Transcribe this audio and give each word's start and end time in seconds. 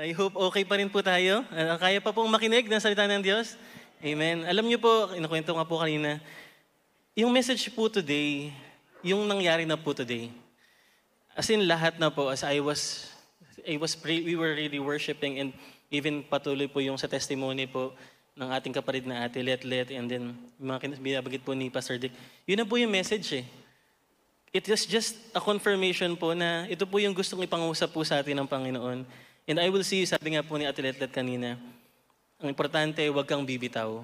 I 0.00 0.16
hope 0.16 0.32
okay 0.48 0.64
pa 0.64 0.80
rin 0.80 0.88
po 0.88 1.04
tayo. 1.04 1.44
Uh, 1.52 1.76
kaya 1.76 2.00
pa 2.00 2.08
pong 2.08 2.32
makinig 2.32 2.64
ng 2.64 2.80
salita 2.80 3.04
ng 3.04 3.20
Diyos. 3.20 3.60
Amen. 4.00 4.48
Alam 4.48 4.64
niyo 4.64 4.80
po, 4.80 5.12
inukwento 5.12 5.52
nga 5.52 5.68
po 5.68 5.76
kanina, 5.76 6.16
yung 7.12 7.28
message 7.28 7.68
po 7.76 7.92
today, 7.92 8.48
yung 9.04 9.28
nangyari 9.28 9.68
na 9.68 9.76
po 9.76 9.92
today, 9.92 10.32
as 11.36 11.52
in 11.52 11.68
lahat 11.68 12.00
na 12.00 12.08
po, 12.08 12.32
as 12.32 12.40
I 12.40 12.64
was, 12.64 13.12
I 13.60 13.76
was 13.76 13.92
pray, 13.92 14.24
we 14.24 14.40
were 14.40 14.56
really 14.56 14.80
worshiping 14.80 15.36
and 15.36 15.52
even 15.92 16.24
patuloy 16.24 16.64
po 16.64 16.80
yung 16.80 16.96
sa 16.96 17.04
testimony 17.04 17.68
po 17.68 17.92
ng 18.40 18.48
ating 18.56 18.72
kapatid 18.72 19.04
na 19.04 19.28
ate 19.28 19.44
Let 19.44 19.68
Let 19.68 19.92
and 19.92 20.08
then 20.08 20.32
mga 20.56 20.96
binabagit 20.96 21.44
po 21.44 21.52
ni 21.52 21.68
Pastor 21.68 22.00
Dick. 22.00 22.16
Yun 22.48 22.64
na 22.64 22.64
po 22.64 22.80
yung 22.80 22.88
message 22.88 23.44
eh. 23.44 23.46
It 24.48 24.64
is 24.64 24.88
just 24.88 25.20
a 25.36 25.44
confirmation 25.44 26.16
po 26.16 26.32
na 26.32 26.64
ito 26.72 26.88
po 26.88 26.96
yung 26.96 27.12
gustong 27.12 27.44
ipangusap 27.44 27.92
po 27.92 28.00
sa 28.00 28.24
atin 28.24 28.40
ng 28.40 28.48
Panginoon. 28.48 29.28
And 29.50 29.58
I 29.58 29.66
will 29.66 29.82
see, 29.82 30.06
sabi 30.06 30.38
nga 30.38 30.46
po 30.46 30.54
ni 30.54 30.62
Ate 30.62 30.78
Letlet 30.78 31.10
kanina, 31.10 31.58
ang 32.38 32.46
importante, 32.46 33.02
huwag 33.10 33.26
kang 33.26 33.42
bibitaw. 33.42 33.98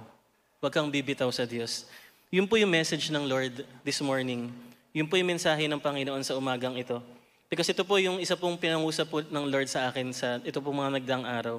Huwag 0.59 0.73
kang 0.75 0.91
bibitaw 0.91 1.31
sa 1.31 1.47
Diyos. 1.47 1.87
Yun 2.35 2.51
po 2.51 2.59
yung 2.59 2.75
message 2.75 3.15
ng 3.15 3.23
Lord 3.31 3.63
this 3.87 4.03
morning. 4.03 4.51
Yun 4.91 5.07
po 5.07 5.15
yung 5.15 5.31
mensahe 5.31 5.71
ng 5.71 5.79
Panginoon 5.79 6.27
sa 6.27 6.35
umagang 6.35 6.75
ito. 6.75 6.99
Because 7.47 7.71
ito 7.71 7.87
po 7.87 7.95
yung 8.03 8.19
isa 8.19 8.35
pong 8.35 8.59
pinangusap 8.59 9.07
po 9.07 9.23
ng 9.23 9.47
Lord 9.47 9.71
sa 9.71 9.87
akin 9.87 10.11
sa 10.11 10.43
ito 10.43 10.59
po 10.59 10.75
mga 10.75 10.99
nagdaang 10.99 11.23
araw. 11.23 11.57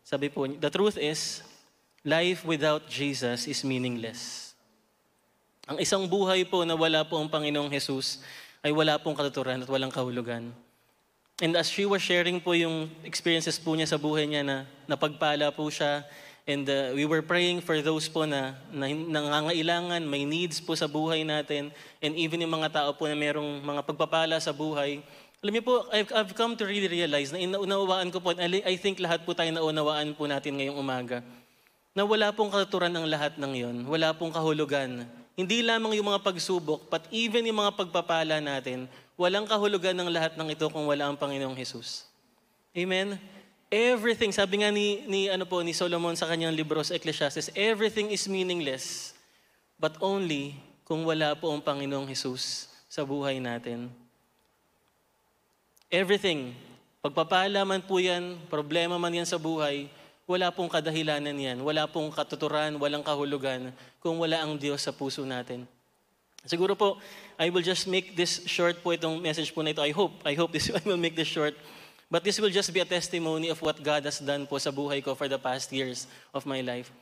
Sabi 0.00 0.32
po, 0.32 0.48
the 0.48 0.72
truth 0.72 0.96
is, 0.96 1.44
life 2.08 2.40
without 2.40 2.88
Jesus 2.88 3.44
is 3.44 3.60
meaningless. 3.68 4.56
Ang 5.68 5.76
isang 5.84 6.08
buhay 6.08 6.48
po 6.48 6.64
na 6.64 6.72
wala 6.72 7.04
po 7.04 7.20
ang 7.20 7.28
Panginoong 7.28 7.68
Jesus 7.68 8.24
ay 8.64 8.72
wala 8.72 8.96
pong 8.96 9.12
katuturan 9.12 9.60
at 9.60 9.68
walang 9.68 9.92
kahulugan. 9.92 10.56
And 11.36 11.52
as 11.52 11.68
she 11.68 11.84
was 11.84 12.00
sharing 12.00 12.40
po 12.40 12.56
yung 12.56 12.88
experiences 13.04 13.60
po 13.60 13.76
niya 13.76 13.84
sa 13.84 14.00
buhay 14.00 14.24
niya 14.24 14.40
na 14.40 14.64
napagpala 14.88 15.52
po 15.52 15.68
siya 15.68 16.00
and 16.48 16.64
uh, 16.64 16.96
we 16.96 17.04
were 17.04 17.20
praying 17.20 17.60
for 17.60 17.76
those 17.84 18.08
po 18.08 18.24
na, 18.24 18.56
na 18.72 18.88
nangangailangan, 18.88 20.00
may 20.00 20.24
needs 20.24 20.64
po 20.64 20.72
sa 20.72 20.88
buhay 20.88 21.28
natin 21.28 21.68
and 22.00 22.16
even 22.16 22.40
yung 22.40 22.56
mga 22.56 22.80
tao 22.80 22.96
po 22.96 23.04
na 23.04 23.12
merong 23.12 23.60
mga 23.60 23.84
pagpapala 23.84 24.40
sa 24.40 24.48
buhay. 24.56 25.04
Alam 25.44 25.52
niyo 25.52 25.64
po, 25.68 25.84
I've, 25.92 26.08
I've 26.16 26.32
come 26.32 26.56
to 26.56 26.64
really 26.64 26.88
realize 26.88 27.28
na 27.28 27.36
inaunawaan 27.36 28.08
ko 28.08 28.24
po, 28.24 28.32
I 28.40 28.74
think 28.80 28.96
lahat 28.96 29.28
po 29.28 29.36
tayo 29.36 29.52
naunawaan 29.52 30.16
po 30.16 30.24
natin 30.24 30.56
ngayong 30.56 30.80
umaga, 30.80 31.20
na 31.92 32.08
wala 32.08 32.32
pong 32.32 32.48
katuturan 32.48 32.88
ng 32.96 33.04
lahat 33.12 33.36
ng 33.36 33.52
yon, 33.52 33.76
wala 33.84 34.16
pong 34.16 34.32
kahulugan. 34.32 35.04
Hindi 35.36 35.60
lamang 35.60 36.00
yung 36.00 36.16
mga 36.16 36.24
pagsubok, 36.24 36.88
but 36.88 37.04
even 37.12 37.44
yung 37.44 37.60
mga 37.60 37.76
pagpapala 37.76 38.40
natin, 38.40 38.88
Walang 39.16 39.48
kahulugan 39.48 39.96
ng 39.96 40.12
lahat 40.12 40.36
ng 40.36 40.52
ito 40.52 40.68
kung 40.68 40.84
wala 40.84 41.08
ang 41.08 41.16
Panginoong 41.16 41.56
Jesus. 41.56 42.04
Amen? 42.76 43.16
Everything, 43.72 44.30
sabi 44.30 44.60
nga 44.60 44.70
ni, 44.70 45.02
ni, 45.08 45.26
ano 45.32 45.48
po, 45.48 45.64
ni 45.64 45.72
Solomon 45.72 46.14
sa 46.14 46.28
kanyang 46.28 46.52
libro 46.52 46.78
sa 46.84 46.94
Ecclesiastes, 46.94 47.50
everything 47.56 48.12
is 48.12 48.28
meaningless, 48.28 49.16
but 49.80 49.96
only 50.04 50.54
kung 50.84 51.02
wala 51.02 51.34
po 51.34 51.50
ang 51.50 51.64
Panginoong 51.64 52.06
Jesus 52.06 52.68
sa 52.86 53.02
buhay 53.02 53.42
natin. 53.42 53.90
Everything, 55.90 56.54
pagpapala 57.02 57.64
man 57.66 57.82
po 57.82 57.98
yan, 57.98 58.38
problema 58.46 59.00
man 59.00 59.16
yan 59.16 59.26
sa 59.26 59.40
buhay, 59.40 59.90
wala 60.26 60.50
pong 60.50 60.70
kadahilanan 60.70 61.34
yan, 61.34 61.58
wala 61.62 61.86
pong 61.86 62.10
katuturan, 62.10 62.74
walang 62.78 63.02
kahulugan 63.02 63.70
kung 63.98 64.18
wala 64.18 64.42
ang 64.42 64.58
Diyos 64.58 64.82
sa 64.82 64.94
puso 64.94 65.22
natin. 65.22 65.66
Siguro 66.46 66.78
po, 66.78 67.02
I 67.36 67.50
will 67.50 67.62
just 67.62 67.90
make 67.90 68.14
this 68.14 68.46
short 68.46 68.80
po 68.80 68.94
itong 68.94 69.18
message 69.18 69.50
po 69.50 69.60
na 69.60 69.74
ito. 69.74 69.82
I 69.82 69.90
hope, 69.90 70.22
I 70.22 70.38
hope 70.38 70.54
this 70.54 70.70
I 70.78 70.80
will 70.86 70.98
make 70.98 71.18
this 71.18 71.28
short. 71.28 71.58
But 72.06 72.22
this 72.22 72.38
will 72.38 72.54
just 72.54 72.70
be 72.70 72.78
a 72.78 72.86
testimony 72.86 73.50
of 73.50 73.58
what 73.58 73.82
God 73.82 74.06
has 74.06 74.22
done 74.22 74.46
po 74.46 74.62
sa 74.62 74.70
buhay 74.70 75.02
ko 75.02 75.18
for 75.18 75.26
the 75.26 75.42
past 75.42 75.74
years 75.74 76.06
of 76.30 76.46
my 76.46 76.62
life. 76.62 76.94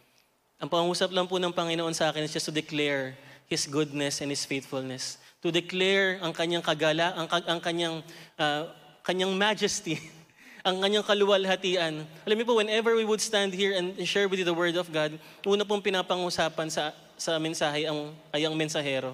Ang 0.56 0.72
pangusap 0.72 1.12
lang 1.12 1.28
po 1.28 1.36
ng 1.36 1.52
Panginoon 1.52 1.92
sa 1.92 2.08
akin 2.08 2.24
is 2.24 2.32
just 2.32 2.48
to 2.48 2.54
declare 2.54 3.12
His 3.44 3.68
goodness 3.68 4.24
and 4.24 4.32
His 4.32 4.48
faithfulness. 4.48 5.20
To 5.44 5.52
declare 5.52 6.16
ang 6.24 6.32
kanyang 6.32 6.64
kagala, 6.64 7.12
ang, 7.12 7.28
ang 7.28 7.60
kanyang, 7.60 8.00
uh, 8.40 8.72
kanyang 9.04 9.36
majesty, 9.36 10.00
ang 10.66 10.80
kanyang 10.80 11.04
kaluwalhatian. 11.04 12.00
Alam 12.24 12.36
niyo 12.40 12.48
po, 12.48 12.56
whenever 12.56 12.96
we 12.96 13.04
would 13.04 13.20
stand 13.20 13.52
here 13.52 13.76
and 13.76 13.92
share 14.08 14.24
with 14.24 14.40
you 14.40 14.48
the 14.48 14.56
Word 14.56 14.80
of 14.80 14.88
God, 14.88 15.20
una 15.44 15.68
pong 15.68 15.84
pinapangusapan 15.84 16.72
sa, 16.72 16.96
sa 17.20 17.36
mensahe 17.36 17.84
ang, 17.84 18.16
ay 18.32 18.48
ang 18.48 18.56
mensahero 18.56 19.12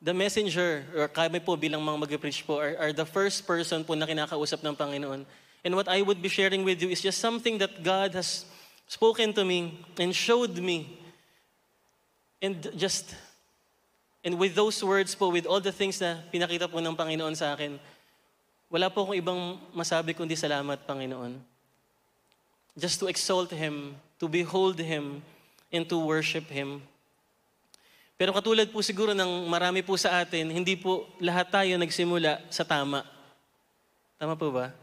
the 0.00 0.16
messenger, 0.16 0.84
or 0.96 1.08
kami 1.08 1.40
po 1.44 1.56
bilang 1.56 1.84
mga 1.84 2.00
mag-preach 2.08 2.40
po, 2.46 2.56
are, 2.56 2.74
are 2.80 2.92
the 2.92 3.04
first 3.04 3.44
person 3.46 3.84
po 3.84 3.92
na 3.92 4.08
kinakausap 4.08 4.64
ng 4.64 4.72
Panginoon. 4.72 5.28
And 5.60 5.76
what 5.76 5.92
I 5.92 6.00
would 6.00 6.24
be 6.24 6.32
sharing 6.32 6.64
with 6.64 6.80
you 6.80 6.88
is 6.88 7.04
just 7.04 7.20
something 7.20 7.60
that 7.60 7.84
God 7.84 8.16
has 8.16 8.48
spoken 8.88 9.36
to 9.36 9.44
me 9.44 9.84
and 10.00 10.16
showed 10.16 10.56
me. 10.56 10.96
And 12.40 12.56
just, 12.80 13.12
and 14.24 14.40
with 14.40 14.56
those 14.56 14.80
words 14.80 15.14
po, 15.14 15.28
with 15.28 15.44
all 15.44 15.60
the 15.60 15.72
things 15.72 16.00
na 16.00 16.24
pinakita 16.32 16.64
po 16.64 16.80
ng 16.80 16.96
Panginoon 16.96 17.36
sa 17.36 17.52
akin, 17.52 17.76
wala 18.72 18.88
po 18.88 19.04
akong 19.04 19.20
ibang 19.20 19.60
masabi 19.76 20.16
kundi 20.16 20.32
salamat, 20.32 20.80
Panginoon. 20.88 21.36
Just 22.72 23.04
to 23.04 23.12
exalt 23.12 23.52
Him, 23.52 24.00
to 24.16 24.32
behold 24.32 24.80
Him, 24.80 25.20
and 25.68 25.84
to 25.92 26.00
worship 26.00 26.48
Him. 26.48 26.80
Pero 28.20 28.36
katulad 28.36 28.68
po 28.68 28.84
siguro 28.84 29.16
ng 29.16 29.48
marami 29.48 29.80
po 29.80 29.96
sa 29.96 30.20
atin, 30.20 30.52
hindi 30.52 30.76
po 30.76 31.08
lahat 31.24 31.48
tayo 31.48 31.80
nagsimula 31.80 32.36
sa 32.52 32.68
tama. 32.68 33.00
Tama 34.20 34.36
po 34.36 34.52
ba? 34.52 34.76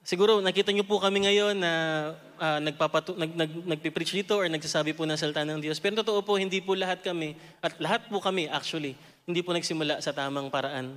Siguro 0.00 0.40
nakita 0.40 0.72
niyo 0.72 0.88
po 0.88 0.96
kami 0.96 1.28
ngayon 1.28 1.60
na 1.60 1.72
uh, 2.40 2.56
nagpapatu- 2.64 3.20
nag, 3.20 3.36
nag, 3.36 3.52
nagpipreach 3.76 4.16
dito 4.16 4.32
or 4.32 4.48
nagsasabi 4.48 4.96
po 4.96 5.04
ng 5.04 5.20
salita 5.20 5.44
ng 5.44 5.60
Diyos. 5.60 5.76
Pero 5.76 6.00
totoo 6.00 6.24
po, 6.24 6.40
hindi 6.40 6.64
po 6.64 6.72
lahat 6.72 7.04
kami, 7.04 7.36
at 7.60 7.76
lahat 7.76 8.08
po 8.08 8.16
kami 8.16 8.48
actually, 8.48 8.96
hindi 9.28 9.44
po 9.44 9.52
nagsimula 9.52 10.00
sa 10.00 10.16
tamang 10.16 10.48
paraan. 10.48 10.96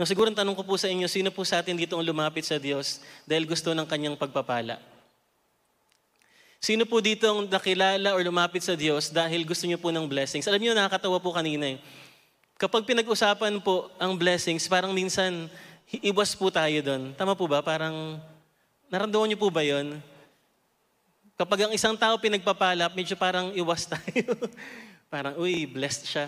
No, 0.00 0.08
siguro 0.08 0.32
tanong 0.32 0.56
ko 0.56 0.64
po 0.64 0.80
sa 0.80 0.88
inyo, 0.88 1.04
sino 1.04 1.28
po 1.28 1.44
sa 1.44 1.60
atin 1.60 1.76
dito 1.76 2.00
ang 2.00 2.06
lumapit 2.08 2.48
sa 2.48 2.56
Diyos 2.56 3.04
dahil 3.28 3.44
gusto 3.44 3.76
ng 3.76 3.84
kanyang 3.84 4.16
pagpapala? 4.16 4.80
Sino 6.58 6.82
po 6.82 6.98
dito 6.98 7.22
ang 7.30 7.46
nakilala 7.46 8.18
or 8.18 8.22
lumapit 8.26 8.66
sa 8.66 8.74
Diyos 8.74 9.14
dahil 9.14 9.46
gusto 9.46 9.62
niyo 9.62 9.78
po 9.78 9.94
ng 9.94 10.10
blessings? 10.10 10.42
Alam 10.50 10.58
niyo, 10.58 10.74
nakakatawa 10.74 11.22
po 11.22 11.30
kanina 11.30 11.70
eh. 11.70 11.78
Kapag 12.58 12.82
pinag-usapan 12.82 13.62
po 13.62 13.86
ang 13.94 14.18
blessings, 14.18 14.66
parang 14.66 14.90
minsan, 14.90 15.46
iwas 16.02 16.34
po 16.34 16.50
tayo 16.50 16.74
doon. 16.82 17.14
Tama 17.14 17.38
po 17.38 17.46
ba? 17.46 17.62
Parang, 17.62 18.18
naramdaman 18.90 19.30
niyo 19.30 19.38
po 19.38 19.54
ba 19.54 19.62
yon? 19.62 20.02
Kapag 21.38 21.70
ang 21.70 21.72
isang 21.78 21.94
tao 21.94 22.18
pinagpapalap, 22.18 22.90
medyo 22.98 23.14
parang 23.14 23.54
iwas 23.54 23.86
tayo. 23.94 24.34
parang, 25.06 25.38
uy, 25.38 25.62
blessed 25.70 26.10
siya. 26.10 26.26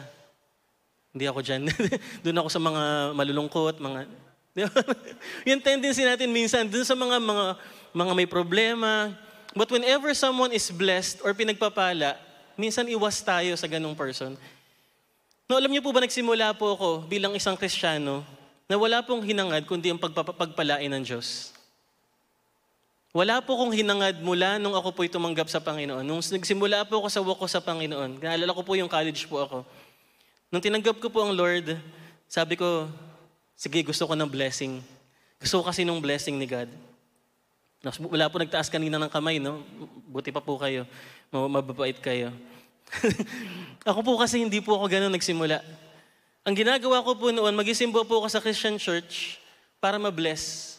Hindi 1.10 1.26
ako 1.26 1.42
dyan. 1.42 1.66
doon 2.22 2.38
ako 2.38 2.48
sa 2.54 2.62
mga 2.62 2.82
malulungkot, 3.18 3.82
mga... 3.82 4.06
yung 5.50 5.58
tendency 5.58 6.06
natin 6.06 6.30
minsan, 6.30 6.70
doon 6.70 6.86
sa 6.86 6.94
mga, 6.94 7.18
mga, 7.18 7.44
mga 7.90 8.12
may 8.14 8.30
problema, 8.30 9.10
But 9.50 9.70
whenever 9.70 10.14
someone 10.14 10.54
is 10.54 10.70
blessed 10.70 11.26
or 11.26 11.34
pinagpapala, 11.34 12.14
minsan 12.54 12.86
iwas 12.86 13.18
tayo 13.18 13.54
sa 13.58 13.66
ganong 13.66 13.98
person. 13.98 14.38
No, 15.50 15.58
alam 15.58 15.70
niyo 15.74 15.82
po 15.82 15.90
ba 15.90 15.98
nagsimula 15.98 16.54
po 16.54 16.78
ako 16.78 16.88
bilang 17.10 17.34
isang 17.34 17.58
Kristiyano 17.58 18.22
na 18.70 18.78
wala 18.78 19.02
pong 19.02 19.26
hinangad 19.26 19.66
kundi 19.66 19.90
ang 19.90 19.98
pagpapagpalain 19.98 20.86
ng 20.86 21.02
Diyos. 21.02 21.50
Wala 23.10 23.42
po 23.42 23.58
kong 23.58 23.74
hinangad 23.74 24.22
mula 24.22 24.62
nung 24.62 24.78
ako 24.78 24.94
po'y 24.94 25.10
tumanggap 25.10 25.50
sa 25.50 25.58
Panginoon. 25.58 26.06
Nung 26.06 26.22
nagsimula 26.22 26.86
po 26.86 27.02
ako 27.02 27.08
sa 27.10 27.18
walk 27.18 27.42
ko 27.42 27.50
sa 27.50 27.58
Panginoon, 27.58 28.22
naalala 28.22 28.54
ko 28.54 28.62
po 28.62 28.78
yung 28.78 28.86
college 28.86 29.26
po 29.26 29.42
ako. 29.42 29.58
Nung 30.54 30.62
tinanggap 30.62 31.02
ko 31.02 31.10
po 31.10 31.26
ang 31.26 31.34
Lord, 31.34 31.74
sabi 32.30 32.54
ko, 32.54 32.86
sige, 33.58 33.82
gusto 33.82 34.06
ko 34.06 34.14
ng 34.14 34.30
blessing. 34.30 34.78
Gusto 35.42 35.58
ko 35.58 35.74
kasi 35.74 35.82
ng 35.82 35.98
blessing 35.98 36.38
ni 36.38 36.46
God. 36.46 36.70
Wala 37.80 38.28
po 38.28 38.36
nagtaas 38.36 38.68
kanina 38.68 39.00
ng 39.00 39.08
kamay, 39.08 39.40
no? 39.40 39.64
Buti 40.04 40.28
pa 40.28 40.44
po 40.44 40.60
kayo. 40.60 40.84
Mababait 41.32 41.96
kayo. 41.96 42.28
ako 43.88 44.04
po 44.04 44.12
kasi 44.20 44.44
hindi 44.44 44.60
po 44.60 44.76
ako 44.76 44.84
ganun 44.92 45.14
nagsimula. 45.16 45.64
Ang 46.44 46.54
ginagawa 46.56 47.00
ko 47.00 47.16
po 47.16 47.32
noon, 47.32 47.56
magisimbo 47.56 48.04
po 48.04 48.20
ako 48.20 48.28
sa 48.28 48.40
Christian 48.44 48.76
church 48.76 49.40
para 49.80 49.96
ma-bless. 49.96 50.76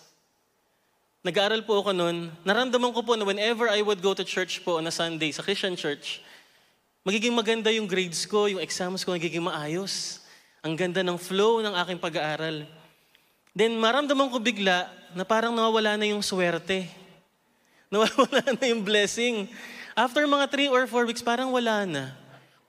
Nag-aaral 1.26 1.66
po 1.66 1.82
ako 1.82 1.90
noon. 1.94 2.30
Naramdaman 2.46 2.94
ko 2.94 3.02
po 3.02 3.18
na 3.18 3.26
whenever 3.26 3.66
I 3.70 3.82
would 3.82 4.02
go 4.02 4.14
to 4.14 4.26
church 4.26 4.62
po 4.62 4.78
on 4.78 4.86
a 4.86 4.94
Sunday 4.94 5.34
sa 5.34 5.42
Christian 5.42 5.74
church, 5.74 6.22
magiging 7.02 7.34
maganda 7.34 7.74
yung 7.74 7.90
grades 7.90 8.30
ko, 8.30 8.46
yung 8.46 8.62
exams 8.62 9.02
ko, 9.02 9.14
nagiging 9.14 9.42
maayos. 9.42 10.22
Ang 10.62 10.78
ganda 10.78 11.02
ng 11.02 11.18
flow 11.18 11.66
ng 11.66 11.74
aking 11.82 11.98
pag-aaral. 11.98 12.66
Then 13.52 13.76
maramdaman 13.76 14.32
ko 14.32 14.40
bigla 14.40 14.88
na 15.12 15.28
parang 15.28 15.52
nawawala 15.52 16.00
na 16.00 16.08
yung 16.08 16.24
swerte. 16.24 16.88
Nawawala 17.92 18.44
na 18.58 18.66
yung 18.72 18.84
blessing. 18.84 19.52
After 19.92 20.24
mga 20.24 20.48
three 20.48 20.70
or 20.72 20.88
four 20.88 21.04
weeks, 21.04 21.20
parang 21.20 21.52
wala 21.52 21.84
na. 21.84 22.16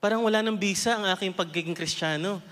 Parang 0.03 0.19
wala 0.19 0.43
ng 0.43 0.59
bisa 0.59 0.99
ang 0.99 1.07
aking 1.15 1.31
pagiging 1.31 1.71
kristyano. 1.71 2.43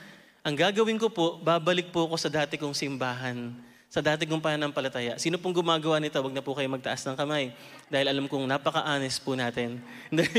Ang 0.42 0.56
gagawin 0.56 0.95
ko 0.95 1.12
po, 1.12 1.36
babalik 1.44 1.92
po 1.92 2.07
ako 2.07 2.16
sa 2.16 2.31
dati 2.31 2.56
kong 2.56 2.72
simbahan. 2.72 3.51
Sa 3.91 3.99
dati 3.99 4.23
kong 4.23 4.39
pananampalataya. 4.39 5.19
Sino 5.19 5.35
pong 5.35 5.59
gumagawa 5.59 5.99
nito, 5.99 6.15
wag 6.15 6.31
na 6.31 6.39
po 6.39 6.55
kayo 6.55 6.71
magtaas 6.71 7.03
ng 7.03 7.11
kamay. 7.19 7.51
Dahil 7.91 8.07
alam 8.07 8.23
kong 8.31 8.47
napaka-honest 8.47 9.19
po 9.19 9.35
natin. 9.35 9.83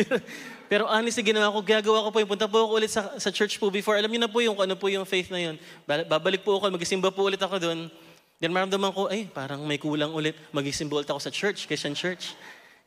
Pero 0.72 0.88
honest 0.88 1.20
na 1.20 1.24
ginawa 1.28 1.52
ko, 1.52 1.60
gagawa 1.60 2.00
ko 2.00 2.08
po 2.08 2.18
yung 2.24 2.32
punta 2.32 2.48
po 2.48 2.64
ako 2.64 2.80
ulit 2.80 2.88
sa, 2.88 3.12
sa 3.20 3.28
church 3.28 3.60
po 3.60 3.68
before. 3.68 4.00
Alam 4.00 4.08
niyo 4.08 4.24
na 4.24 4.32
po 4.32 4.40
yung 4.40 4.56
ano 4.56 4.72
po 4.72 4.88
yung 4.88 5.04
faith 5.04 5.28
na 5.28 5.36
yun. 5.36 5.60
Babalik 5.84 6.40
po 6.48 6.56
ako, 6.56 6.72
magisimba 6.72 7.12
po 7.12 7.28
ulit 7.28 7.44
ako 7.44 7.60
doon. 7.60 7.92
Then 8.40 8.56
maramdaman 8.56 8.88
ko, 8.96 9.12
ay, 9.12 9.28
parang 9.28 9.60
may 9.68 9.76
kulang 9.76 10.16
ulit. 10.16 10.32
Magisimba 10.48 11.04
ulit 11.04 11.10
ako 11.12 11.20
sa 11.20 11.28
church, 11.28 11.68
Christian 11.68 11.92
church. 11.92 12.32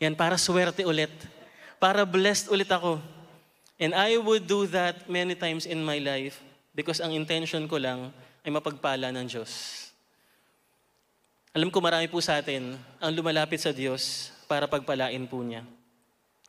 Yan, 0.02 0.18
para 0.18 0.34
swerte 0.34 0.82
ulit. 0.82 1.14
Para 1.78 2.10
blessed 2.10 2.50
ulit 2.50 2.74
ako. 2.74 2.98
And 3.78 3.94
I 3.94 4.18
would 4.18 4.50
do 4.50 4.66
that 4.74 5.06
many 5.06 5.38
times 5.38 5.70
in 5.70 5.86
my 5.86 6.02
life 6.02 6.42
because 6.74 6.98
ang 7.06 7.14
intention 7.14 7.70
ko 7.70 7.78
lang 7.78 8.10
ay 8.42 8.50
mapagpala 8.50 9.14
ng 9.14 9.30
Diyos. 9.30 9.86
Alam 11.56 11.72
ko 11.72 11.80
marami 11.80 12.12
po 12.12 12.20
sa 12.20 12.44
atin 12.44 12.76
ang 13.00 13.12
lumalapit 13.16 13.64
sa 13.64 13.72
Diyos 13.72 14.28
para 14.44 14.68
pagpalain 14.68 15.24
po 15.24 15.40
niya. 15.40 15.64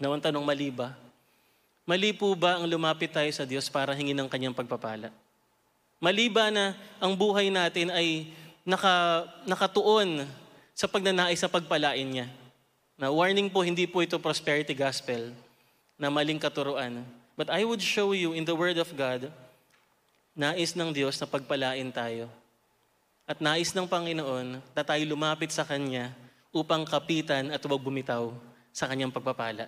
Nawang 0.03 0.19
tanong, 0.19 0.43
mali 0.43 0.75
ba? 0.75 0.99
Mali 1.87 2.11
po 2.11 2.35
ba 2.35 2.59
ang 2.59 2.67
lumapit 2.67 3.15
tayo 3.15 3.31
sa 3.31 3.47
Diyos 3.47 3.71
para 3.71 3.95
hingin 3.95 4.19
ng 4.19 4.27
kanyang 4.27 4.51
pagpapala? 4.51 5.15
Mali 6.03 6.27
ba 6.27 6.51
na 6.51 6.75
ang 6.99 7.15
buhay 7.15 7.55
natin 7.55 7.95
ay 7.95 8.35
naka, 8.67 9.23
nakatuon 9.47 10.27
sa 10.75 10.91
pagnanais 10.91 11.39
sa 11.39 11.47
pagpalain 11.47 12.03
niya? 12.03 12.27
Na 12.99 13.07
warning 13.15 13.47
po, 13.47 13.63
hindi 13.63 13.87
po 13.87 14.03
ito 14.03 14.19
prosperity 14.19 14.75
gospel 14.75 15.31
na 15.95 16.11
maling 16.11 16.43
katuruan. 16.43 17.07
But 17.39 17.47
I 17.55 17.63
would 17.63 17.79
show 17.79 18.11
you 18.11 18.35
in 18.35 18.43
the 18.43 18.59
Word 18.59 18.83
of 18.83 18.91
God, 18.99 19.31
nais 20.35 20.75
ng 20.75 20.91
Diyos 20.91 21.15
na 21.23 21.31
pagpalain 21.31 21.95
tayo. 21.95 22.27
At 23.27 23.43
nais 23.43 23.75
ng 23.75 23.91
Panginoon 23.91 24.63
na 24.63 24.83
tayo 24.87 25.03
lumapit 25.03 25.51
sa 25.51 25.67
Kanya 25.67 26.15
upang 26.55 26.87
kapitan 26.87 27.51
at 27.51 27.59
huwag 27.59 27.83
bumitaw 27.83 28.31
sa 28.71 28.87
Kanyang 28.87 29.11
pagpapala. 29.11 29.67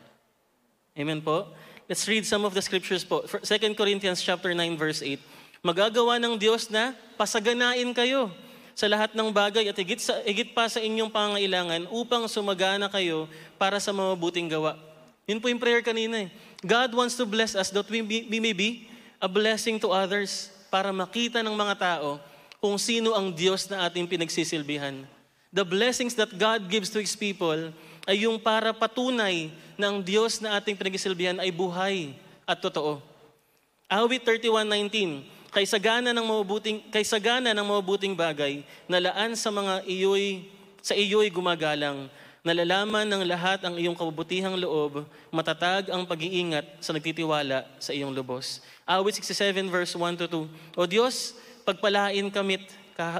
Amen 0.95 1.19
po? 1.19 1.51
Let's 1.91 2.07
read 2.07 2.23
some 2.23 2.47
of 2.47 2.55
the 2.55 2.63
scriptures 2.63 3.03
po. 3.03 3.27
2 3.27 3.43
Corinthians 3.75 4.23
chapter 4.23 4.55
9 4.55 4.79
verse 4.79 5.03
8. 5.03 5.19
Magagawa 5.67 6.23
ng 6.23 6.39
Diyos 6.39 6.71
na 6.71 6.95
pasaganain 7.19 7.91
kayo 7.91 8.31
sa 8.79 8.87
lahat 8.87 9.19
ng 9.19 9.35
bagay 9.35 9.67
at 9.67 9.75
higit, 9.75 9.99
sa, 9.99 10.23
higit 10.23 10.55
pa 10.55 10.71
sa 10.71 10.79
inyong 10.79 11.11
pangailangan 11.11 11.91
upang 11.91 12.31
sumagana 12.31 12.87
kayo 12.87 13.27
para 13.59 13.83
sa 13.83 13.91
mabuting 13.91 14.47
gawa. 14.47 14.79
Yun 15.27 15.43
po 15.43 15.51
yung 15.51 15.59
prayer 15.59 15.83
kanina 15.83 16.25
eh. 16.25 16.29
God 16.63 16.95
wants 16.95 17.19
to 17.19 17.27
bless 17.27 17.59
us 17.59 17.75
that 17.75 17.91
we, 17.91 18.07
be, 18.07 18.31
we 18.31 18.39
may 18.39 18.55
be 18.55 18.87
a 19.19 19.27
blessing 19.27 19.83
to 19.83 19.91
others 19.91 20.55
para 20.71 20.95
makita 20.95 21.43
ng 21.43 21.59
mga 21.59 21.75
tao 21.75 22.23
kung 22.59 22.77
sino 22.79 23.15
ang 23.15 23.31
Diyos 23.31 23.71
na 23.71 23.87
ating 23.87 24.07
pinagsisilbihan. 24.07 25.07
The 25.49 25.65
blessings 25.65 26.13
that 26.19 26.35
God 26.37 26.69
gives 26.69 26.93
to 26.93 27.01
His 27.01 27.17
people 27.17 27.73
ay 28.05 28.29
yung 28.29 28.37
para 28.37 28.75
patunay 28.75 29.49
na 29.79 29.89
ang 29.89 30.05
Diyos 30.05 30.43
na 30.43 30.59
ating 30.59 30.77
pinagsisilbihan 30.77 31.39
ay 31.41 31.49
buhay 31.55 32.13
at 32.45 32.59
totoo. 32.61 33.01
Awit 33.89 34.21
31.19, 34.27 35.39
kay 35.49 35.65
sagana 35.65 36.13
ng 36.13 36.27
mabubuting 36.29 36.79
kay 36.93 37.05
sagana 37.05 37.57
ng 37.57 37.67
mabubuting 37.67 38.13
bagay 38.13 38.61
nalaan 38.85 39.33
sa 39.33 39.49
mga 39.49 39.81
iyoy 39.89 40.45
sa 40.85 40.93
iyoy 40.93 41.33
gumagalang 41.33 42.07
nalalaman 42.45 43.09
ng 43.09 43.25
lahat 43.25 43.65
ang 43.65 43.75
iyong 43.81 43.97
kabubutihang 43.97 44.55
loob 44.61 45.09
matatag 45.33 45.89
ang 45.89 46.05
pag-iingat 46.05 46.65
sa 46.85 46.93
nagtitiwala 46.93 47.65
sa 47.81 47.97
iyong 47.97 48.13
lubos 48.13 48.61
awit 48.85 49.17
67 49.17 49.73
verse 49.73 49.97
1 49.97 50.21
to 50.21 50.47
2 50.77 50.79
O 50.79 50.85
Diyos 50.85 51.33
pagpalain 51.69 52.33
kamit 52.33 52.65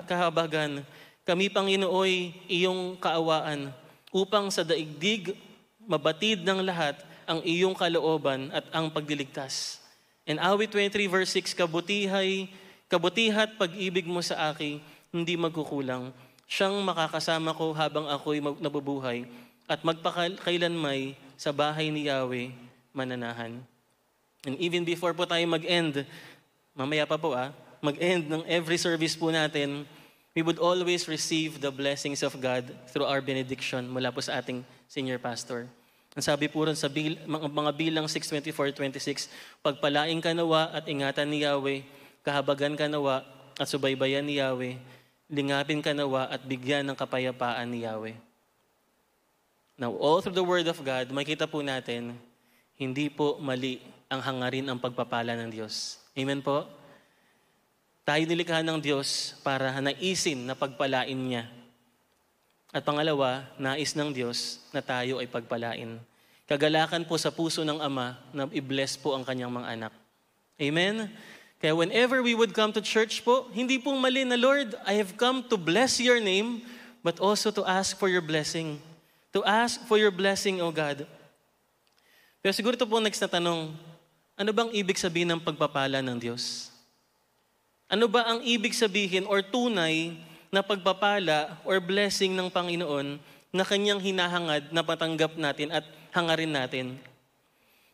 kahabagan. 0.09 0.81
Kami, 1.29 1.53
Panginooy, 1.53 2.33
iyong 2.49 2.97
kaawaan 2.97 3.69
upang 4.09 4.49
sa 4.49 4.65
daigdig 4.65 5.37
mabatid 5.85 6.41
ng 6.41 6.65
lahat 6.65 6.97
ang 7.29 7.45
iyong 7.45 7.77
kalooban 7.77 8.49
at 8.57 8.65
ang 8.73 8.89
pagdiligtas. 8.89 9.85
And 10.25 10.41
awit 10.41 10.73
23 10.73 11.13
verse 11.13 11.37
6, 11.37 11.53
kabutihay, 11.53 12.49
kabutihat 12.89 13.61
pag-ibig 13.61 14.09
mo 14.09 14.25
sa 14.25 14.49
akin, 14.49 14.81
hindi 15.13 15.37
magkukulang. 15.37 16.17
Siyang 16.49 16.81
makakasama 16.81 17.53
ko 17.53 17.77
habang 17.77 18.09
ako'y 18.09 18.41
nabubuhay 18.41 19.29
at 19.69 19.85
magpakailanmay 19.85 21.13
sa 21.37 21.53
bahay 21.53 21.93
ni 21.93 22.09
Yahweh 22.09 22.57
mananahan. 22.97 23.61
And 24.49 24.57
even 24.57 24.89
before 24.89 25.13
po 25.13 25.29
tayo 25.29 25.45
mag-end, 25.45 26.09
mamaya 26.73 27.05
pa 27.05 27.21
po 27.21 27.37
ah, 27.37 27.53
mag-end 27.81 28.27
ng 28.27 28.43
every 28.47 28.77
service 28.79 29.15
po 29.15 29.31
natin, 29.31 29.87
we 30.35 30.43
would 30.43 30.59
always 30.63 31.07
receive 31.07 31.59
the 31.59 31.71
blessings 31.71 32.23
of 32.23 32.35
God 32.39 32.71
through 32.91 33.07
our 33.07 33.19
benediction 33.19 33.87
mula 33.91 34.15
po 34.15 34.23
sa 34.23 34.39
ating 34.39 34.63
senior 34.87 35.19
pastor. 35.19 35.67
Ang 36.19 36.25
sabi 36.25 36.51
po 36.51 36.67
ron 36.67 36.75
sa 36.75 36.91
bil, 36.91 37.15
mga, 37.27 37.73
bilang 37.75 38.07
6.24.26, 38.11 39.31
Pagpalaing 39.63 40.19
ka 40.19 40.35
nawa 40.35 40.71
at 40.75 40.87
ingatan 40.91 41.31
ni 41.31 41.47
Yahweh, 41.47 41.87
kahabagan 42.27 42.75
ka 42.75 42.91
nawa 42.91 43.23
at 43.55 43.67
subaybayan 43.71 44.27
ni 44.27 44.43
Yahweh, 44.43 44.79
lingapin 45.31 45.79
ka 45.79 45.95
nawa 45.95 46.27
at 46.27 46.43
bigyan 46.43 46.87
ng 46.87 46.97
kapayapaan 46.99 47.69
ni 47.71 47.87
Yahweh. 47.87 48.17
Now, 49.79 49.95
all 49.95 50.19
through 50.19 50.35
the 50.35 50.43
Word 50.43 50.67
of 50.67 50.83
God, 50.83 51.15
makita 51.15 51.47
po 51.47 51.63
natin, 51.63 52.19
hindi 52.75 53.07
po 53.07 53.39
mali 53.39 53.79
ang 54.11 54.19
hangarin 54.19 54.67
ang 54.67 54.79
pagpapala 54.83 55.39
ng 55.39 55.51
Diyos. 55.55 56.03
Amen 56.19 56.43
po? 56.43 56.67
Tayo 58.09 58.25
nilikha 58.25 58.65
ng 58.65 58.81
Diyos 58.81 59.37
para 59.45 59.69
naisin 59.85 60.49
na 60.49 60.57
pagpalain 60.57 61.13
niya. 61.13 61.45
At 62.73 62.81
pangalawa, 62.81 63.45
nais 63.61 63.93
ng 63.93 64.17
Diyos 64.17 64.65
na 64.73 64.81
tayo 64.81 65.21
ay 65.21 65.29
pagpalain. 65.29 66.01
Kagalakan 66.49 67.05
po 67.05 67.21
sa 67.21 67.29
puso 67.29 67.69
ng 67.69 67.77
Ama 67.77 68.17
na 68.33 68.49
i-bless 68.49 68.97
po 68.97 69.13
ang 69.13 69.29
kanyang 69.29 69.53
mga 69.53 69.69
anak. 69.77 69.93
Amen? 70.57 71.13
Kaya 71.61 71.77
whenever 71.77 72.25
we 72.25 72.33
would 72.33 72.57
come 72.57 72.73
to 72.73 72.81
church 72.81 73.21
po, 73.21 73.45
hindi 73.53 73.77
po 73.77 73.93
mali 73.93 74.25
na, 74.25 74.41
Lord, 74.41 74.73
I 74.89 74.97
have 74.97 75.13
come 75.21 75.45
to 75.45 75.61
bless 75.61 76.01
your 76.01 76.17
name, 76.17 76.65
but 77.05 77.21
also 77.21 77.53
to 77.53 77.63
ask 77.69 77.93
for 78.01 78.09
your 78.09 78.25
blessing. 78.25 78.81
To 79.37 79.45
ask 79.45 79.85
for 79.85 80.01
your 80.01 80.17
blessing, 80.17 80.65
O 80.65 80.73
God. 80.73 81.05
Pero 82.41 82.57
siguro 82.57 82.73
ito 82.73 82.89
po 82.89 83.05
next 83.05 83.21
na 83.21 83.29
tanong, 83.29 83.69
ano 84.33 84.51
bang 84.57 84.73
ibig 84.73 84.97
sabihin 84.97 85.29
ng 85.29 85.45
pagpapala 85.45 86.01
ng 86.01 86.17
Diyos? 86.17 86.73
Ano 87.89 88.05
ba 88.05 88.21
ang 88.29 88.45
ibig 88.45 88.77
sabihin 88.77 89.25
or 89.25 89.41
tunay 89.41 90.13
na 90.53 90.61
pagpapala 90.61 91.57
or 91.65 91.81
blessing 91.81 92.37
ng 92.37 92.53
Panginoon 92.53 93.17
na 93.49 93.65
kanyang 93.65 93.97
hinahangad 93.97 94.69
na 94.69 94.85
patanggap 94.85 95.41
natin 95.41 95.73
at 95.73 95.89
hangarin 96.13 96.53
natin? 96.53 97.01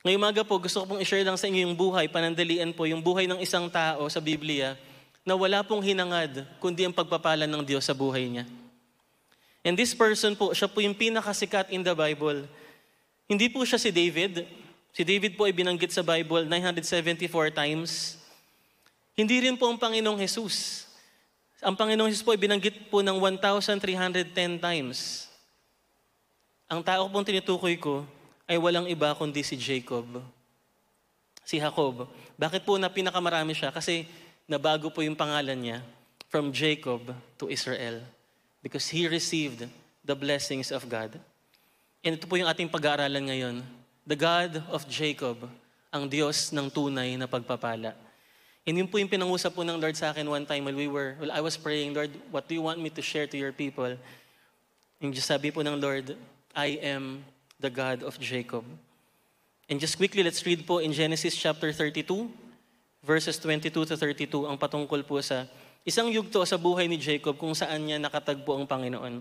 Ngayong 0.02 0.18
umaga 0.18 0.42
po, 0.42 0.58
gusto 0.58 0.82
ko 0.82 0.84
pong 0.90 1.00
i-share 1.00 1.22
lang 1.22 1.38
sa 1.38 1.46
inyo 1.46 1.70
yung 1.70 1.78
buhay, 1.78 2.10
panandalian 2.10 2.74
po, 2.74 2.90
yung 2.90 2.98
buhay 3.06 3.30
ng 3.30 3.38
isang 3.38 3.70
tao 3.70 4.02
sa 4.10 4.18
Biblia 4.18 4.74
na 5.22 5.38
wala 5.38 5.62
pong 5.62 5.80
hinangad, 5.80 6.42
kundi 6.58 6.82
ang 6.82 6.92
pagpapala 6.92 7.46
ng 7.46 7.62
Diyos 7.62 7.86
sa 7.86 7.94
buhay 7.94 8.26
niya. 8.26 8.44
And 9.62 9.78
this 9.78 9.94
person 9.94 10.34
po, 10.34 10.50
siya 10.52 10.66
po 10.66 10.82
yung 10.82 10.98
pinakasikat 10.98 11.70
in 11.70 11.86
the 11.86 11.94
Bible. 11.94 12.50
Hindi 13.30 13.46
po 13.46 13.62
siya 13.62 13.78
si 13.78 13.94
David. 13.94 14.42
Si 14.90 15.06
David 15.06 15.38
po 15.38 15.46
ay 15.46 15.54
binanggit 15.54 15.94
sa 15.94 16.02
Bible 16.02 16.50
974 16.50 17.54
times. 17.54 18.20
Hindi 19.14 19.46
rin 19.46 19.54
po 19.54 19.70
ang 19.70 19.78
Panginoong 19.78 20.18
Jesus. 20.18 20.86
Ang 21.62 21.78
Panginoong 21.78 22.10
Jesus 22.10 22.26
po 22.26 22.34
ay 22.34 22.40
binanggit 22.42 22.90
po 22.90 22.98
ng 22.98 23.14
1,310 23.22 24.58
times. 24.58 25.30
Ang 26.66 26.82
tao 26.82 27.06
pong 27.06 27.22
tinutukoy 27.22 27.78
ko 27.78 28.02
ay 28.50 28.58
walang 28.58 28.90
iba 28.90 29.14
kundi 29.14 29.46
si 29.46 29.54
Jacob. 29.54 30.18
Si 31.46 31.62
Jacob. 31.62 32.10
Bakit 32.34 32.66
po 32.66 32.74
na 32.74 32.90
pinakamarami 32.90 33.54
siya? 33.54 33.70
Kasi 33.70 34.02
nabago 34.50 34.90
po 34.90 34.98
yung 35.06 35.14
pangalan 35.14 35.56
niya 35.56 35.78
from 36.26 36.50
Jacob 36.50 37.14
to 37.38 37.46
Israel. 37.46 38.02
Because 38.58 38.90
he 38.90 39.06
received 39.06 39.70
the 40.02 40.16
blessings 40.18 40.74
of 40.74 40.82
God. 40.90 41.14
And 42.02 42.18
ito 42.18 42.26
po 42.26 42.34
yung 42.34 42.50
ating 42.50 42.66
pag-aaralan 42.66 43.30
ngayon. 43.30 43.56
The 44.04 44.18
God 44.18 44.60
of 44.68 44.84
Jacob, 44.90 45.46
ang 45.94 46.10
Diyos 46.10 46.50
ng 46.50 46.66
tunay 46.66 47.14
na 47.14 47.30
pagpapala. 47.30 48.03
And 48.64 48.80
yun 48.80 48.88
po 48.88 48.96
yung 48.96 49.12
pinangusap 49.12 49.52
po 49.52 49.60
ng 49.60 49.76
Lord 49.76 49.92
sa 49.92 50.08
akin 50.08 50.24
one 50.24 50.48
time 50.48 50.64
while 50.64 50.76
we 50.76 50.88
were, 50.88 51.20
while 51.20 51.28
I 51.28 51.44
was 51.44 51.52
praying, 51.60 51.92
Lord, 51.92 52.08
what 52.32 52.48
do 52.48 52.56
you 52.56 52.64
want 52.64 52.80
me 52.80 52.88
to 52.96 53.02
share 53.04 53.28
to 53.28 53.36
your 53.36 53.52
people? 53.52 53.92
Yung 55.04 55.12
just 55.12 55.28
sabi 55.28 55.52
po 55.52 55.60
ng 55.60 55.76
Lord, 55.76 56.16
I 56.56 56.80
am 56.80 57.28
the 57.60 57.68
God 57.68 58.00
of 58.00 58.16
Jacob. 58.16 58.64
And 59.68 59.76
just 59.76 60.00
quickly, 60.00 60.24
let's 60.24 60.40
read 60.48 60.64
po 60.64 60.80
in 60.80 60.96
Genesis 60.96 61.36
chapter 61.36 61.76
32, 61.76 62.08
verses 63.04 63.36
22 63.36 63.68
to 63.68 63.94
32, 64.00 64.48
ang 64.48 64.56
patungkol 64.56 65.04
po 65.04 65.20
sa 65.20 65.44
isang 65.84 66.08
yugto 66.08 66.40
sa 66.48 66.56
buhay 66.56 66.88
ni 66.88 66.96
Jacob 66.96 67.36
kung 67.36 67.52
saan 67.52 67.84
niya 67.84 68.00
nakatagpo 68.00 68.56
ang 68.56 68.64
Panginoon. 68.64 69.20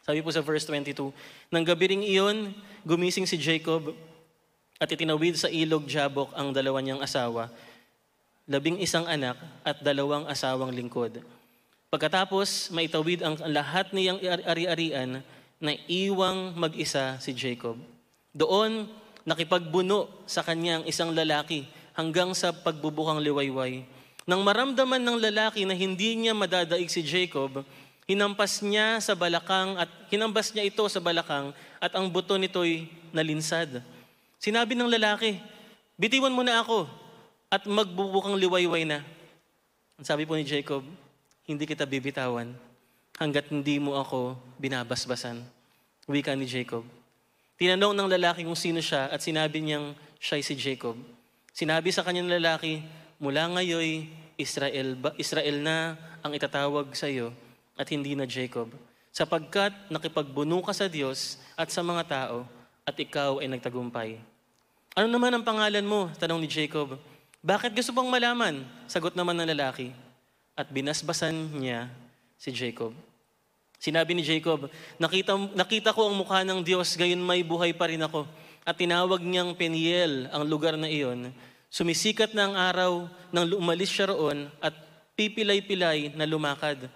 Sabi 0.00 0.24
po 0.24 0.32
sa 0.32 0.40
verse 0.40 0.64
22, 0.64 1.12
Nang 1.52 1.64
gabi 1.68 1.92
ring 1.92 2.04
iyon, 2.08 2.56
gumising 2.88 3.28
si 3.28 3.36
Jacob 3.36 3.92
at 4.80 4.88
itinawid 4.88 5.36
sa 5.36 5.52
ilog 5.52 5.84
Jabok 5.84 6.32
ang 6.32 6.56
dalawa 6.56 6.80
niyang 6.80 7.04
asawa 7.04 7.52
labing 8.52 8.76
isang 8.84 9.08
anak 9.08 9.40
at 9.64 9.80
dalawang 9.80 10.28
asawang 10.28 10.68
lingkod. 10.68 11.24
Pagkatapos, 11.88 12.68
maitawid 12.68 13.24
ang 13.24 13.40
lahat 13.48 13.96
niyang 13.96 14.20
ari-arian 14.44 15.24
na 15.56 15.72
iwang 15.88 16.52
mag-isa 16.52 17.16
si 17.16 17.32
Jacob. 17.32 17.80
Doon, 18.36 18.88
nakipagbuno 19.24 20.08
sa 20.28 20.44
kanyang 20.44 20.84
isang 20.84 21.16
lalaki 21.16 21.64
hanggang 21.96 22.36
sa 22.36 22.52
pagbubukang 22.52 23.20
liwayway. 23.24 23.88
Nang 24.28 24.44
maramdaman 24.44 25.00
ng 25.00 25.18
lalaki 25.18 25.64
na 25.64 25.72
hindi 25.72 26.16
niya 26.16 26.36
madadaig 26.36 26.92
si 26.92 27.00
Jacob, 27.00 27.64
hinampas 28.04 28.60
niya 28.60 29.00
sa 29.00 29.16
balakang 29.16 29.80
at 29.80 29.88
hinambas 30.12 30.52
niya 30.52 30.68
ito 30.68 30.84
sa 30.92 31.00
balakang 31.00 31.56
at 31.80 31.92
ang 31.96 32.08
buto 32.12 32.36
nito'y 32.36 32.88
nalinsad. 33.16 33.80
Sinabi 34.36 34.76
ng 34.76 34.90
lalaki, 34.90 35.38
bitiwan 35.96 36.34
mo 36.34 36.44
na 36.44 36.60
ako 36.60 37.01
at 37.52 37.68
magbubukang 37.68 38.40
liwayway 38.40 38.88
na. 38.88 39.04
Ang 40.00 40.06
sabi 40.08 40.24
po 40.24 40.32
ni 40.32 40.48
Jacob, 40.48 40.80
hindi 41.44 41.68
kita 41.68 41.84
bibitawan 41.84 42.56
hanggat 43.20 43.52
hindi 43.52 43.76
mo 43.76 44.00
ako 44.00 44.40
binabasbasan. 44.56 45.44
Wika 46.08 46.32
ni 46.32 46.48
Jacob. 46.48 46.88
Tinanong 47.60 47.92
ng 47.92 48.08
lalaki 48.08 48.40
kung 48.48 48.56
sino 48.56 48.80
siya 48.80 49.12
at 49.12 49.20
sinabi 49.20 49.60
niyang 49.60 49.92
siya 50.16 50.40
si 50.40 50.56
Jacob. 50.56 50.96
Sinabi 51.52 51.92
sa 51.92 52.00
kanyang 52.00 52.40
lalaki, 52.40 52.80
mula 53.20 53.44
ngayon, 53.52 54.08
Israel, 54.40 54.96
Israel 55.20 55.56
na 55.60 56.00
ang 56.24 56.32
itatawag 56.32 56.88
sa 56.96 57.06
iyo 57.06 57.36
at 57.76 57.84
hindi 57.92 58.16
na 58.16 58.24
Jacob. 58.24 58.72
Sapagkat 59.12 59.92
nakipagbuno 59.92 60.64
ka 60.64 60.72
sa 60.72 60.88
Diyos 60.88 61.36
at 61.52 61.68
sa 61.68 61.84
mga 61.84 62.02
tao 62.08 62.48
at 62.88 62.96
ikaw 62.96 63.44
ay 63.44 63.52
nagtagumpay. 63.52 64.16
Ano 64.96 65.06
naman 65.12 65.36
ang 65.36 65.44
pangalan 65.44 65.84
mo? 65.84 66.08
Tanong 66.16 66.40
ni 66.40 66.48
Jacob. 66.48 66.96
Bakit 67.42 67.74
gusto 67.74 67.90
pang 67.90 68.06
malaman? 68.06 68.62
Sagot 68.86 69.18
naman 69.18 69.34
ng 69.34 69.50
lalaki 69.50 69.90
at 70.54 70.70
binasbasan 70.70 71.34
niya 71.58 71.90
si 72.38 72.54
Jacob. 72.54 72.94
Sinabi 73.82 74.14
ni 74.14 74.22
Jacob, 74.22 74.70
nakita, 74.94 75.34
nakita 75.50 75.90
ko 75.90 76.06
ang 76.06 76.14
mukha 76.14 76.46
ng 76.46 76.62
Diyos, 76.62 76.94
gayon 76.94 77.18
may 77.18 77.42
buhay 77.42 77.74
pa 77.74 77.90
rin 77.90 77.98
ako. 77.98 78.30
At 78.62 78.78
tinawag 78.78 79.26
niyang 79.26 79.58
Peniel 79.58 80.30
ang 80.30 80.46
lugar 80.46 80.78
na 80.78 80.86
iyon. 80.86 81.34
Sumisikat 81.66 82.30
na 82.30 82.46
ang 82.46 82.54
araw 82.54 82.92
nang 83.34 83.50
umalis 83.58 83.90
siya 83.90 84.14
roon 84.14 84.46
at 84.62 84.78
pipilay-pilay 85.18 86.14
na 86.14 86.30
lumakad. 86.30 86.86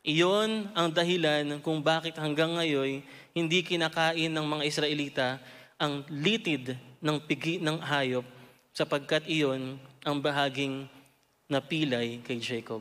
Iyon 0.00 0.72
ang 0.72 0.88
dahilan 0.88 1.60
kung 1.60 1.84
bakit 1.84 2.16
hanggang 2.16 2.56
ngayon 2.56 3.04
hindi 3.36 3.60
kinakain 3.60 4.32
ng 4.32 4.46
mga 4.48 4.62
Israelita 4.64 5.36
ang 5.76 6.08
litid 6.08 6.72
ng 7.04 7.20
pigi 7.20 7.60
ng 7.60 7.84
hayop 7.84 8.24
sapagkat 8.72 9.28
iyon 9.28 9.76
ang 10.04 10.16
bahaging 10.20 10.88
napilay 11.50 12.22
kay 12.24 12.40
Jacob. 12.40 12.80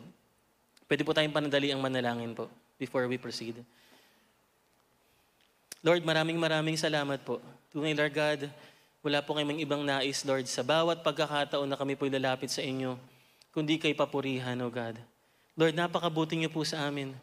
Pwede 0.87 1.03
po 1.03 1.11
tayong 1.11 1.33
panadali 1.33 1.69
ang 1.69 1.81
manalangin 1.83 2.33
po 2.33 2.47
before 2.79 3.05
we 3.05 3.19
proceed. 3.19 3.59
Lord, 5.79 6.03
maraming 6.03 6.35
maraming 6.35 6.75
salamat 6.75 7.23
po. 7.23 7.39
Tunay, 7.71 7.95
Lord 7.95 8.11
God, 8.11 8.39
wala 8.99 9.23
po 9.23 9.31
kayong 9.31 9.63
ibang 9.63 9.79
nais, 9.79 10.27
Lord, 10.27 10.43
sa 10.49 10.59
bawat 10.59 10.99
pagkakataon 10.99 11.67
na 11.67 11.79
kami 11.79 11.95
po'y 11.95 12.11
lalapit 12.11 12.51
sa 12.51 12.59
inyo, 12.59 12.99
kundi 13.55 13.79
kay 13.79 13.95
papurihan, 13.95 14.59
O 14.59 14.67
God. 14.67 14.99
Lord, 15.55 15.75
napakabuti 15.75 16.35
niyo 16.35 16.51
po 16.51 16.67
sa 16.67 16.83
amin. 16.87 17.15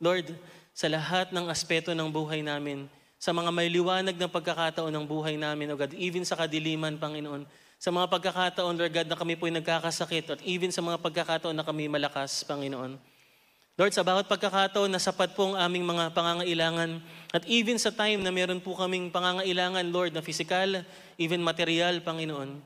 Lord, 0.00 0.32
sa 0.72 0.88
lahat 0.88 1.36
ng 1.36 1.52
aspeto 1.52 1.92
ng 1.92 2.08
buhay 2.08 2.40
namin, 2.40 2.88
sa 3.20 3.30
mga 3.36 3.52
may 3.52 3.68
liwanag 3.68 4.16
ng 4.16 4.32
pagkakataon 4.32 4.88
ng 4.88 5.04
buhay 5.04 5.36
namin, 5.36 5.68
O 5.68 5.76
God, 5.76 5.92
even 6.00 6.24
sa 6.24 6.32
kadiliman, 6.32 6.96
Panginoon, 6.96 7.44
sa 7.82 7.90
mga 7.90 8.06
pagkakataon, 8.06 8.78
Lord 8.78 8.94
God, 8.94 9.08
na 9.10 9.18
kami 9.18 9.34
po'y 9.34 9.50
nagkakasakit 9.58 10.38
at 10.38 10.40
even 10.46 10.70
sa 10.70 10.78
mga 10.78 11.02
pagkakataon 11.02 11.50
na 11.50 11.66
kami 11.66 11.90
malakas, 11.90 12.46
Panginoon. 12.46 12.94
Lord, 13.74 13.90
sa 13.90 14.06
bawat 14.06 14.30
pagkakataon 14.30 14.86
na 14.86 15.02
sapat 15.02 15.34
po 15.34 15.50
ang 15.50 15.58
aming 15.58 15.82
mga 15.90 16.14
pangangailangan 16.14 17.02
at 17.34 17.42
even 17.50 17.82
sa 17.82 17.90
time 17.90 18.22
na 18.22 18.30
meron 18.30 18.62
po 18.62 18.78
kaming 18.78 19.10
pangangailangan, 19.10 19.82
Lord, 19.90 20.14
na 20.14 20.22
physical, 20.22 20.86
even 21.18 21.42
material, 21.42 21.98
Panginoon. 21.98 22.62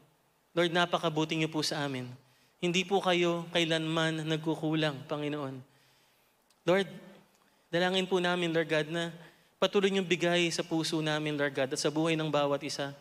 Lord, 0.53 0.71
napakabuti 0.77 1.33
niyo 1.33 1.49
po 1.49 1.65
sa 1.65 1.89
amin. 1.89 2.13
Hindi 2.61 2.85
po 2.85 3.01
kayo 3.01 3.49
kailanman 3.57 4.21
nagkukulang, 4.21 5.09
Panginoon. 5.09 5.65
Lord, 6.69 6.93
dalangin 7.73 8.05
po 8.05 8.21
namin, 8.21 8.53
Lord 8.53 8.69
God, 8.69 8.93
na 8.93 9.17
patuloy 9.57 9.89
niyong 9.89 10.05
bigay 10.05 10.53
sa 10.53 10.61
puso 10.61 11.01
namin, 11.01 11.41
Lord 11.41 11.57
God, 11.57 11.73
at 11.73 11.81
sa 11.81 11.89
buhay 11.89 12.21
ng 12.21 12.29
bawat 12.29 12.61
isa 12.69 12.93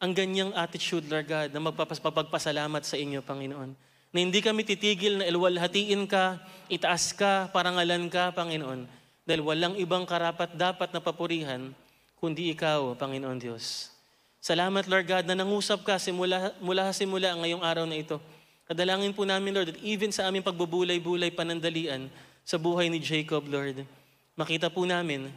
ang 0.00 0.16
ganyang 0.16 0.56
attitude, 0.56 1.04
Lord 1.12 1.28
God, 1.28 1.48
na 1.52 1.60
magpapasalamat 1.60 2.82
sa 2.88 2.96
inyo, 2.96 3.20
Panginoon. 3.20 3.76
Na 4.10 4.18
hindi 4.18 4.40
kami 4.40 4.64
titigil 4.64 5.20
na 5.20 5.28
ilwalhatiin 5.28 6.08
ka, 6.08 6.40
itaas 6.72 7.12
ka, 7.12 7.52
parangalan 7.52 8.08
ka, 8.08 8.32
Panginoon. 8.32 8.88
Dahil 9.28 9.44
walang 9.44 9.76
ibang 9.76 10.08
karapat 10.08 10.56
dapat 10.56 10.88
na 10.96 11.04
papurihan, 11.04 11.76
kundi 12.16 12.48
ikaw, 12.48 12.96
Panginoon 12.96 13.36
Diyos. 13.36 13.92
Salamat, 14.40 14.88
Lord 14.88 15.04
God, 15.04 15.24
na 15.28 15.36
nangusap 15.36 15.84
ka 15.84 16.00
simula, 16.00 16.56
mula 16.64 16.96
simula 16.96 17.36
ngayong 17.36 17.60
araw 17.60 17.84
na 17.84 18.00
ito. 18.00 18.16
Kadalangin 18.64 19.12
po 19.12 19.28
namin, 19.28 19.52
Lord, 19.52 19.76
that 19.76 19.80
even 19.84 20.16
sa 20.16 20.32
aming 20.32 20.40
pagbubulay-bulay 20.40 21.28
panandalian 21.28 22.08
sa 22.40 22.56
buhay 22.56 22.88
ni 22.88 23.04
Jacob, 23.04 23.44
Lord, 23.44 23.84
makita 24.32 24.72
po 24.72 24.88
namin 24.88 25.28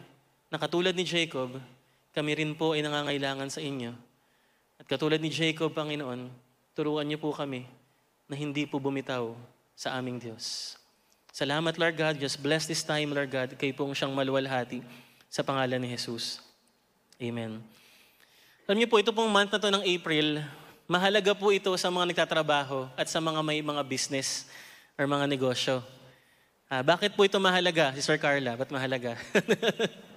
na 0.48 0.56
katulad 0.56 0.96
ni 0.96 1.04
Jacob, 1.04 1.60
kami 2.16 2.32
rin 2.32 2.56
po 2.56 2.80
ay 2.80 2.80
nangangailangan 2.80 3.52
sa 3.52 3.60
inyo. 3.60 4.13
At 4.84 5.00
katulad 5.00 5.16
ni 5.24 5.32
Jacob, 5.32 5.72
Panginoon, 5.72 6.28
turuan 6.76 7.08
niyo 7.08 7.16
po 7.16 7.32
kami 7.32 7.64
na 8.28 8.36
hindi 8.36 8.68
po 8.68 8.84
bumitaw 8.84 9.32
sa 9.80 9.96
aming 9.96 10.20
Diyos. 10.20 10.76
Salamat, 11.32 11.80
Lord 11.80 11.96
God. 11.96 12.20
Just 12.20 12.44
bless 12.44 12.68
this 12.68 12.84
time, 12.84 13.16
Lord 13.16 13.32
God. 13.32 13.56
Kayo 13.56 13.72
pong 13.80 13.96
siyang 13.96 14.12
maluwalhati 14.12 14.84
sa 15.32 15.40
pangalan 15.40 15.80
ni 15.80 15.88
Jesus. 15.96 16.44
Amen. 17.16 17.64
Alam 18.68 18.76
niyo 18.76 18.92
po, 18.92 19.00
ito 19.00 19.16
pong 19.16 19.32
month 19.32 19.56
na 19.56 19.64
to 19.64 19.72
ng 19.72 19.88
April, 19.88 20.44
mahalaga 20.84 21.32
po 21.32 21.56
ito 21.56 21.72
sa 21.80 21.88
mga 21.88 22.12
nagtatrabaho 22.12 22.92
at 23.00 23.08
sa 23.08 23.24
mga 23.24 23.40
may 23.40 23.64
mga 23.64 23.88
business 23.88 24.52
or 25.00 25.08
mga 25.08 25.32
negosyo. 25.32 25.80
Ah, 26.68 26.84
bakit 26.84 27.16
po 27.16 27.24
ito 27.24 27.40
mahalaga, 27.40 27.96
Sister 27.96 28.20
Carla? 28.20 28.60
Ba't 28.60 28.68
mahalaga? 28.68 29.16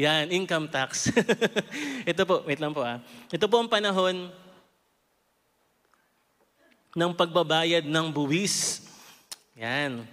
Yan, 0.00 0.32
income 0.32 0.72
tax. 0.72 1.12
Ito 2.10 2.24
po, 2.24 2.40
wait 2.48 2.56
lang 2.56 2.72
po 2.72 2.80
ah. 2.80 3.04
Ito 3.28 3.44
po 3.44 3.60
ang 3.60 3.68
panahon 3.68 4.32
ng 6.96 7.12
pagbabayad 7.12 7.84
ng 7.84 8.06
buwis. 8.08 8.84
Yan. 9.56 10.08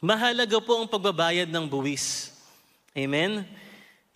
Mahalaga 0.00 0.56
po 0.64 0.80
ang 0.80 0.88
pagbabayad 0.88 1.48
ng 1.48 1.64
buwis. 1.68 2.32
Amen? 2.96 3.44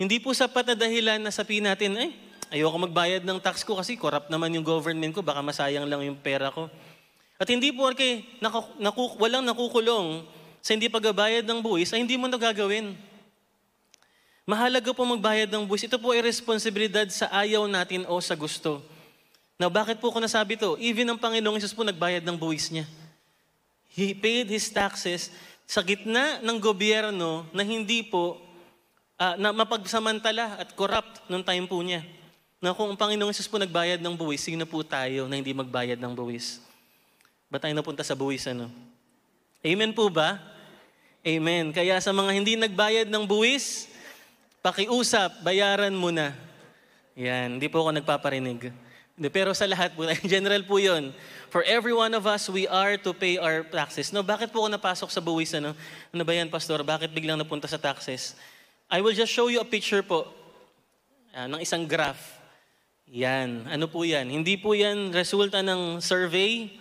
Hindi 0.01 0.17
po 0.21 0.33
sapat 0.33 0.73
na 0.73 0.77
dahilan 0.77 1.21
na 1.21 1.33
sabihin 1.33 1.69
natin, 1.69 1.97
ay, 1.97 2.13
ayoko 2.53 2.77
magbayad 2.89 3.25
ng 3.25 3.41
tax 3.41 3.65
ko 3.65 3.77
kasi 3.81 3.97
corrupt 3.97 4.29
naman 4.29 4.53
yung 4.53 4.65
government 4.65 5.13
ko, 5.13 5.21
baka 5.21 5.41
masayang 5.45 5.89
lang 5.89 6.05
yung 6.05 6.17
pera 6.17 6.53
ko. 6.53 6.69
At 7.37 7.49
hindi 7.53 7.69
po 7.69 7.89
kay 7.93 8.25
naku, 8.41 8.61
naku, 8.81 9.03
walang 9.21 9.45
nakukulong 9.45 10.25
sa 10.65 10.73
hindi 10.73 10.89
pagbabayad 10.89 11.45
ng 11.45 11.61
buwis, 11.61 11.93
ay 11.93 12.01
hindi 12.01 12.17
mo 12.17 12.29
nagagawin. 12.29 12.97
Mahalaga 14.47 14.95
po 14.95 15.03
magbayad 15.03 15.51
ng 15.51 15.67
buwis. 15.67 15.91
Ito 15.91 15.99
po 15.99 16.15
ay 16.15 16.23
responsibilidad 16.23 17.03
sa 17.11 17.27
ayaw 17.35 17.67
natin 17.67 18.07
o 18.07 18.15
sa 18.23 18.39
gusto. 18.39 18.79
Now, 19.59 19.67
bakit 19.67 19.99
po 19.99 20.15
ko 20.15 20.23
nasabi 20.23 20.55
to? 20.55 20.79
Even 20.79 21.11
ang 21.11 21.19
Panginoong 21.19 21.59
Isus 21.59 21.75
po 21.75 21.83
nagbayad 21.83 22.23
ng 22.23 22.39
buwis 22.39 22.71
niya. 22.71 22.87
He 23.91 24.15
paid 24.15 24.47
his 24.47 24.71
taxes 24.71 25.35
sa 25.67 25.83
gitna 25.83 26.39
ng 26.47 26.63
gobyerno 26.63 27.43
na 27.51 27.67
hindi 27.67 28.07
po 28.07 28.39
uh, 29.19 29.35
na 29.35 29.51
mapagsamantala 29.51 30.63
at 30.63 30.79
corrupt 30.79 31.27
nung 31.27 31.43
time 31.43 31.67
po 31.67 31.83
niya. 31.83 32.07
Na 32.63 32.71
kung 32.71 32.95
ang 32.95 32.95
Panginoong 32.95 33.35
Isus 33.35 33.51
po 33.51 33.59
nagbayad 33.59 33.99
ng 33.99 34.15
buwis, 34.15 34.47
sino 34.47 34.63
po 34.63 34.87
tayo 34.87 35.27
na 35.27 35.43
hindi 35.43 35.51
magbayad 35.59 35.99
ng 35.99 36.15
buwis? 36.15 36.63
Ba 37.51 37.59
tayo 37.59 37.75
napunta 37.75 38.07
sa 38.07 38.15
buwis 38.15 38.47
ano? 38.47 38.71
Amen 39.59 39.91
po 39.91 40.07
ba? 40.07 40.39
Amen. 41.27 41.75
Kaya 41.75 41.99
sa 41.99 42.15
mga 42.15 42.31
hindi 42.31 42.55
nagbayad 42.55 43.11
ng 43.11 43.27
buwis, 43.27 43.96
Pakiusap, 44.67 45.47
bayaran 45.47 45.95
mo 45.95 46.11
na. 46.11 46.35
Yan, 47.15 47.55
hindi 47.55 47.71
po 47.71 47.87
ako 47.87 48.03
nagpaparinig. 48.03 48.75
Pero 49.31 49.55
sa 49.55 49.63
lahat 49.63 49.95
po, 49.95 50.03
general 50.27 50.67
po 50.67 50.83
yun. 50.83 51.15
For 51.55 51.63
every 51.63 51.95
one 51.95 52.11
of 52.19 52.27
us, 52.27 52.51
we 52.51 52.67
are 52.67 52.99
to 52.99 53.15
pay 53.15 53.39
our 53.39 53.63
taxes. 53.63 54.11
No, 54.11 54.27
bakit 54.27 54.51
po 54.51 54.67
ako 54.67 54.75
napasok 54.75 55.09
sa 55.15 55.23
buwis? 55.23 55.55
Ano, 55.55 55.71
ano 56.11 56.23
ba 56.27 56.33
yan, 56.35 56.51
Pastor? 56.51 56.83
Bakit 56.83 57.15
biglang 57.15 57.39
napunta 57.39 57.71
sa 57.71 57.79
taxes? 57.79 58.35
I 58.91 58.99
will 58.99 59.15
just 59.15 59.31
show 59.31 59.47
you 59.47 59.63
a 59.63 59.69
picture 59.71 60.03
po 60.03 60.27
uh, 61.31 61.47
ng 61.47 61.63
isang 61.63 61.87
graph. 61.87 62.35
Yan. 63.07 63.71
Ano 63.71 63.87
po 63.87 64.03
yan? 64.03 64.27
Hindi 64.27 64.59
po 64.59 64.75
yan 64.75 65.15
resulta 65.15 65.63
ng 65.63 66.03
survey. 66.03 66.75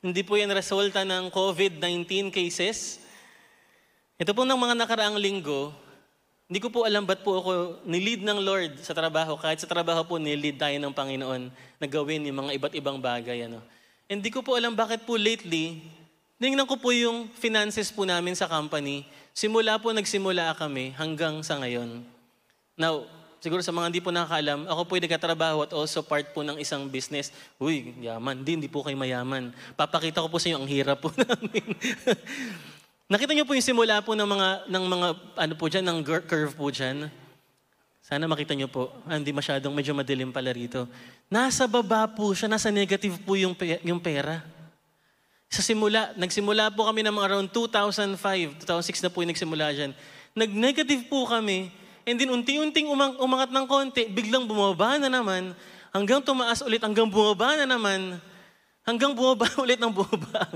Hindi 0.00 0.24
po 0.24 0.40
yan 0.40 0.48
resulta 0.56 1.04
ng 1.04 1.28
COVID-19 1.28 2.32
cases. 2.32 2.96
Ito 4.16 4.32
po 4.32 4.48
ng 4.48 4.56
mga 4.56 4.72
nakaraang 4.72 5.20
linggo, 5.20 5.76
hindi 6.50 6.58
ko 6.58 6.68
po 6.74 6.82
alam 6.82 7.06
ba't 7.06 7.22
po 7.22 7.38
ako 7.38 7.50
nilid 7.86 8.26
ng 8.26 8.42
Lord 8.42 8.82
sa 8.82 8.90
trabaho. 8.90 9.38
Kahit 9.38 9.62
sa 9.62 9.70
trabaho 9.70 10.02
po, 10.02 10.18
nilid 10.18 10.58
tayo 10.58 10.74
ng 10.82 10.90
Panginoon 10.90 11.46
na 11.78 11.86
gawin 11.86 12.26
yung 12.26 12.42
mga 12.42 12.58
iba't 12.58 12.74
ibang 12.74 12.98
bagay. 12.98 13.46
Ano. 13.46 13.62
Hindi 14.10 14.34
ko 14.34 14.42
po 14.42 14.58
alam 14.58 14.74
bakit 14.74 15.06
po 15.06 15.14
lately, 15.14 15.78
Tingnan 16.40 16.64
ko 16.64 16.80
po 16.80 16.88
yung 16.88 17.28
finances 17.36 17.92
po 17.92 18.08
namin 18.08 18.32
sa 18.32 18.48
company. 18.48 19.04
Simula 19.36 19.76
po 19.76 19.92
nagsimula 19.92 20.56
kami 20.56 20.96
hanggang 20.96 21.44
sa 21.44 21.60
ngayon. 21.60 22.00
Now, 22.80 23.04
siguro 23.44 23.60
sa 23.60 23.76
mga 23.76 23.92
hindi 23.92 24.00
po 24.00 24.08
nakakaalam, 24.08 24.64
ako 24.64 24.80
po 24.88 24.92
ay 24.96 25.04
nagkatrabaho 25.04 25.68
at 25.68 25.76
also 25.76 26.00
part 26.00 26.32
po 26.32 26.40
ng 26.40 26.56
isang 26.56 26.88
business. 26.88 27.28
Uy, 27.60 27.92
yaman. 28.00 28.40
Hindi, 28.40 28.56
hindi 28.56 28.70
po 28.72 28.80
kayo 28.80 28.96
mayaman. 28.96 29.52
Papakita 29.76 30.24
ko 30.24 30.32
po 30.32 30.40
sa 30.40 30.48
inyo, 30.48 30.64
ang 30.64 30.70
hirap 30.72 31.04
po 31.04 31.12
namin. 31.20 31.76
Nakita 33.10 33.34
niyo 33.34 33.42
po 33.42 33.58
yung 33.58 33.66
simula 33.66 33.98
po 34.06 34.14
ng 34.14 34.22
mga, 34.22 34.48
ng 34.70 34.84
mga 34.86 35.08
ano 35.34 35.54
po 35.58 35.66
dyan, 35.66 35.82
ng 35.82 35.98
curve 36.30 36.54
po 36.54 36.70
dyan. 36.70 37.10
Sana 38.06 38.30
makita 38.30 38.54
niyo 38.54 38.70
po. 38.70 38.86
Ah, 39.02 39.18
hindi 39.18 39.34
masyadong 39.34 39.74
medyo 39.74 39.90
madilim 39.90 40.30
pala 40.30 40.54
rito. 40.54 40.86
Nasa 41.26 41.66
baba 41.66 42.06
po 42.06 42.30
siya, 42.30 42.46
nasa 42.46 42.70
negative 42.70 43.18
po 43.26 43.34
yung, 43.34 43.58
yung 43.82 43.98
pera. 43.98 44.46
Sa 45.50 45.58
simula, 45.58 46.14
nagsimula 46.14 46.70
po 46.70 46.86
kami 46.86 47.02
ng 47.02 47.18
around 47.18 47.50
2005, 47.50 48.62
2006 48.62 49.02
na 49.02 49.10
po 49.10 49.26
yung 49.26 49.34
nagsimula 49.34 49.74
dyan. 49.74 49.90
Nag-negative 50.38 51.10
po 51.10 51.26
kami, 51.26 51.66
and 52.06 52.14
then 52.14 52.30
unti-unting 52.30 52.86
umang, 52.86 53.18
umangat 53.18 53.50
ng 53.50 53.66
konti, 53.66 54.06
biglang 54.06 54.46
bumaba 54.46 55.02
na 55.02 55.10
naman, 55.10 55.50
hanggang 55.90 56.22
tumaas 56.22 56.62
ulit, 56.62 56.78
hanggang 56.78 57.10
bumaba 57.10 57.58
na 57.58 57.66
naman, 57.66 58.22
hanggang 58.86 59.10
bumaba 59.18 59.50
ulit 59.66 59.82
ng 59.82 59.90
bumaba. 59.90 60.46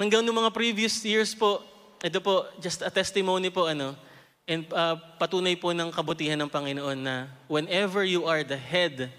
Hanggang 0.00 0.22
noong 0.24 0.48
mga 0.48 0.54
previous 0.54 1.00
years 1.04 1.32
po, 1.36 1.60
ito 2.02 2.18
po, 2.18 2.46
just 2.58 2.82
a 2.82 2.90
testimony 2.90 3.48
po, 3.48 3.68
ano, 3.68 3.94
and 4.44 4.66
uh, 4.74 4.98
patunay 5.16 5.54
po 5.54 5.70
ng 5.70 5.92
kabutihan 5.94 6.38
ng 6.40 6.50
Panginoon 6.50 6.98
na 6.98 7.30
whenever 7.46 8.02
you 8.02 8.26
are 8.26 8.42
the 8.42 8.58
head 8.58 9.12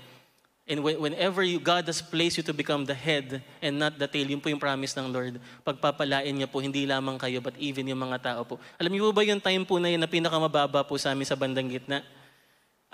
And 0.64 0.80
whenever 0.80 1.44
you, 1.44 1.60
God 1.60 1.84
has 1.92 2.00
placed 2.00 2.40
you 2.40 2.46
to 2.48 2.56
become 2.56 2.88
the 2.88 2.96
head 2.96 3.44
and 3.60 3.84
not 3.84 4.00
the 4.00 4.08
tail, 4.08 4.24
yun 4.24 4.40
po 4.40 4.48
yung 4.48 4.64
promise 4.64 4.96
ng 4.96 5.12
Lord. 5.12 5.36
Pagpapalain 5.60 6.32
niya 6.32 6.48
po, 6.48 6.64
hindi 6.64 6.88
lamang 6.88 7.20
kayo, 7.20 7.44
but 7.44 7.52
even 7.60 7.84
yung 7.92 8.00
mga 8.00 8.32
tao 8.32 8.48
po. 8.48 8.56
Alam 8.80 8.96
niyo 8.96 9.12
po 9.12 9.20
ba 9.20 9.28
yung 9.28 9.44
time 9.44 9.68
po 9.68 9.76
na 9.76 9.92
yun 9.92 10.00
na 10.00 10.08
pinakamababa 10.08 10.88
po 10.88 10.96
sa 10.96 11.12
amin 11.12 11.28
sa 11.28 11.36
bandang 11.36 11.68
gitna? 11.68 12.00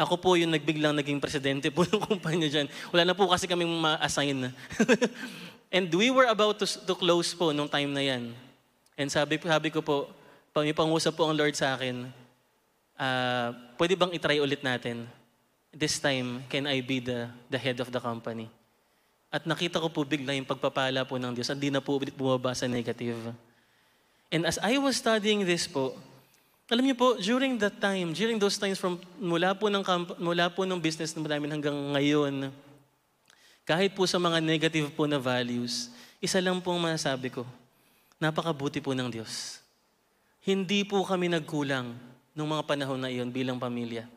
Ako 0.01 0.17
po 0.17 0.33
yung 0.33 0.49
nagbiglang 0.49 0.97
naging 0.97 1.21
presidente 1.21 1.69
po 1.69 1.85
ng 1.93 2.01
kumpanya 2.01 2.49
dyan. 2.49 2.65
Wala 2.89 3.05
na 3.05 3.13
po 3.13 3.29
kasi 3.29 3.45
kaming 3.45 3.69
ma-assign. 3.69 4.49
And 5.69 5.85
we 5.93 6.09
were 6.09 6.25
about 6.25 6.57
to, 6.61 6.67
to 6.67 6.93
close 6.97 7.33
po 7.37 7.53
nung 7.53 7.69
time 7.69 7.93
na 7.93 8.01
yan. 8.01 8.33
And 8.97 9.07
sabi, 9.07 9.37
sabi 9.39 9.69
ko 9.69 9.85
po, 9.85 10.09
may 10.59 10.75
pangusap 10.75 11.15
po 11.15 11.29
ang 11.29 11.37
Lord 11.37 11.55
sa 11.55 11.77
akin, 11.77 12.09
uh, 12.99 13.55
pwede 13.79 13.95
bang 13.95 14.11
itry 14.11 14.43
ulit 14.43 14.59
natin? 14.59 15.07
this 15.73 16.01
time, 16.01 16.43
can 16.49 16.65
I 16.65 16.81
be 16.81 16.99
the, 16.99 17.29
the 17.49 17.57
head 17.57 17.79
of 17.79 17.91
the 17.93 18.01
company? 18.01 18.49
At 19.29 19.45
nakita 19.45 19.77
ko 19.77 19.89
po 19.93 20.01
bigla 20.01 20.33
yung 20.33 20.49
pagpapala 20.49 21.05
po 21.05 21.21
ng 21.21 21.33
Diyos. 21.37 21.53
Hindi 21.53 21.69
na 21.69 21.81
po 21.81 22.01
ulit 22.01 22.17
bumaba 22.17 22.57
sa 22.57 22.65
negative. 22.65 23.17
And 24.33 24.45
as 24.45 24.57
I 24.61 24.81
was 24.81 24.97
studying 24.97 25.45
this 25.45 25.69
po, 25.69 25.93
alam 26.69 26.85
niyo 26.85 26.97
po, 26.97 27.17
during 27.17 27.57
that 27.61 27.77
time, 27.81 28.13
during 28.13 28.37
those 28.37 28.57
times 28.57 28.77
from 28.77 28.97
mula 29.17 29.57
po 29.57 29.69
ng 29.69 29.81
mula 30.21 30.49
po 30.53 30.65
ng 30.65 30.77
business 30.77 31.13
namin 31.17 31.49
hanggang 31.49 31.73
ngayon, 31.93 32.49
kahit 33.69 33.93
po 33.93 34.09
sa 34.09 34.17
mga 34.17 34.41
negative 34.41 34.89
po 34.97 35.05
na 35.05 35.21
values, 35.21 35.93
isa 36.17 36.41
lang 36.41 36.57
pong 36.57 36.81
masasabi 36.81 37.29
ko, 37.29 37.45
napakabuti 38.17 38.81
po 38.81 38.97
ng 38.97 39.05
Diyos. 39.13 39.61
Hindi 40.41 40.81
po 40.81 41.05
kami 41.05 41.29
nagkulang 41.29 41.93
nung 42.33 42.49
mga 42.49 42.65
panahon 42.65 42.97
na 42.97 43.13
iyon 43.13 43.29
bilang 43.29 43.61
pamilya. 43.61 44.09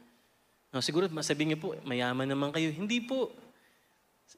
No, 0.72 0.80
siguro 0.80 1.04
masabihin 1.12 1.52
niyo 1.52 1.60
po, 1.60 1.76
mayaman 1.84 2.24
naman 2.24 2.48
kayo. 2.48 2.72
Hindi 2.72 3.04
po. 3.04 3.28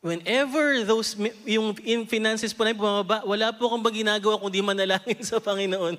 Whenever 0.02 0.82
those, 0.82 1.14
yung 1.46 1.78
in 1.86 2.10
finances 2.10 2.50
po 2.50 2.66
na 2.66 2.74
bumaba, 2.74 3.22
wala 3.22 3.54
po 3.54 3.70
akong 3.70 3.86
ginagawa 3.94 4.34
kundi 4.42 4.66
manalangin 4.66 5.22
sa 5.30 5.38
Panginoon. 5.38 5.94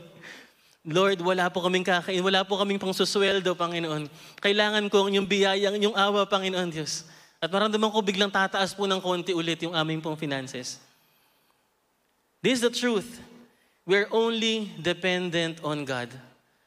Lord, 0.83 1.23
wala 1.23 1.47
po 1.47 1.63
kaming 1.63 1.87
kakain, 1.87 2.19
wala 2.19 2.43
po 2.43 2.59
kaming 2.59 2.83
pang 2.83 2.91
susweldo, 2.91 3.55
Panginoon. 3.55 4.11
Kailangan 4.43 4.91
ko 4.91 5.07
yung 5.07 5.23
biyayang, 5.23 5.79
yung 5.79 5.95
awa, 5.95 6.27
Panginoon 6.27 6.67
Diyos. 6.67 7.14
At 7.45 7.53
maramdaman 7.53 7.93
ko 7.93 8.01
biglang 8.01 8.33
tataas 8.33 8.73
po 8.73 8.89
ng 8.89 8.97
konti 8.97 9.29
ulit 9.29 9.61
yung 9.61 9.77
aming 9.77 10.01
pong 10.01 10.17
finances. 10.17 10.81
This 12.41 12.57
is 12.57 12.65
the 12.65 12.73
truth. 12.73 13.21
We're 13.85 14.09
only 14.09 14.73
dependent 14.81 15.61
on 15.61 15.85
God. 15.85 16.09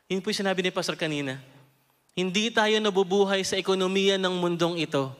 Yun 0.07 0.23
po 0.23 0.31
yung 0.31 0.47
sinabi 0.47 0.63
ni 0.63 0.71
Pastor 0.71 0.95
kanina. 0.95 1.43
Hindi 2.15 2.55
tayo 2.55 2.79
nabubuhay 2.79 3.43
sa 3.43 3.59
ekonomiya 3.59 4.23
ng 4.23 4.39
mundong 4.39 4.79
ito. 4.79 5.11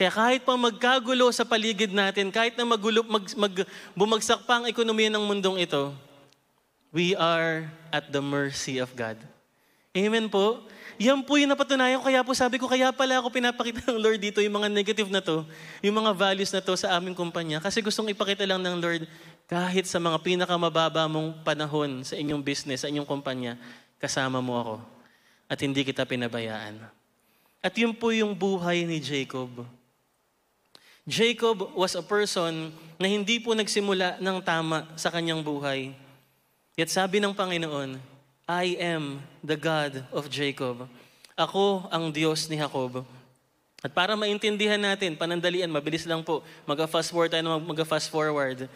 Kaya 0.00 0.08
kahit 0.08 0.48
pa 0.48 0.56
magkagulo 0.56 1.28
sa 1.28 1.44
paligid 1.44 1.92
natin, 1.92 2.32
kahit 2.32 2.56
na 2.56 2.64
magulo, 2.64 3.04
mag, 3.04 3.24
mag, 3.36 3.54
bumagsak 3.92 4.48
pa 4.48 4.64
ang 4.64 4.64
ekonomiya 4.64 5.12
ng 5.12 5.28
mundong 5.28 5.60
ito, 5.60 5.92
we 6.88 7.12
are 7.20 7.68
at 7.92 8.08
the 8.08 8.24
mercy 8.24 8.80
of 8.80 8.96
God. 8.96 9.20
Amen 9.94 10.26
po? 10.26 10.58
Yan 10.98 11.22
po 11.22 11.38
yung 11.38 11.54
napatunayan 11.54 12.02
ko. 12.02 12.10
Kaya 12.10 12.26
po 12.26 12.34
sabi 12.34 12.58
ko, 12.58 12.66
kaya 12.66 12.90
pala 12.90 13.22
ako 13.22 13.30
pinapakita 13.30 13.86
ng 13.86 13.98
Lord 13.98 14.18
dito 14.18 14.42
yung 14.42 14.58
mga 14.58 14.66
negative 14.66 15.06
na 15.06 15.22
to, 15.22 15.46
yung 15.78 15.94
mga 16.02 16.10
values 16.10 16.50
na 16.50 16.58
to 16.58 16.74
sa 16.74 16.98
aming 16.98 17.14
kumpanya. 17.14 17.62
Kasi 17.62 17.78
gustong 17.78 18.10
ipakita 18.10 18.42
lang 18.42 18.58
ng 18.58 18.82
Lord, 18.82 19.06
kahit 19.46 19.86
sa 19.86 20.02
mga 20.02 20.18
pinakamababa 20.18 21.06
mong 21.06 21.46
panahon 21.46 22.02
sa 22.02 22.18
inyong 22.18 22.42
business, 22.42 22.82
sa 22.82 22.90
inyong 22.90 23.06
kumpanya, 23.06 23.54
kasama 24.02 24.42
mo 24.42 24.58
ako 24.58 24.74
at 25.46 25.58
hindi 25.62 25.86
kita 25.86 26.02
pinabayaan. 26.02 26.82
At 27.62 27.74
yun 27.78 27.94
po 27.94 28.10
yung 28.10 28.34
buhay 28.34 28.82
ni 28.82 28.98
Jacob. 28.98 29.62
Jacob 31.06 31.70
was 31.76 31.94
a 31.94 32.02
person 32.02 32.74
na 32.98 33.06
hindi 33.06 33.38
po 33.38 33.54
nagsimula 33.54 34.18
ng 34.18 34.38
tama 34.42 34.90
sa 34.98 35.12
kanyang 35.12 35.44
buhay. 35.44 35.94
Yet 36.74 36.90
sabi 36.90 37.20
ng 37.20 37.36
Panginoon, 37.36 38.13
I 38.44 38.76
am 38.76 39.24
the 39.40 39.56
God 39.56 40.04
of 40.12 40.28
Jacob. 40.28 40.84
Ako 41.32 41.88
ang 41.88 42.12
Diyos 42.12 42.44
ni 42.52 42.60
Jacob. 42.60 43.00
At 43.80 43.92
para 43.96 44.12
maintindihan 44.20 44.76
natin, 44.76 45.16
panandalian, 45.16 45.72
mabilis 45.72 46.04
lang 46.04 46.20
po, 46.20 46.44
mag-fast 46.68 47.08
forward 47.08 47.32
tayo, 47.32 47.56
mag-fast 47.60 48.12
forward. 48.12 48.68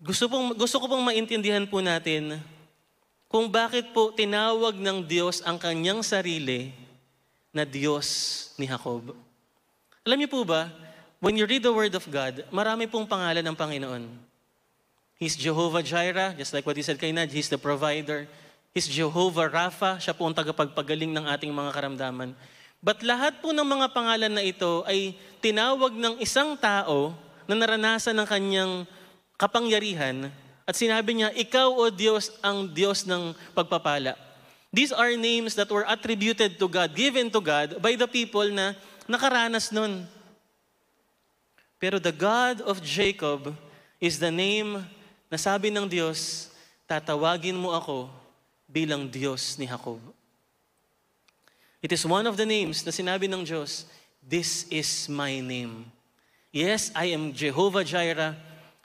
Gusto, 0.00 0.28
pong, 0.28 0.52
gusto 0.52 0.76
ko 0.80 0.84
pong 0.84 1.00
maintindihan 1.00 1.64
po 1.64 1.80
natin 1.80 2.40
kung 3.28 3.48
bakit 3.48 3.88
po 3.92 4.12
tinawag 4.12 4.76
ng 4.76 5.04
Diyos 5.04 5.40
ang 5.44 5.56
kanyang 5.56 6.04
sarili 6.04 6.72
na 7.52 7.64
Diyos 7.64 8.48
ni 8.60 8.68
Jacob. 8.68 9.16
Alam 10.04 10.16
niyo 10.20 10.28
po 10.28 10.44
ba, 10.44 10.68
when 11.24 11.36
you 11.40 11.48
read 11.48 11.64
the 11.64 11.72
Word 11.72 11.96
of 11.96 12.04
God, 12.08 12.44
marami 12.52 12.84
pong 12.84 13.08
pangalan 13.08 13.44
ng 13.44 13.56
Panginoon. 13.56 14.04
He's 15.16 15.34
Jehovah 15.34 15.82
Jireh, 15.82 16.36
just 16.36 16.52
like 16.52 16.68
what 16.68 16.76
he 16.76 16.84
said 16.84 17.00
kay 17.00 17.10
Nad, 17.16 17.32
He's 17.32 17.48
the 17.48 17.58
provider. 17.58 18.28
He's 18.76 18.86
Jehovah 18.86 19.48
Rapha, 19.48 19.96
siya 19.96 20.12
po 20.12 20.28
ang 20.28 20.36
tagapagpagaling 20.36 21.10
ng 21.10 21.24
ating 21.24 21.50
mga 21.50 21.70
karamdaman. 21.72 22.36
But 22.78 23.02
lahat 23.02 23.42
po 23.42 23.50
ng 23.50 23.64
mga 23.66 23.90
pangalan 23.90 24.30
na 24.30 24.44
ito 24.44 24.86
ay 24.86 25.18
tinawag 25.42 25.96
ng 25.96 26.22
isang 26.22 26.54
tao 26.54 27.16
na 27.48 27.58
naranasan 27.58 28.14
ng 28.14 28.28
kanyang 28.28 28.72
kapangyarihan 29.40 30.30
at 30.68 30.76
sinabi 30.76 31.16
niya, 31.16 31.32
Ikaw, 31.32 31.68
O 31.74 31.88
Diyos, 31.88 32.28
ang 32.44 32.68
Diyos 32.68 33.08
ng 33.08 33.32
pagpapala. 33.56 34.14
These 34.68 34.92
are 34.92 35.16
names 35.16 35.56
that 35.56 35.72
were 35.72 35.88
attributed 35.88 36.60
to 36.60 36.68
God, 36.68 36.92
given 36.92 37.32
to 37.32 37.40
God 37.40 37.80
by 37.80 37.96
the 37.96 38.04
people 38.04 38.44
na 38.52 38.76
nakaranas 39.08 39.72
nun. 39.72 40.04
Pero 41.80 41.96
the 41.96 42.12
God 42.12 42.60
of 42.68 42.84
Jacob 42.84 43.56
is 43.96 44.20
the 44.20 44.28
name 44.28 44.84
na 45.32 45.40
sabi 45.40 45.72
ng 45.72 45.88
Diyos, 45.88 46.52
tatawagin 46.84 47.56
mo 47.56 47.72
ako 47.72 48.12
bilang 48.68 49.08
Diyos 49.08 49.56
ni 49.56 49.64
Jacob. 49.64 49.98
It 51.80 51.90
is 51.90 52.04
one 52.04 52.28
of 52.28 52.36
the 52.36 52.44
names 52.44 52.84
na 52.84 52.92
sinabi 52.92 53.26
ng 53.26 53.42
Diyos, 53.48 53.88
This 54.20 54.68
is 54.68 55.08
my 55.08 55.40
name. 55.40 55.88
Yes, 56.52 56.92
I 56.92 57.16
am 57.16 57.32
Jehovah 57.32 57.80
Jireh, 57.80 58.36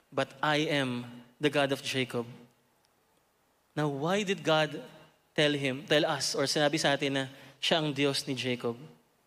but 0.08 0.32
I 0.40 0.64
am 0.72 1.04
the 1.36 1.52
God 1.52 1.72
of 1.76 1.84
Jacob. 1.84 2.24
Now, 3.76 3.90
why 3.92 4.22
did 4.22 4.40
God 4.40 4.80
tell 5.36 5.52
him, 5.52 5.84
tell 5.84 6.06
us, 6.06 6.32
or 6.32 6.48
sinabi 6.48 6.80
sa 6.80 6.94
atin 6.94 7.12
na 7.12 7.24
siya 7.60 7.82
ang 7.82 7.92
Diyos 7.92 8.24
ni 8.24 8.38
Jacob? 8.38 8.78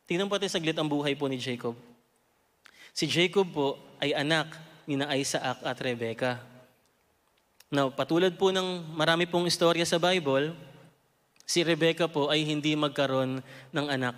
Tingnan 0.08 0.32
po 0.32 0.40
natin 0.40 0.58
saglit 0.58 0.78
ang 0.80 0.88
buhay 0.88 1.14
po 1.14 1.28
ni 1.28 1.38
Jacob. 1.38 1.76
Si 2.96 3.06
Jacob 3.06 3.46
po 3.52 3.78
ay 4.00 4.16
anak 4.16 4.56
ni 4.88 4.96
Isaac 5.20 5.62
at 5.62 5.78
Rebecca. 5.84 6.40
Now, 7.68 7.92
patulad 7.92 8.32
po 8.40 8.48
ng 8.56 8.96
marami 8.96 9.28
pong 9.28 9.44
istorya 9.44 9.84
sa 9.84 10.00
Bible, 10.00 10.56
si 11.44 11.68
Rebecca 11.68 12.08
po 12.08 12.32
ay 12.32 12.48
hindi 12.48 12.72
magkaroon 12.80 13.44
ng 13.76 13.88
anak. 13.92 14.16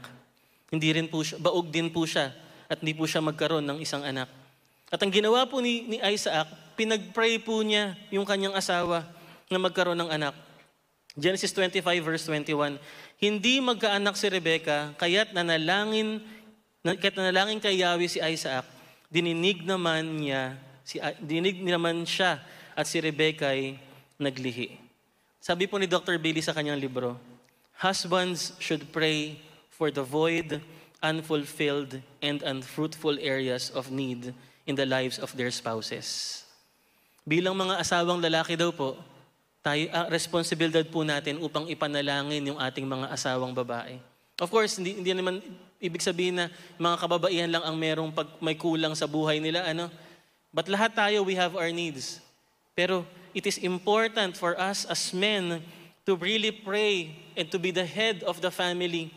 Hindi 0.70 0.94
rin 0.94 1.10
po 1.10 1.26
siya, 1.26 1.42
baog 1.42 1.74
din 1.74 1.90
po 1.90 2.06
siya 2.06 2.30
at 2.70 2.78
hindi 2.86 2.94
po 2.94 3.10
siya 3.10 3.26
magkaroon 3.26 3.66
ng 3.66 3.82
isang 3.82 4.06
anak. 4.06 4.30
At 4.94 5.02
ang 5.02 5.10
ginawa 5.10 5.50
po 5.50 5.66
ni, 5.66 5.82
ni 5.90 5.98
Isaac, 5.98 6.46
pinag-pray 6.78 7.42
po 7.42 7.58
niya 7.66 7.98
yung 8.14 8.22
kanyang 8.22 8.54
asawa 8.54 9.02
na 9.50 9.58
magkaroon 9.58 9.98
ng 9.98 10.14
anak. 10.14 10.38
Genesis 11.18 11.50
25 11.50 11.82
verse 12.06 12.30
21, 12.30 12.78
Hindi 13.18 13.66
magkaanak 13.66 14.14
si 14.14 14.30
Rebecca, 14.30 14.94
kaya't 15.02 15.34
nanalangin, 15.34 16.22
kaya't 16.86 17.18
nanalangin 17.18 17.58
kay 17.58 17.82
Yahweh 17.82 18.06
si 18.06 18.22
Isaac, 18.22 18.62
dininig 19.10 19.66
naman 19.66 20.22
niya, 20.22 20.54
si, 20.86 21.02
dininig 21.18 21.66
naman 21.66 22.06
siya 22.06 22.38
at 22.80 22.88
si 22.88 23.04
Rebecca 23.04 23.52
ay 23.52 23.76
naglihi. 24.16 24.80
Sabi 25.44 25.68
po 25.68 25.76
ni 25.76 25.84
Dr. 25.84 26.16
Billy 26.16 26.40
sa 26.40 26.56
kanyang 26.56 26.80
libro, 26.80 27.20
Husbands 27.76 28.56
should 28.60 28.88
pray 28.96 29.36
for 29.68 29.92
the 29.92 30.04
void, 30.04 30.64
unfulfilled, 31.04 32.00
and 32.24 32.40
unfruitful 32.44 33.20
areas 33.20 33.68
of 33.76 33.92
need 33.92 34.32
in 34.64 34.80
the 34.80 34.88
lives 34.88 35.20
of 35.20 35.32
their 35.36 35.52
spouses. 35.52 36.40
Bilang 37.28 37.56
mga 37.56 37.84
asawang 37.84 38.24
lalaki 38.24 38.56
daw 38.56 38.72
po, 38.72 39.00
tayo, 39.60 39.88
uh, 39.92 40.08
responsibilidad 40.08 40.84
po 40.88 41.04
natin 41.04 41.40
upang 41.44 41.68
ipanalangin 41.68 42.56
yung 42.56 42.60
ating 42.60 42.88
mga 42.88 43.12
asawang 43.12 43.52
babae. 43.52 44.00
Of 44.40 44.48
course, 44.48 44.80
hindi, 44.80 44.96
hindi 44.96 45.12
naman 45.12 45.44
ibig 45.84 46.04
sabihin 46.04 46.40
na 46.40 46.46
mga 46.80 46.96
kababaihan 46.96 47.52
lang 47.52 47.64
ang 47.64 47.76
merong 47.76 48.12
pag 48.16 48.28
may 48.40 48.56
kulang 48.56 48.96
sa 48.96 49.04
buhay 49.08 49.44
nila. 49.44 49.68
Ano? 49.68 49.92
But 50.52 50.72
lahat 50.72 50.96
tayo, 50.96 51.28
we 51.28 51.36
have 51.36 51.60
our 51.60 51.72
needs. 51.72 52.24
Pero 52.80 53.04
it 53.36 53.44
is 53.44 53.60
important 53.60 54.40
for 54.40 54.56
us 54.56 54.88
as 54.88 55.12
men 55.12 55.60
to 56.08 56.16
really 56.16 56.56
pray 56.56 57.12
and 57.36 57.52
to 57.52 57.60
be 57.60 57.76
the 57.76 57.84
head 57.84 58.24
of 58.24 58.40
the 58.40 58.48
family 58.48 59.12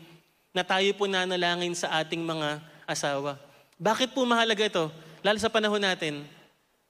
na 0.51 0.67
tayo 0.67 0.91
po 0.99 1.07
nanalangin 1.07 1.71
sa 1.71 2.03
ating 2.03 2.19
mga 2.19 2.59
asawa. 2.83 3.39
Bakit 3.79 4.11
po 4.11 4.27
mahalaga 4.27 4.67
ito? 4.67 4.91
Lalo 5.23 5.39
sa 5.39 5.47
panahon 5.47 5.79
natin, 5.79 6.27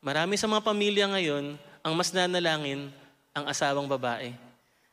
marami 0.01 0.33
sa 0.33 0.49
mga 0.49 0.65
pamilya 0.65 1.05
ngayon, 1.13 1.61
ang 1.85 1.93
mas 1.93 2.09
nanalangin, 2.09 2.89
ang 3.37 3.45
asawang 3.45 3.85
babae. 3.85 4.33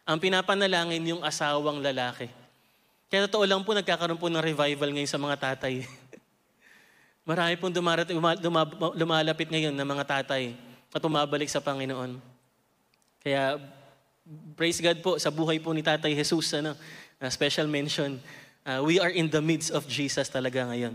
Ang 0.04 0.20
pinapanalangin 0.20 1.16
yung 1.16 1.24
asawang 1.24 1.80
lalaki. 1.80 2.28
Kaya 3.08 3.24
totoo 3.24 3.48
lang 3.48 3.64
po, 3.64 3.72
nagkakaroon 3.72 4.20
po 4.20 4.28
ng 4.28 4.44
revival 4.44 4.92
ngayon 4.92 5.08
sa 5.08 5.16
mga 5.16 5.56
tatay. 5.56 5.80
Marami 7.30 7.56
pong 7.56 7.72
dumarating, 7.72 8.20
lumalapit 9.00 9.48
ngayon 9.48 9.72
ng 9.72 9.88
mga 9.88 10.04
tatay 10.04 10.69
at 10.90 11.02
umabalik 11.02 11.46
sa 11.46 11.62
Panginoon. 11.62 12.18
Kaya 13.22 13.58
praise 14.54 14.82
God 14.82 14.98
po 15.02 15.16
sa 15.18 15.30
buhay 15.30 15.58
po 15.62 15.70
ni 15.74 15.82
Tatay 15.82 16.14
Jesus, 16.14 16.50
ano, 16.54 16.74
uh, 17.18 17.30
special 17.30 17.70
mention. 17.70 18.18
Uh, 18.66 18.82
we 18.84 19.00
are 19.00 19.10
in 19.10 19.30
the 19.30 19.40
midst 19.40 19.72
of 19.72 19.86
Jesus 19.86 20.28
talaga 20.28 20.66
ngayon. 20.68 20.94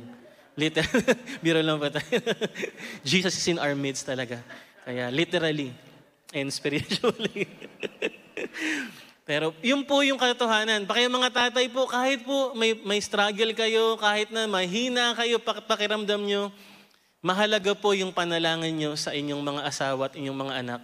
Literal, 0.56 0.88
biro 1.44 1.60
lang 1.60 1.80
pa 1.80 1.92
tayo. 1.92 2.20
Jesus 3.08 3.36
is 3.36 3.48
in 3.52 3.60
our 3.60 3.76
midst 3.76 4.08
talaga. 4.08 4.40
Kaya 4.88 5.12
literally 5.12 5.74
and 6.32 6.52
spiritually. 6.52 7.48
Pero 9.26 9.58
yun 9.66 9.82
po 9.84 10.06
yung 10.06 10.22
katotohanan. 10.22 10.86
Baka 10.86 11.02
yung 11.02 11.18
mga 11.18 11.34
tatay 11.34 11.66
po, 11.74 11.90
kahit 11.90 12.22
po 12.22 12.54
may, 12.54 12.78
may 12.86 13.02
struggle 13.02 13.52
kayo, 13.58 13.98
kahit 13.98 14.30
na 14.30 14.46
mahina 14.46 15.18
kayo, 15.18 15.42
pakiramdam 15.42 16.22
nyo, 16.22 16.54
mahalaga 17.26 17.74
po 17.74 17.98
yung 17.98 18.14
panalangin 18.14 18.78
nyo 18.78 18.92
sa 18.94 19.10
inyong 19.10 19.42
mga 19.42 19.62
asawa 19.66 20.06
at 20.06 20.14
inyong 20.14 20.38
mga 20.38 20.56
anak 20.62 20.82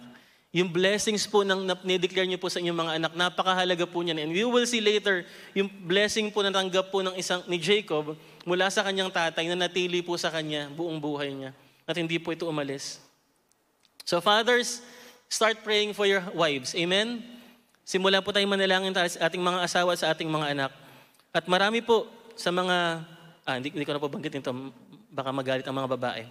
yung 0.52 0.68
blessings 0.68 1.24
po 1.24 1.48
nang 1.48 1.64
ni-declare 1.80 2.28
niyo 2.28 2.36
po 2.36 2.52
sa 2.52 2.60
inyong 2.60 2.76
mga 2.76 2.92
anak, 3.00 3.12
napakahalaga 3.16 3.88
po 3.88 4.04
niyan. 4.04 4.28
And 4.28 4.30
we 4.36 4.44
will 4.44 4.68
see 4.68 4.84
later, 4.84 5.24
yung 5.56 5.64
blessing 5.88 6.28
po 6.28 6.44
na 6.44 6.52
tanggap 6.52 6.92
po 6.92 7.00
ng 7.00 7.16
isang, 7.16 7.40
ni 7.48 7.56
Jacob 7.56 8.12
mula 8.44 8.68
sa 8.68 8.84
kanyang 8.84 9.08
tatay 9.08 9.48
na 9.48 9.56
natili 9.56 10.04
po 10.04 10.12
sa 10.20 10.28
kanya 10.28 10.68
buong 10.68 11.00
buhay 11.00 11.32
niya. 11.32 11.50
At 11.88 11.96
hindi 11.96 12.20
po 12.20 12.36
ito 12.36 12.44
umalis. 12.44 13.00
So 14.04 14.20
fathers, 14.20 14.84
start 15.24 15.64
praying 15.64 15.96
for 15.96 16.04
your 16.04 16.20
wives. 16.36 16.76
Amen? 16.76 17.24
Simula 17.88 18.20
po 18.20 18.28
tayong 18.28 18.52
manalangin 18.52 18.92
sa 18.92 19.08
ating 19.08 19.40
mga 19.40 19.64
asawa 19.64 19.96
at 19.96 20.04
sa 20.04 20.12
ating 20.12 20.28
mga 20.28 20.52
anak. 20.52 20.72
At 21.32 21.48
marami 21.48 21.80
po 21.80 22.04
sa 22.36 22.52
mga, 22.52 23.08
ah, 23.48 23.56
hindi, 23.56 23.72
hindi 23.72 23.88
ko 23.88 23.96
na 23.96 24.04
po 24.04 24.12
banggitin 24.12 24.44
ito, 24.44 24.52
baka 25.12 25.28
magalit 25.28 25.68
ang 25.68 25.76
mga 25.76 25.92
babae. 25.92 26.24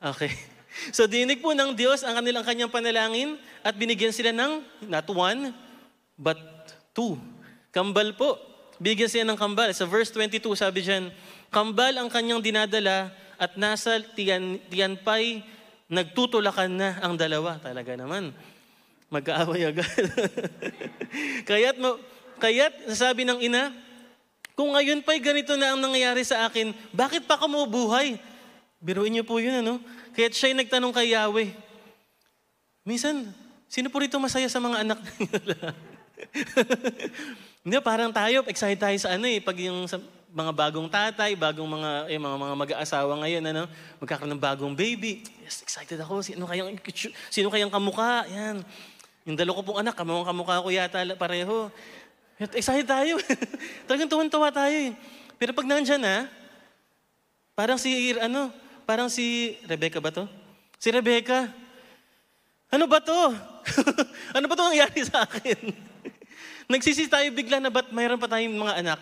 Okay. 0.00 0.32
So 0.90 1.06
dinig 1.06 1.38
po 1.38 1.54
ng 1.54 1.70
Diyos 1.78 2.02
ang 2.02 2.18
kanilang 2.18 2.42
kanyang 2.42 2.66
panalangin 2.66 3.38
at 3.62 3.78
binigyan 3.78 4.10
sila 4.10 4.34
ng 4.34 4.58
not 4.90 5.06
one, 5.06 5.54
but 6.18 6.34
two. 6.90 7.14
Kambal 7.70 8.10
po. 8.18 8.34
Bigyan 8.82 9.06
sila 9.06 9.24
ng 9.30 9.38
kambal. 9.38 9.70
Sa 9.70 9.86
verse 9.86 10.10
22 10.10 10.42
sabi 10.58 10.82
diyan, 10.82 11.14
kambal 11.54 11.94
ang 11.94 12.10
kanyang 12.10 12.42
dinadala 12.42 13.14
at 13.38 13.54
nasa 13.54 14.02
tiyan, 14.02 14.58
tiyan 14.66 14.98
pa'y 14.98 15.46
nagtutulakan 15.86 16.74
na 16.74 16.98
ang 16.98 17.14
dalawa. 17.14 17.54
Talaga 17.62 17.94
naman. 17.94 18.34
Mag-aaway 19.14 19.70
agad. 19.70 19.86
kaya't, 21.48 21.78
kaya't 22.42 22.74
sabi 22.98 23.22
ng 23.22 23.46
ina, 23.46 23.70
kung 24.54 24.74
ngayon 24.74 25.02
pa'y 25.02 25.18
ganito 25.18 25.58
na 25.58 25.74
ang 25.74 25.80
nangyayari 25.82 26.22
sa 26.22 26.46
akin, 26.46 26.70
bakit 26.94 27.26
pa 27.26 27.38
kumubuhay? 27.38 28.18
Biruin 28.78 29.10
niyo 29.10 29.26
po 29.26 29.42
yun, 29.42 29.62
ano? 29.62 29.82
Kaya 30.14 30.30
siya'y 30.30 30.54
nagtanong 30.54 30.94
kay 30.94 31.10
Yahweh, 31.14 31.50
Minsan, 32.84 33.32
sino 33.64 33.88
po 33.88 33.96
rito 34.04 34.20
masaya 34.20 34.44
sa 34.44 34.60
mga 34.60 34.84
anak 34.84 35.00
nila? 35.16 35.72
Hindi, 37.64 37.80
parang 37.80 38.12
tayo, 38.12 38.44
excited 38.44 38.76
tayo 38.76 38.96
sa 39.00 39.16
ano 39.16 39.24
eh, 39.24 39.40
pag 39.40 39.56
yung 39.56 39.88
sa 39.88 39.96
mga 40.28 40.52
bagong 40.52 40.88
tatay, 40.92 41.32
bagong 41.32 41.64
mga, 41.64 42.12
eh, 42.12 42.20
mga, 42.20 42.36
mga 42.36 42.54
mag-aasawa 42.60 43.24
ngayon, 43.24 43.40
ano, 43.56 43.64
magkakaroon 44.04 44.36
ng 44.36 44.44
bagong 44.44 44.76
baby. 44.76 45.24
Yes, 45.40 45.64
excited 45.64 45.96
ako. 45.96 46.20
Sino 46.20 46.44
kayang, 46.44 46.76
sino 47.32 47.48
kayang 47.48 47.72
kamukha? 47.72 48.28
Yan. 48.28 48.60
Yung 49.24 49.40
dalawa 49.40 49.56
ko 49.56 49.62
pong 49.64 49.80
anak, 49.80 49.96
kamukha 49.96 50.28
kamukha 50.28 50.60
ko 50.60 50.68
yata 50.68 51.00
pareho. 51.16 51.72
Excited 52.38 52.88
tayo. 52.88 53.20
Talagang 53.86 54.10
tuwan-tuwa 54.10 54.50
tayo 54.50 54.74
eh. 54.74 54.92
Pero 55.38 55.54
pag 55.54 55.66
nandiyan 55.66 56.02
na, 56.02 56.26
parang 57.54 57.78
si, 57.78 58.14
ano, 58.18 58.50
Parang 58.84 59.08
si 59.08 59.56
Rebecca 59.64 59.96
ba 59.96 60.12
to? 60.12 60.28
Si 60.76 60.92
Rebecca. 60.92 61.48
Ano 62.68 62.84
ba 62.84 63.00
to? 63.00 63.32
ano 64.36 64.44
ba 64.44 64.54
to 64.56 64.68
nangyari 64.68 65.00
sa 65.00 65.24
akin? 65.24 65.72
Nagsisi 66.70 67.08
tayo 67.08 67.24
bigla 67.32 67.60
na 67.60 67.72
ba't 67.72 67.88
mayroon 67.92 68.20
pa 68.20 68.28
tayong 68.28 68.56
mga 68.60 68.76
anak? 68.84 69.00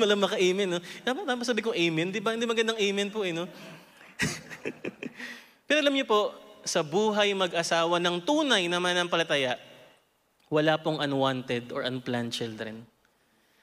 Wala 0.00 0.14
maka-amen, 0.14 0.78
no? 0.78 0.80
Tama, 1.02 1.26
tama 1.26 1.42
sabi 1.42 1.66
ko 1.66 1.74
amen. 1.74 2.14
Di 2.14 2.22
ba? 2.22 2.38
Hindi 2.38 2.46
magandang 2.46 2.78
amen 2.78 3.10
po, 3.10 3.26
eh, 3.26 3.34
no? 3.34 3.50
Pero 5.66 5.82
alam 5.82 5.90
niyo 5.90 6.06
po, 6.06 6.30
sa 6.62 6.86
buhay 6.86 7.34
mag-asawa 7.34 7.98
ng 7.98 8.22
tunay 8.22 8.70
na 8.70 8.78
mananampalataya, 8.78 9.58
wala 10.50 10.74
pong 10.82 10.98
unwanted 10.98 11.70
or 11.70 11.86
unplanned 11.86 12.34
children. 12.34 12.82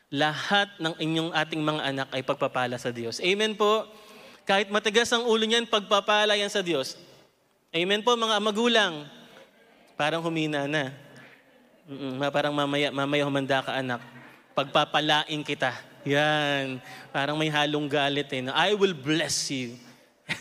Lahat 0.08 0.72
ng 0.80 0.96
inyong 0.96 1.36
ating 1.36 1.60
mga 1.60 1.82
anak 1.84 2.08
ay 2.16 2.24
pagpapala 2.24 2.80
sa 2.80 2.96
Diyos. 2.96 3.20
Amen 3.20 3.60
po. 3.60 3.84
Kahit 4.48 4.72
matigas 4.72 5.12
ang 5.12 5.28
ulo 5.28 5.44
niyan, 5.44 5.68
pagpapala 5.68 6.40
yan 6.40 6.48
sa 6.48 6.64
Diyos. 6.64 6.96
Amen 7.76 8.00
po 8.00 8.16
mga 8.16 8.40
magulang. 8.40 9.04
Parang 10.00 10.24
humina 10.24 10.64
na. 10.64 10.96
Mm-mm, 11.92 12.24
parang 12.32 12.56
mamaya, 12.56 12.88
mamaya 12.88 13.28
humanda 13.28 13.60
ka 13.60 13.76
anak. 13.76 14.00
Pagpapalain 14.56 15.44
kita. 15.44 15.76
Yan. 16.08 16.80
Parang 17.12 17.36
may 17.36 17.52
halong 17.52 17.92
galit 17.92 18.32
eh. 18.32 18.48
I 18.56 18.72
will 18.80 18.96
bless 18.96 19.52
you. 19.52 19.76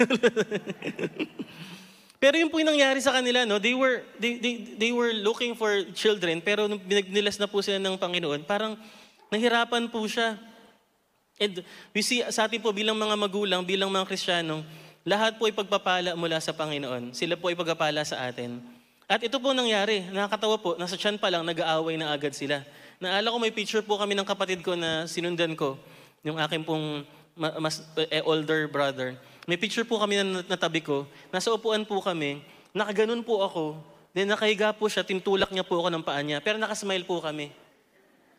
pero 2.16 2.40
yung 2.40 2.48
po 2.48 2.57
yung 2.57 2.72
nangyari 2.72 3.00
sa 3.05 3.12
kanila, 3.12 3.44
no, 3.44 3.61
they 3.61 3.76
were, 3.76 4.00
they, 4.16 4.40
they, 4.40 4.55
they 4.76 4.92
were 4.92 5.12
looking 5.12 5.52
for 5.52 5.85
children, 5.92 6.40
pero 6.40 6.64
nung 6.64 6.81
binagnilas 6.81 7.37
na 7.37 7.44
po 7.44 7.61
sila 7.61 7.76
ng 7.76 8.00
Panginoon, 8.00 8.40
parang 8.48 8.76
nahirapan 9.29 9.85
po 9.92 10.00
siya. 10.09 10.40
And 11.37 11.61
we 11.92 12.00
see 12.00 12.24
sa 12.33 12.48
atin 12.48 12.64
po 12.64 12.72
bilang 12.72 12.96
mga 12.96 13.16
magulang, 13.20 13.61
bilang 13.61 13.92
mga 13.92 14.09
Kristiyano, 14.09 14.64
lahat 15.05 15.37
po 15.37 15.44
ay 15.44 15.52
pagpapala 15.52 16.16
mula 16.16 16.40
sa 16.40 16.57
Panginoon. 16.57 17.12
Sila 17.12 17.37
po 17.37 17.52
ay 17.52 17.57
pagpapala 17.57 18.00
sa 18.09 18.24
atin. 18.24 18.64
At 19.07 19.22
ito 19.22 19.38
po 19.38 19.55
nangyari, 19.55 20.02
nakakatawa 20.11 20.57
po, 20.59 20.74
nasa 20.81 20.98
tiyan 20.98 21.20
pa 21.20 21.31
lang, 21.31 21.46
nag-aaway 21.46 21.94
na 21.94 22.11
agad 22.11 22.35
sila. 22.35 22.64
Naala 22.98 23.31
ko 23.31 23.37
may 23.38 23.55
picture 23.55 23.85
po 23.85 24.00
kami 24.00 24.16
ng 24.16 24.26
kapatid 24.26 24.64
ko 24.64 24.74
na 24.74 25.05
sinundan 25.07 25.55
ko, 25.55 25.79
yung 26.26 26.40
aking 26.42 26.66
pong 26.66 27.05
mas, 27.37 27.85
eh, 28.09 28.24
older 28.24 28.64
brother. 28.66 29.14
May 29.46 29.54
picture 29.54 29.87
po 29.87 30.02
kami 30.02 30.18
na 30.18 30.42
natabi 30.42 30.82
ko, 30.82 31.06
nasa 31.30 31.54
upuan 31.54 31.87
po 31.87 32.02
kami, 32.02 32.42
nakaganon 32.74 33.22
po 33.22 33.46
ako, 33.46 33.78
then 34.11 34.26
nakahiga 34.26 34.74
po 34.74 34.90
siya, 34.90 35.06
tintulak 35.06 35.54
niya 35.54 35.62
po 35.62 35.78
ako 35.78 35.88
ng 35.94 36.02
paa 36.02 36.18
niya, 36.18 36.42
pero 36.42 36.59
nakasmile 36.59 37.06
po 37.06 37.22
kami. 37.22 37.54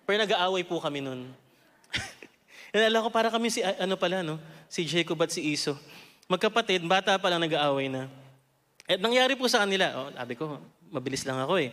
Pero 0.04 0.20
nag-aaway 0.20 0.68
po 0.68 0.84
kami 0.84 1.00
nun. 1.00 1.32
Nalala 2.76 3.08
ko 3.08 3.10
para 3.12 3.32
kami 3.32 3.48
si, 3.48 3.64
ano 3.64 3.96
pala, 3.96 4.20
no? 4.20 4.36
Si 4.68 4.84
Jacob 4.84 5.16
at 5.24 5.32
si 5.32 5.40
Iso. 5.48 5.80
Magkapatid, 6.28 6.84
bata 6.84 7.16
pa 7.16 7.32
lang 7.32 7.40
nag-aaway 7.40 7.88
na. 7.88 8.12
At 8.84 9.00
nangyari 9.00 9.40
po 9.40 9.48
sa 9.48 9.64
kanila, 9.64 9.96
oh, 9.96 10.12
sabi 10.12 10.36
ko, 10.36 10.60
mabilis 10.92 11.24
lang 11.24 11.40
ako 11.40 11.56
eh. 11.60 11.72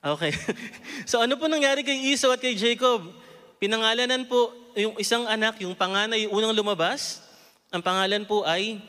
Okay. 0.00 0.30
so 1.10 1.18
ano 1.18 1.34
po 1.34 1.50
nangyari 1.50 1.82
kay 1.82 2.14
Iso 2.14 2.30
at 2.30 2.38
kay 2.38 2.54
Jacob? 2.54 3.02
Pinangalanan 3.58 4.24
po 4.30 4.54
yung 4.78 4.94
isang 4.96 5.26
anak, 5.26 5.58
yung 5.60 5.74
panganay, 5.74 6.30
unang 6.30 6.54
lumabas. 6.54 7.20
Ang 7.70 7.82
pangalan 7.82 8.26
po 8.26 8.42
ay 8.46 8.82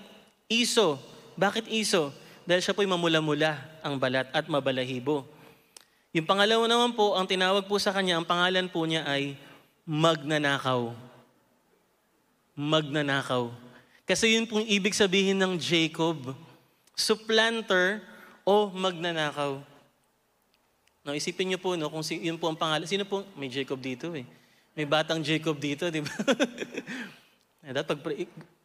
Iso. 0.50 0.98
Bakit 1.38 1.70
Iso? 1.70 2.12
Dahil 2.44 2.62
siya 2.66 2.76
po'y 2.76 2.90
mamula-mula 2.90 3.58
ang 3.86 3.96
balat 4.02 4.28
at 4.34 4.50
mabalahibo. 4.50 5.24
Yung 6.12 6.28
pangalawa 6.28 6.68
naman 6.68 6.92
po, 6.98 7.16
ang 7.16 7.24
tinawag 7.24 7.70
po 7.70 7.80
sa 7.80 7.94
kanya, 7.96 8.20
ang 8.20 8.28
pangalan 8.28 8.68
po 8.68 8.84
niya 8.84 9.08
ay 9.08 9.38
magnanakaw 9.88 10.92
magnanakaw. 12.56 13.50
Kasi 14.06 14.36
yun 14.36 14.46
pong 14.46 14.68
ibig 14.68 14.94
sabihin 14.94 15.40
ng 15.40 15.56
Jacob. 15.56 16.36
Supplanter 16.94 18.04
o 18.44 18.70
magnanakaw. 18.70 19.64
No, 21.02 21.18
isipin 21.18 21.50
niyo 21.50 21.60
po, 21.62 21.74
no, 21.74 21.90
kung 21.90 22.06
si, 22.06 22.22
yun 22.22 22.38
po 22.38 22.46
ang 22.52 22.60
pangalan. 22.60 22.86
Sino 22.86 23.08
po? 23.08 23.26
May 23.34 23.50
Jacob 23.50 23.82
dito 23.82 24.14
eh. 24.14 24.28
May 24.78 24.86
batang 24.86 25.24
Jacob 25.26 25.58
dito, 25.58 25.90
di 25.90 26.06
ba? 26.06 26.14
That 27.62 27.86
pag 27.86 28.02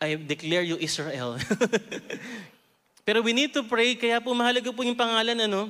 I 0.01 0.17
declare 0.17 0.65
you 0.65 0.81
Israel. 0.81 1.37
Pero 3.07 3.21
we 3.21 3.37
need 3.37 3.53
to 3.53 3.63
pray, 3.63 3.95
kaya 3.95 4.19
po 4.25 4.33
mahalaga 4.33 4.73
po 4.73 4.83
yung 4.83 4.97
pangalan, 4.97 5.37
ano? 5.47 5.69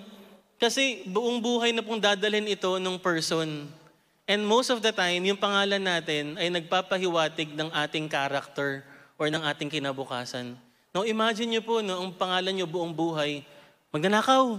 Kasi 0.56 1.04
buong 1.04 1.42
buhay 1.42 1.74
na 1.74 1.84
pong 1.84 2.00
dadalhin 2.00 2.48
ito 2.48 2.80
ng 2.80 2.96
person. 3.02 3.68
And 4.24 4.40
most 4.46 4.72
of 4.72 4.80
the 4.80 4.94
time, 4.94 5.26
yung 5.26 5.36
pangalan 5.36 5.82
natin 5.82 6.38
ay 6.40 6.48
nagpapahiwatig 6.48 7.52
ng 7.52 7.68
ating 7.74 8.08
character 8.08 8.86
or 9.20 9.28
ng 9.28 9.42
ating 9.42 9.68
kinabukasan. 9.68 10.56
Now 10.96 11.04
imagine 11.04 11.52
niyo 11.52 11.62
po, 11.66 11.84
no, 11.84 12.08
ang 12.08 12.14
pangalan 12.16 12.56
niyo 12.56 12.64
buong 12.64 12.94
buhay, 12.94 13.44
magnanakaw. 13.92 14.56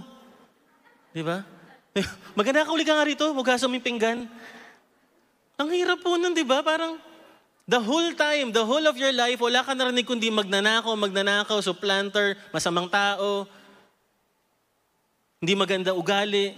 Di 1.10 1.24
ba? 1.24 1.42
Magnanakaw 2.38 2.78
ka 2.78 2.94
nga 2.94 3.08
rito, 3.08 3.26
mo 3.34 3.42
yung 3.42 3.82
pinggan. 3.82 4.18
Ang 5.58 5.68
hirap 5.74 5.98
po 5.98 6.14
nun, 6.14 6.30
di 6.30 6.46
ba? 6.46 6.62
Parang 6.62 7.07
the 7.68 7.78
whole 7.78 8.10
time, 8.16 8.48
the 8.50 8.64
whole 8.64 8.88
of 8.88 8.96
your 8.96 9.12
life, 9.12 9.36
wala 9.36 9.60
ka 9.60 9.76
narinig 9.76 10.08
kundi 10.08 10.32
magnanakaw, 10.32 10.96
magnanakaw, 10.96 11.60
supplanter, 11.60 12.32
masamang 12.48 12.88
tao, 12.88 13.44
hindi 15.36 15.52
maganda 15.52 15.92
ugali. 15.92 16.56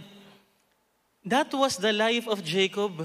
That 1.26 1.50
was 1.52 1.76
the 1.76 1.90
life 1.90 2.30
of 2.30 2.40
Jacob. 2.46 3.04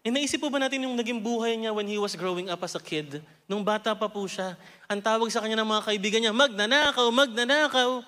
E 0.00 0.08
naisip 0.08 0.40
po 0.40 0.48
ba 0.48 0.56
natin 0.56 0.88
yung 0.88 0.96
naging 0.96 1.20
buhay 1.20 1.60
niya 1.60 1.76
when 1.76 1.84
he 1.84 2.00
was 2.00 2.16
growing 2.16 2.48
up 2.48 2.64
as 2.64 2.72
a 2.72 2.80
kid? 2.80 3.20
Nung 3.44 3.60
bata 3.60 3.92
pa 3.92 4.08
po 4.08 4.24
siya, 4.24 4.56
ang 4.88 4.98
tawag 5.04 5.28
sa 5.28 5.44
kanya 5.44 5.60
ng 5.60 5.68
mga 5.68 5.82
kaibigan 5.92 6.20
niya, 6.24 6.32
magnanakaw, 6.32 7.06
magnanakaw. 7.12 8.00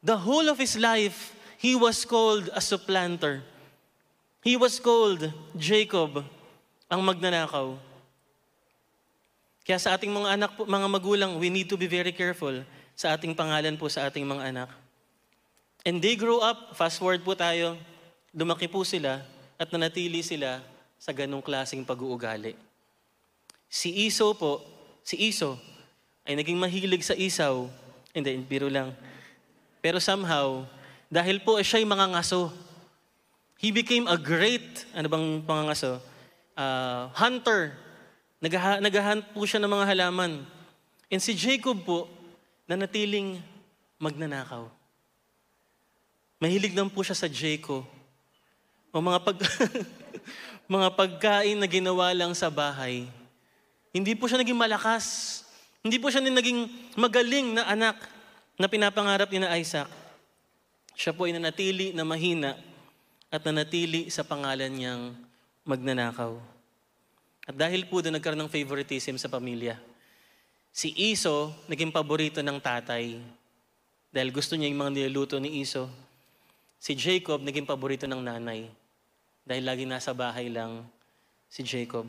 The 0.00 0.16
whole 0.16 0.48
of 0.48 0.56
his 0.56 0.80
life, 0.80 1.36
he 1.60 1.76
was 1.76 2.08
called 2.08 2.48
a 2.56 2.62
supplanter. 2.64 3.44
He 4.40 4.56
was 4.56 4.80
called 4.80 5.28
Jacob, 5.60 6.24
ang 6.88 7.04
magnanakaw. 7.04 7.87
Kaya 9.68 9.76
sa 9.76 10.00
ating 10.00 10.08
mga 10.08 10.40
anak, 10.40 10.56
mga 10.56 10.88
magulang, 10.88 11.36
we 11.36 11.52
need 11.52 11.68
to 11.68 11.76
be 11.76 11.84
very 11.84 12.08
careful 12.16 12.56
sa 12.96 13.12
ating 13.12 13.36
pangalan 13.36 13.76
po 13.76 13.84
sa 13.92 14.08
ating 14.08 14.24
mga 14.24 14.48
anak. 14.48 14.72
And 15.84 16.00
they 16.00 16.16
grow 16.16 16.40
up, 16.40 16.72
fast 16.72 16.96
forward 16.96 17.20
po 17.20 17.36
tayo, 17.36 17.76
lumaki 18.32 18.64
po 18.64 18.80
sila 18.80 19.20
at 19.60 19.68
nanatili 19.68 20.24
sila 20.24 20.64
sa 20.96 21.12
ganong 21.12 21.44
klaseng 21.44 21.84
pag-uugali. 21.84 22.56
Si 23.68 24.08
Iso 24.08 24.32
po, 24.32 24.64
si 25.04 25.20
Iso, 25.20 25.60
ay 26.24 26.32
naging 26.32 26.56
mahilig 26.56 27.04
sa 27.04 27.12
isaw. 27.12 27.68
Hindi, 28.16 28.40
biro 28.40 28.72
lang. 28.72 28.96
Pero 29.84 30.00
somehow, 30.00 30.64
dahil 31.12 31.44
po 31.44 31.60
siya'y 31.60 31.84
mga 31.84 32.16
ngaso, 32.16 32.48
he 33.60 33.68
became 33.68 34.08
a 34.08 34.16
great, 34.16 34.88
ano 34.96 35.12
bang 35.12 35.44
pangangaso? 35.44 36.00
Uh, 36.56 37.12
hunter. 37.12 37.76
Nagha, 38.38 39.18
po 39.34 39.42
siya 39.42 39.58
ng 39.58 39.70
mga 39.70 39.88
halaman. 39.94 40.46
And 41.10 41.18
si 41.18 41.34
Jacob 41.34 41.82
po, 41.82 42.06
nanatiling 42.70 43.42
magnanakaw. 43.98 44.70
Mahilig 46.38 46.76
lang 46.76 46.86
po 46.86 47.02
siya 47.02 47.18
sa 47.18 47.26
Jacob 47.26 47.82
o 48.94 48.96
mga, 49.02 49.18
pag, 49.26 49.38
mga 50.78 50.88
pagkain 50.94 51.58
na 51.58 51.66
ginawa 51.66 52.14
lang 52.14 52.30
sa 52.30 52.46
bahay. 52.46 53.10
Hindi 53.90 54.14
po 54.14 54.30
siya 54.30 54.38
naging 54.38 54.54
malakas. 54.54 55.42
Hindi 55.82 55.98
po 55.98 56.06
siya 56.14 56.22
naging 56.22 56.94
magaling 56.94 57.58
na 57.58 57.66
anak 57.66 57.98
na 58.54 58.70
pinapangarap 58.70 59.26
ni 59.34 59.42
na 59.42 59.50
Isaac. 59.58 59.90
Siya 60.94 61.10
po 61.10 61.26
ay 61.26 61.34
nanatili 61.34 61.90
na 61.90 62.06
mahina 62.06 62.54
at 63.30 63.42
nanatili 63.42 64.10
sa 64.10 64.22
pangalan 64.22 64.70
niyang 64.70 65.14
magnanakaw. 65.66 66.57
At 67.48 67.56
dahil 67.56 67.88
po 67.88 68.04
doon 68.04 68.20
nagkaroon 68.20 68.44
ng 68.44 68.52
favoritism 68.52 69.16
sa 69.16 69.32
pamilya, 69.32 69.80
si 70.68 70.92
Iso 70.92 71.56
naging 71.64 71.88
paborito 71.88 72.44
ng 72.44 72.60
tatay. 72.60 73.16
Dahil 74.12 74.28
gusto 74.28 74.52
niya 74.52 74.68
yung 74.68 74.84
mga 74.84 74.92
niluto 75.08 75.40
ni 75.40 75.64
Iso. 75.64 75.88
Si 76.76 76.92
Jacob 76.92 77.40
naging 77.40 77.64
paborito 77.64 78.04
ng 78.04 78.20
nanay 78.20 78.68
dahil 79.48 79.64
lagi 79.64 79.88
nasa 79.88 80.12
bahay 80.12 80.52
lang 80.52 80.84
si 81.48 81.64
Jacob. 81.64 82.04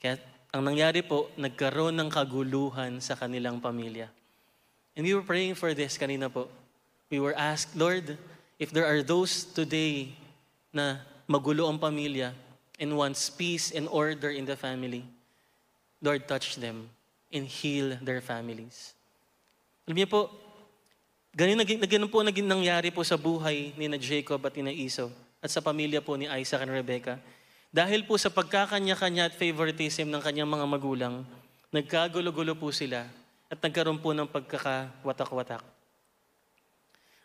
Kaya 0.00 0.16
ang 0.56 0.64
nangyari 0.64 1.04
po, 1.04 1.28
nagkaroon 1.36 1.92
ng 2.00 2.08
kaguluhan 2.08 2.96
sa 3.04 3.12
kanilang 3.12 3.60
pamilya. 3.60 4.08
And 4.96 5.04
we 5.04 5.12
were 5.12 5.20
praying 5.20 5.60
for 5.60 5.76
this 5.76 6.00
kanina 6.00 6.32
po. 6.32 6.48
We 7.12 7.20
were 7.20 7.36
asked, 7.36 7.76
Lord, 7.76 8.16
if 8.56 8.72
there 8.72 8.88
are 8.88 9.04
those 9.04 9.44
today 9.44 10.16
na 10.72 11.04
magulo 11.28 11.68
ang 11.68 11.76
pamilya 11.76 12.32
and 12.76 12.96
wants 12.96 13.28
peace 13.32 13.72
and 13.72 13.88
order 13.88 14.30
in 14.30 14.44
the 14.44 14.56
family, 14.56 15.04
Lord, 16.00 16.28
touch 16.28 16.56
them 16.60 16.92
and 17.32 17.48
heal 17.48 17.96
their 18.04 18.20
families. 18.20 18.92
Alam 19.88 20.02
niyo 20.02 20.08
po, 20.10 20.20
Ganun, 21.36 21.68
ganun 21.68 22.08
po 22.08 22.24
naging 22.24 22.48
nangyari 22.48 22.88
po 22.88 23.04
sa 23.04 23.20
buhay 23.20 23.76
ni 23.76 23.92
na 23.92 24.00
Jacob 24.00 24.40
at 24.40 24.56
ni 24.56 24.64
na 24.64 24.72
Esau 24.72 25.12
at 25.44 25.52
sa 25.52 25.60
pamilya 25.60 26.00
po 26.00 26.16
ni 26.16 26.24
Isaac 26.24 26.64
and 26.64 26.72
Rebecca. 26.72 27.20
Dahil 27.68 28.08
po 28.08 28.16
sa 28.16 28.32
pagkakanya-kanya 28.32 29.28
at 29.28 29.36
favoritism 29.36 30.08
ng 30.08 30.24
kanyang 30.24 30.48
mga 30.48 30.64
magulang, 30.64 31.28
nagkagulo-gulo 31.68 32.56
po 32.56 32.72
sila 32.72 33.04
at 33.52 33.60
nagkaroon 33.60 34.00
po 34.00 34.16
ng 34.16 34.24
pagkakawatak-watak. 34.32 35.60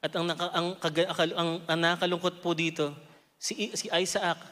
At 0.03 0.11
ang, 0.11 0.27
naka, 0.27 0.45
ang, 0.59 0.67
ang, 0.75 1.31
ang, 1.31 1.49
ang 1.63 1.79
nakalungkot 1.79 2.43
po 2.43 2.51
dito, 2.51 2.91
si, 3.39 3.71
si 3.71 3.87
Isaac 3.95 4.43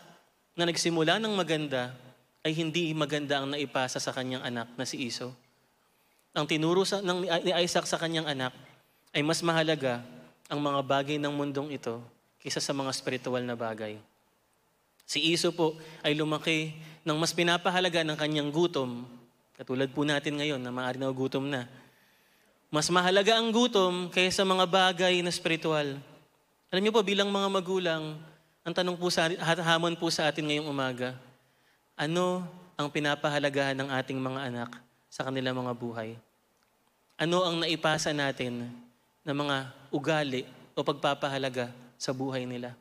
na 0.60 0.68
nagsimula 0.68 1.24
ng 1.24 1.40
maganda 1.40 1.96
ay 2.44 2.52
hindi 2.52 2.92
maganda 2.92 3.40
ang 3.40 3.56
naipasa 3.56 3.96
sa 3.96 4.12
kanyang 4.12 4.44
anak 4.44 4.68
na 4.76 4.84
si 4.84 5.00
Esau. 5.08 5.32
Ang 6.36 6.44
tinuro 6.52 6.84
sa, 6.84 7.00
ng, 7.00 7.24
ni 7.48 7.56
Isaac 7.64 7.88
sa 7.88 7.96
kanyang 7.96 8.28
anak 8.28 8.52
ay 9.16 9.24
mas 9.24 9.40
mahalaga 9.40 10.04
ang 10.52 10.60
mga 10.60 10.84
bagay 10.84 11.16
ng 11.16 11.32
mundong 11.32 11.72
ito 11.72 12.04
kaysa 12.44 12.60
sa 12.60 12.76
mga 12.76 12.92
spiritual 12.92 13.40
na 13.40 13.56
bagay. 13.56 13.96
Si 15.08 15.32
Iso 15.32 15.56
po 15.56 15.80
ay 16.04 16.12
lumaki 16.12 16.76
ng 17.08 17.16
mas 17.16 17.32
pinapahalaga 17.32 18.04
ng 18.04 18.20
kanyang 18.20 18.52
gutom, 18.52 19.08
katulad 19.56 19.88
po 19.96 20.04
natin 20.04 20.44
ngayon 20.44 20.60
na 20.60 20.76
maaari 20.76 21.00
na 21.00 21.08
gutom 21.08 21.48
na. 21.48 21.72
Mas 22.68 22.92
mahalaga 22.92 23.40
ang 23.40 23.50
gutom 23.50 24.12
kaysa 24.12 24.44
mga 24.44 24.68
bagay 24.68 25.24
na 25.24 25.32
spiritual. 25.32 25.98
Alam 26.70 26.82
niyo 26.84 26.94
po, 26.94 27.02
bilang 27.02 27.34
mga 27.34 27.48
magulang, 27.50 28.22
ang 28.64 28.74
tanong 28.76 28.98
po 29.00 29.08
sa 29.08 29.28
hamon 29.64 29.96
po 29.96 30.12
sa 30.12 30.28
atin 30.28 30.46
ngayong 30.46 30.70
umaga, 30.70 31.16
ano 32.00 32.48
ang 32.80 32.88
pinapahalagahan 32.88 33.76
ng 33.76 33.90
ating 33.92 34.20
mga 34.20 34.40
anak 34.52 34.72
sa 35.12 35.28
kanilang 35.28 35.58
mga 35.60 35.74
buhay? 35.76 36.16
Ano 37.20 37.44
ang 37.44 37.60
naipasa 37.60 38.16
natin 38.16 38.72
na 39.24 39.36
mga 39.36 39.58
ugali 39.92 40.48
o 40.72 40.80
pagpapahalaga 40.80 41.72
sa 42.00 42.16
buhay 42.16 42.48
nila. 42.48 42.72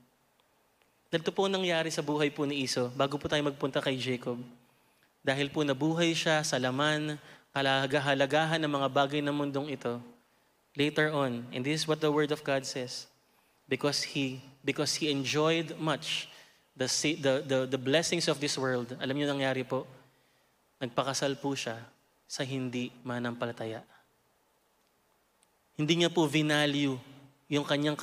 Dahil 1.11 1.25
ito 1.25 1.35
po 1.35 1.51
nangyari 1.51 1.91
sa 1.91 2.05
buhay 2.05 2.31
po 2.31 2.47
ni 2.47 2.63
Iso 2.63 2.93
bago 2.95 3.19
po 3.19 3.27
tayo 3.27 3.43
magpunta 3.43 3.83
kay 3.83 3.99
Jacob. 3.99 4.39
Dahil 5.25 5.51
po 5.51 5.67
nabuhay 5.67 6.15
siya 6.15 6.47
sa 6.47 6.61
laman, 6.63 7.19
kalagahalagahan 7.51 8.63
ng 8.63 8.71
mga 8.71 8.89
bagay 8.93 9.21
ng 9.25 9.35
mundong 9.35 9.75
ito. 9.75 9.99
Later 10.79 11.11
on, 11.11 11.43
and 11.51 11.67
this 11.67 11.83
is 11.83 11.87
what 11.91 11.99
the 11.99 12.13
Word 12.13 12.31
of 12.31 12.47
God 12.47 12.63
says, 12.63 13.11
because 13.67 14.15
he, 14.15 14.39
because 14.69 14.93
he 15.01 15.09
enjoyed 15.09 15.73
much 15.81 16.29
the, 16.77 16.85
the, 17.25 17.35
the, 17.41 17.59
the 17.73 17.81
blessings 17.81 18.29
of 18.29 18.37
this 18.37 18.61
world, 18.61 18.93
alam 19.01 19.17
niyo 19.17 19.25
nangyari 19.25 19.65
po, 19.65 19.89
nagpakasal 20.77 21.41
po 21.41 21.57
siya 21.57 21.81
sa 22.29 22.45
hindi 22.45 22.93
manampalataya. 23.01 23.81
Hindi 25.73 26.05
niya 26.05 26.13
po 26.13 26.29
vinalue 26.29 27.01
yung 27.49 27.65
kanyang, 27.65 27.97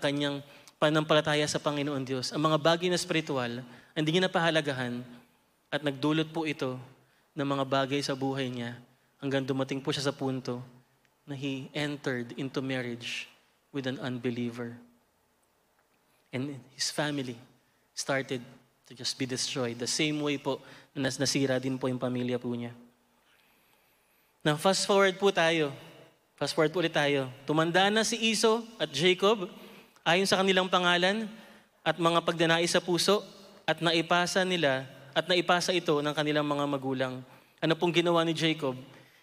kanyang 0.00 0.40
panampalataya 0.80 1.44
sa 1.44 1.60
Panginoon 1.60 2.00
Diyos. 2.00 2.32
Ang 2.32 2.48
mga 2.48 2.64
bagay 2.64 2.88
na 2.88 2.96
spiritual, 2.96 3.60
hindi 3.92 4.08
niya 4.08 4.32
napahalagahan 4.32 5.04
at 5.68 5.84
nagdulot 5.84 6.32
po 6.32 6.48
ito 6.48 6.80
ng 7.36 7.44
mga 7.44 7.64
bagay 7.68 8.00
sa 8.00 8.16
buhay 8.16 8.48
niya 8.48 8.72
hanggang 9.20 9.44
dumating 9.44 9.84
po 9.84 9.92
siya 9.92 10.08
sa 10.08 10.16
punto 10.16 10.64
na 11.28 11.36
he 11.36 11.68
entered 11.76 12.32
into 12.40 12.64
marriage 12.64 13.28
with 13.68 13.84
an 13.84 14.00
unbeliever. 14.00 14.80
And 16.36 16.60
his 16.76 16.92
family 16.92 17.40
started 17.96 18.44
to 18.84 18.92
just 18.92 19.16
be 19.16 19.24
destroyed. 19.24 19.80
The 19.80 19.88
same 19.88 20.20
way 20.20 20.36
po 20.36 20.60
na 20.92 21.08
nasira 21.08 21.56
din 21.56 21.80
po 21.80 21.88
yung 21.88 21.96
pamilya 21.96 22.36
po 22.36 22.52
niya. 22.52 22.76
Now, 24.44 24.60
fast 24.60 24.84
forward 24.84 25.16
po 25.16 25.32
tayo 25.32 25.72
Fast 26.36 26.52
forward 26.52 26.68
po 26.68 26.84
ulit 26.84 26.92
tayo. 26.92 27.32
Tumanda 27.48 27.88
na 27.88 28.04
si 28.04 28.20
Iso 28.20 28.60
at 28.76 28.92
Jacob 28.92 29.48
ayon 30.04 30.28
sa 30.28 30.36
kanilang 30.36 30.68
pangalan 30.68 31.24
at 31.80 31.96
mga 31.96 32.20
pagdanais 32.20 32.68
sa 32.68 32.84
puso 32.84 33.24
at 33.64 33.80
naipasa 33.80 34.44
nila 34.44 34.84
at 35.16 35.24
naipasa 35.32 35.72
ito 35.72 35.96
ng 36.04 36.12
kanilang 36.12 36.44
mga 36.44 36.64
magulang. 36.68 37.24
Ano 37.56 37.72
pong 37.72 37.96
ginawa 37.96 38.20
ni 38.20 38.36
Jacob? 38.36 38.76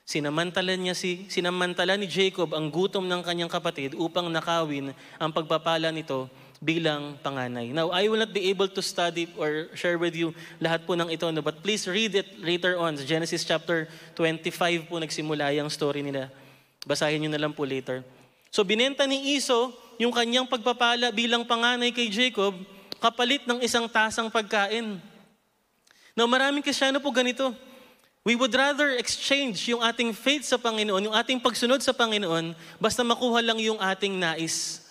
Sinamantala, 0.10 0.74
niya 0.74 0.98
si, 0.98 1.30
sinamantala 1.30 2.02
ni 2.02 2.10
Jacob 2.10 2.50
ang 2.50 2.74
gutom 2.74 3.06
ng 3.06 3.22
kanyang 3.22 3.54
kapatid 3.54 3.94
upang 3.94 4.26
nakawin 4.34 4.90
ang 5.22 5.30
pagpapala 5.30 5.94
nito 5.94 6.26
bilang 6.64 7.20
panganay. 7.20 7.76
Now, 7.76 7.92
I 7.92 8.08
will 8.08 8.24
not 8.24 8.32
be 8.32 8.48
able 8.48 8.72
to 8.72 8.80
study 8.80 9.28
or 9.36 9.68
share 9.76 10.00
with 10.00 10.16
you 10.16 10.32
lahat 10.64 10.88
po 10.88 10.96
ng 10.96 11.12
ito, 11.12 11.28
no? 11.28 11.44
but 11.44 11.60
please 11.60 11.84
read 11.92 12.16
it 12.16 12.40
later 12.40 12.80
on. 12.80 12.96
Sa 12.96 13.04
Genesis 13.04 13.44
chapter 13.44 13.92
25 14.16 14.88
po 14.88 14.96
nagsimula 14.98 15.52
yung 15.60 15.68
story 15.68 16.00
nila. 16.00 16.32
Basahin 16.88 17.20
nyo 17.20 17.32
na 17.36 17.44
lang 17.44 17.52
po 17.52 17.68
later. 17.68 18.02
So, 18.48 18.64
binenta 18.64 19.04
ni 19.04 19.36
Iso 19.36 19.76
yung 20.00 20.16
kanyang 20.16 20.48
pagpapala 20.48 21.12
bilang 21.12 21.44
panganay 21.44 21.92
kay 21.92 22.08
Jacob 22.08 22.56
kapalit 23.04 23.44
ng 23.44 23.60
isang 23.60 23.84
tasang 23.92 24.32
pagkain. 24.32 24.96
Now, 26.16 26.24
maraming 26.24 26.64
Krisyano 26.64 27.04
po 27.04 27.12
ganito. 27.12 27.52
We 28.24 28.40
would 28.40 28.56
rather 28.56 28.96
exchange 28.96 29.68
yung 29.68 29.84
ating 29.84 30.16
faith 30.16 30.48
sa 30.48 30.56
Panginoon, 30.56 31.12
yung 31.12 31.18
ating 31.18 31.44
pagsunod 31.44 31.84
sa 31.84 31.92
Panginoon, 31.92 32.56
basta 32.80 33.04
makuha 33.04 33.44
lang 33.44 33.60
yung 33.60 33.76
ating 33.76 34.16
nais. 34.16 34.83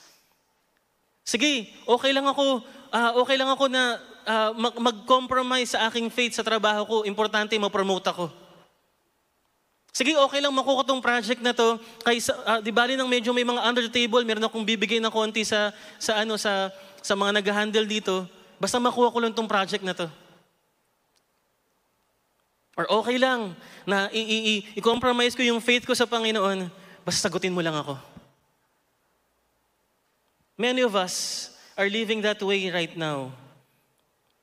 Sige, 1.22 1.70
okay 1.86 2.10
lang 2.10 2.26
ako, 2.26 2.66
uh, 2.90 3.12
okay 3.22 3.38
lang 3.38 3.50
ako 3.50 3.70
na 3.70 3.98
uh, 4.26 4.50
mag-compromise 4.58 5.74
sa 5.74 5.86
aking 5.86 6.10
faith 6.10 6.34
sa 6.34 6.46
trabaho 6.46 6.82
ko. 6.82 6.96
Importante, 7.06 7.54
ma-promote 7.58 8.10
ako. 8.10 8.26
Sige, 9.92 10.16
okay 10.16 10.40
lang 10.40 10.56
makuha 10.56 10.82
tong 10.88 11.04
project 11.04 11.44
na 11.44 11.52
to. 11.52 11.76
Kaysa, 12.02 12.32
uh, 12.48 12.58
di 12.64 12.72
bali 12.72 12.96
nang 12.96 13.06
medyo 13.06 13.30
may 13.30 13.44
mga 13.44 13.60
under 13.60 13.84
the 13.86 13.92
table, 13.92 14.24
meron 14.24 14.42
akong 14.42 14.64
bibigay 14.64 14.98
na 14.98 15.12
konti 15.12 15.44
sa, 15.44 15.70
sa, 16.00 16.24
ano, 16.24 16.40
sa, 16.40 16.72
sa 17.04 17.12
mga 17.12 17.38
nag-handle 17.38 17.86
dito. 17.86 18.24
Basta 18.56 18.80
makuha 18.80 19.12
ko 19.12 19.18
lang 19.20 19.36
tong 19.36 19.50
project 19.50 19.84
na 19.84 19.94
to. 19.94 20.08
Or 22.72 22.88
okay 23.04 23.20
lang 23.20 23.52
na 23.84 24.08
i-compromise 24.74 25.36
ko 25.36 25.44
yung 25.44 25.60
faith 25.60 25.84
ko 25.84 25.92
sa 25.92 26.08
Panginoon, 26.08 26.72
basta 27.04 27.28
sagutin 27.28 27.52
mo 27.52 27.60
lang 27.60 27.76
ako. 27.76 28.11
Many 30.56 30.82
of 30.84 30.94
us 30.94 31.48
are 31.76 31.88
living 31.88 32.20
that 32.22 32.40
way 32.42 32.68
right 32.68 32.92
now. 32.96 33.32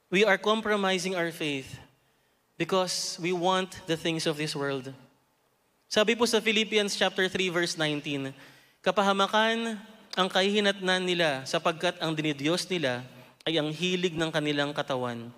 We 0.10 0.26
are 0.26 0.38
compromising 0.41 1.13
our 1.13 1.30
faith 1.30 1.78
because 2.58 3.17
we 3.22 3.30
want 3.30 3.78
the 3.86 3.95
things 3.95 4.26
of 4.26 4.36
this 4.38 4.58
world. 4.58 4.89
Sabi 5.89 6.17
po 6.17 6.26
sa 6.26 6.41
Philippians 6.41 6.98
chapter 6.98 7.30
3 7.30 7.50
verse 7.54 7.78
19, 7.78 8.34
kapahamakan 8.82 9.78
ang 10.17 10.28
kahihinatnan 10.28 11.02
nila 11.06 11.45
sapagkat 11.45 11.98
ang 12.02 12.17
dinidiyos 12.17 12.65
nila 12.69 13.06
ay 13.45 13.62
ang 13.62 13.69
hilig 13.69 14.17
ng 14.17 14.30
kanilang 14.34 14.74
katawan 14.74 15.30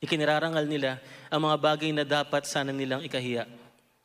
Ikinirarangal 0.00 0.64
nila 0.64 0.96
ang 1.28 1.44
mga 1.44 1.56
bagay 1.60 1.92
na 1.92 2.08
dapat 2.08 2.48
sana 2.48 2.72
nilang 2.72 3.04
ikahiya. 3.04 3.44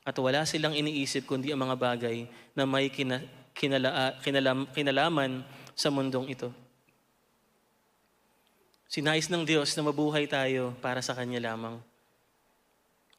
At 0.04 0.20
wala 0.20 0.44
silang 0.44 0.76
iniisip 0.76 1.24
kundi 1.24 1.56
ang 1.56 1.64
mga 1.64 1.80
bagay 1.80 2.28
na 2.52 2.68
may 2.68 2.92
kina, 2.92 3.24
kinala, 3.56 4.20
kinalam, 4.20 4.68
kinalaman 4.76 5.48
sa 5.76 5.92
mundong 5.92 6.32
ito. 6.32 6.50
Sinais 8.88 9.28
ng 9.28 9.44
Diyos 9.44 9.76
na 9.76 9.84
mabuhay 9.92 10.24
tayo 10.24 10.72
para 10.80 11.04
sa 11.04 11.12
Kanya 11.12 11.52
lamang. 11.52 11.84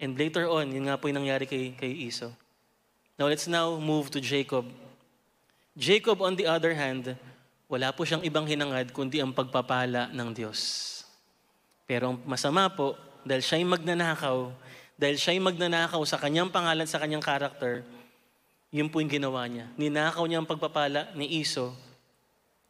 And 0.00 0.16
later 0.16 0.48
on, 0.48 0.72
yun 0.72 0.88
nga 0.88 0.96
po 0.96 1.12
yung 1.12 1.20
nangyari 1.20 1.44
kay, 1.44 1.76
kay 1.76 1.92
Iso. 2.08 2.32
Now 3.20 3.28
let's 3.28 3.44
now 3.44 3.76
move 3.76 4.08
to 4.16 4.20
Jacob. 4.20 4.64
Jacob, 5.76 6.24
on 6.24 6.36
the 6.36 6.48
other 6.48 6.72
hand, 6.72 7.12
wala 7.68 7.92
po 7.92 8.08
siyang 8.08 8.24
ibang 8.24 8.48
hinangad 8.48 8.88
kundi 8.92 9.20
ang 9.20 9.36
pagpapala 9.36 10.08
ng 10.12 10.28
Diyos. 10.32 10.60
Pero 11.84 12.12
ang 12.12 12.18
masama 12.24 12.72
po, 12.72 12.96
dahil 13.20 13.44
siya'y 13.44 13.64
magnanakaw, 13.68 14.48
dahil 14.96 15.16
siya'y 15.20 15.40
magnanakaw 15.44 16.00
sa 16.08 16.16
kanyang 16.16 16.48
pangalan, 16.48 16.88
sa 16.88 16.96
kanyang 16.96 17.24
karakter, 17.24 17.84
yun 18.72 18.88
po 18.88 19.04
yung 19.04 19.12
ginawa 19.12 19.44
niya. 19.44 19.68
Ninakaw 19.76 20.24
niya 20.24 20.40
ang 20.40 20.48
pagpapala 20.48 21.12
ni 21.12 21.40
Iso 21.40 21.76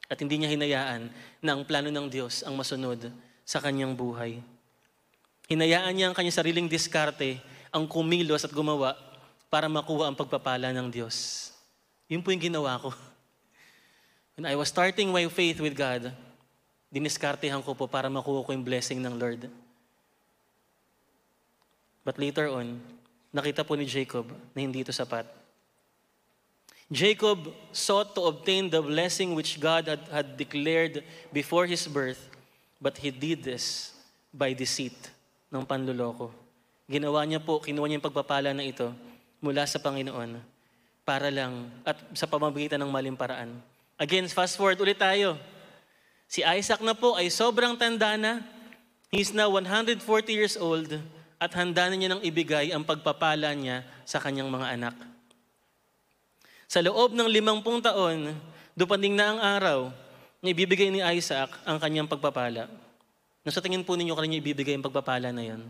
at 0.07 0.19
hindi 0.23 0.39
niya 0.39 0.51
hinayaan 0.55 1.11
na 1.43 1.51
ang 1.55 1.63
plano 1.67 1.91
ng 1.91 2.07
Diyos 2.07 2.47
ang 2.47 2.55
masunod 2.55 3.11
sa 3.47 3.59
kanyang 3.59 3.95
buhay. 3.95 4.39
Hinayaan 5.47 5.95
niya 5.95 6.07
ang 6.11 6.17
kanyang 6.17 6.35
sariling 6.35 6.67
diskarte, 6.67 7.39
ang 7.71 7.87
kumilos 7.87 8.43
at 8.43 8.51
gumawa 8.55 8.99
para 9.47 9.71
makuha 9.71 10.11
ang 10.11 10.17
pagpapala 10.19 10.75
ng 10.75 10.91
Diyos. 10.91 11.49
Yun 12.11 12.23
po 12.23 12.35
yung 12.35 12.43
ginawa 12.43 12.79
ko. 12.83 12.91
When 14.35 14.47
I 14.47 14.59
was 14.59 14.71
starting 14.71 15.15
my 15.15 15.27
faith 15.31 15.63
with 15.63 15.79
God, 15.79 16.11
diniskartehan 16.91 17.63
ko 17.63 17.75
po 17.75 17.87
para 17.87 18.11
makuha 18.11 18.43
ko 18.47 18.51
yung 18.51 18.67
blessing 18.67 18.99
ng 19.03 19.15
Lord. 19.15 19.47
But 22.07 22.23
later 22.23 22.47
on, 22.51 22.79
nakita 23.35 23.67
po 23.67 23.75
ni 23.75 23.87
Jacob 23.87 24.31
na 24.55 24.59
hindi 24.63 24.87
ito 24.87 24.95
sapat. 24.95 25.27
Jacob 26.87 27.51
sought 27.75 28.15
to 28.15 28.31
obtain 28.31 28.71
the 28.71 28.79
blessing 28.79 29.35
which 29.35 29.59
God 29.59 29.91
had, 29.91 30.03
had 30.07 30.29
declared 30.39 31.03
before 31.35 31.67
his 31.67 31.83
birth, 31.91 32.31
but 32.79 32.95
he 32.95 33.11
did 33.11 33.43
this 33.43 33.91
by 34.31 34.55
deceit 34.55 34.95
ng 35.51 35.67
panluloko. 35.67 36.31
Ginawa 36.87 37.27
niya 37.27 37.43
po, 37.43 37.59
kinuha 37.59 37.91
niya 37.91 37.99
yung 37.99 38.07
pagpapala 38.07 38.55
na 38.55 38.63
ito 38.63 38.95
mula 39.43 39.67
sa 39.67 39.83
Panginoon 39.83 40.39
para 41.03 41.27
lang 41.35 41.67
at 41.83 41.99
sa 42.15 42.31
pamamagitan 42.31 42.79
ng 42.79 42.91
maling 42.91 43.19
paraan. 43.19 43.59
Again, 43.99 44.31
fast 44.31 44.55
forward 44.55 44.79
ulit 44.79 45.03
tayo. 45.03 45.35
Si 46.31 46.47
Isaac 46.47 46.79
na 46.87 46.95
po 46.95 47.19
ay 47.19 47.31
sobrang 47.35 47.75
tanda 47.75 48.15
na. 48.15 48.47
He's 49.11 49.35
now 49.35 49.51
140 49.51 50.03
years 50.31 50.55
old 50.55 50.91
at 51.43 51.51
handa 51.55 51.91
na 51.91 51.95
niya 51.99 52.11
nang 52.15 52.23
ibigay 52.23 52.71
ang 52.71 52.87
pagpapala 52.87 53.55
niya 53.59 53.83
sa 54.07 54.23
kanyang 54.23 54.51
mga 54.51 54.67
anak. 54.79 55.16
Sa 56.67 56.83
loob 56.83 57.15
ng 57.15 57.31
limampung 57.31 57.79
taon, 57.79 58.35
dupating 58.75 59.15
na 59.15 59.27
ang 59.33 59.39
araw 59.39 59.79
na 60.43 60.49
ibibigay 60.51 60.91
ni 60.91 60.99
Isaac 60.99 61.51
ang 61.63 61.79
kanyang 61.79 62.11
pagpapala. 62.11 62.67
Nasa 63.47 63.63
tingin 63.63 63.87
po 63.87 63.95
ninyo 63.95 64.19
kanya 64.19 64.43
ibibigay 64.43 64.75
ang 64.75 64.83
pagpapala 64.83 65.31
na 65.31 65.43
yan? 65.47 65.63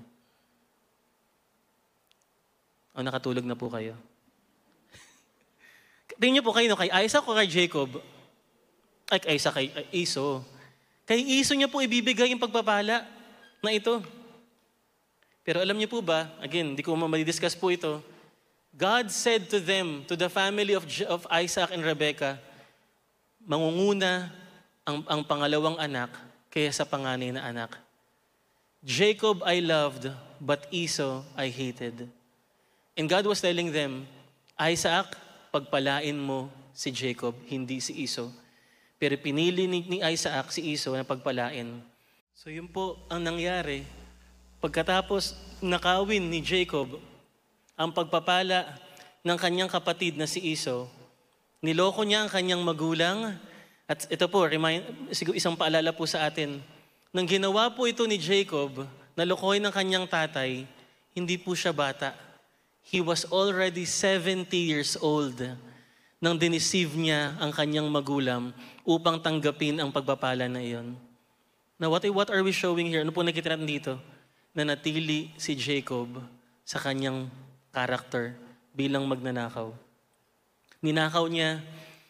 O 2.96 3.04
nakatulog 3.04 3.44
na 3.44 3.52
po 3.52 3.68
kayo? 3.68 3.92
Tingin 6.20 6.40
niyo 6.40 6.44
po 6.48 6.56
kayo, 6.56 6.72
no, 6.72 6.80
kay 6.80 6.88
Isaac 7.04 7.28
o 7.28 7.37
kay 7.37 7.44
Jacob? 7.44 8.00
Ay, 9.12 9.37
ay 9.37 9.38
sa 9.38 9.52
kay 9.52 9.68
ay, 9.68 9.87
Iso. 10.00 10.40
Kay 11.04 11.20
Iso 11.44 11.52
niya 11.52 11.68
po 11.68 11.85
ibibigay 11.85 12.32
yung 12.32 12.40
pagpapala 12.40 13.04
na 13.61 13.70
ito. 13.70 14.00
Pero 15.44 15.61
alam 15.61 15.76
niyo 15.76 15.92
po 15.92 16.00
ba, 16.00 16.32
again, 16.40 16.72
hindi 16.72 16.82
ko 16.82 16.96
ma-discuss 16.96 17.54
po 17.54 17.68
ito, 17.68 18.00
God 18.76 19.08
said 19.08 19.48
to 19.48 19.58
them, 19.58 20.04
to 20.04 20.20
the 20.20 20.28
family 20.28 20.76
of, 20.76 20.84
of 21.08 21.24
Isaac 21.32 21.72
and 21.72 21.80
Rebekah, 21.80 22.36
mangunguna 23.40 24.28
ang, 24.84 25.00
ang 25.08 25.24
pangalawang 25.24 25.80
anak 25.80 26.12
kaya 26.52 26.68
sa 26.68 26.84
panganay 26.84 27.32
na 27.32 27.48
anak. 27.48 27.72
Jacob 28.84 29.40
I 29.48 29.64
loved, 29.64 30.12
but 30.36 30.68
Esau 30.68 31.24
I 31.32 31.48
hated. 31.48 32.04
And 32.92 33.08
God 33.08 33.24
was 33.24 33.40
telling 33.40 33.72
them, 33.72 34.04
Isaac, 34.60 35.16
pagpalain 35.48 36.16
mo 36.20 36.52
si 36.76 36.92
Jacob, 36.92 37.32
hindi 37.48 37.80
si 37.80 37.96
Esau. 38.04 38.28
Pero 39.00 39.16
pinili 39.16 39.64
ni, 39.64 39.88
ni 39.88 39.98
Isaac 40.04 40.52
si 40.52 40.76
Iso 40.76 40.92
na 40.92 41.04
pagpalain. 41.04 41.80
So 42.36 42.52
yun 42.52 42.68
po 42.68 43.00
ang 43.08 43.24
nangyari. 43.24 43.88
Pagkatapos 44.60 45.32
nakawin 45.64 46.28
ni 46.28 46.44
Jacob 46.44 47.00
ang 47.76 47.92
pagpapala 47.92 48.64
ng 49.20 49.36
kanyang 49.36 49.68
kapatid 49.68 50.16
na 50.16 50.24
si 50.24 50.40
Iso, 50.40 50.88
niloko 51.60 52.02
niya 52.02 52.24
ang 52.24 52.30
kanyang 52.32 52.64
magulang. 52.64 53.36
At 53.86 54.08
ito 54.10 54.26
po, 54.26 54.48
remind, 54.48 55.12
siguro 55.12 55.36
isang 55.36 55.54
paalala 55.54 55.92
po 55.92 56.08
sa 56.08 56.24
atin. 56.26 56.58
Nang 57.12 57.28
ginawa 57.28 57.70
po 57.70 57.86
ito 57.86 58.02
ni 58.08 58.16
Jacob, 58.18 58.88
nalokohin 59.14 59.62
ng 59.62 59.74
kanyang 59.76 60.08
tatay, 60.08 60.64
hindi 61.14 61.36
po 61.36 61.54
siya 61.54 61.70
bata. 61.70 62.16
He 62.82 63.04
was 63.04 63.28
already 63.28 63.84
70 63.84 64.50
years 64.56 64.96
old 64.98 65.38
nang 66.16 66.40
diniceive 66.40 66.96
niya 66.96 67.36
ang 67.36 67.52
kanyang 67.52 67.92
magulang 67.92 68.56
upang 68.88 69.20
tanggapin 69.20 69.77
ang 69.79 69.92
pagpapala 69.92 70.48
na 70.48 70.64
iyon. 70.64 70.96
Now, 71.77 71.92
what, 71.92 72.08
what 72.08 72.33
are 72.33 72.40
we 72.40 72.56
showing 72.56 72.88
here? 72.88 73.04
Ano 73.04 73.12
po 73.12 73.20
nakikita 73.20 73.52
natin 73.52 73.68
dito? 73.68 73.92
Na 74.56 74.64
natili 74.64 75.29
si 75.37 75.52
Jacob 75.52 76.24
sa 76.64 76.81
kanyang 76.81 77.29
karakter 77.77 78.33
bilang 78.72 79.04
magnanakaw. 79.04 79.77
Ninakaw 80.81 81.29
niya 81.29 81.60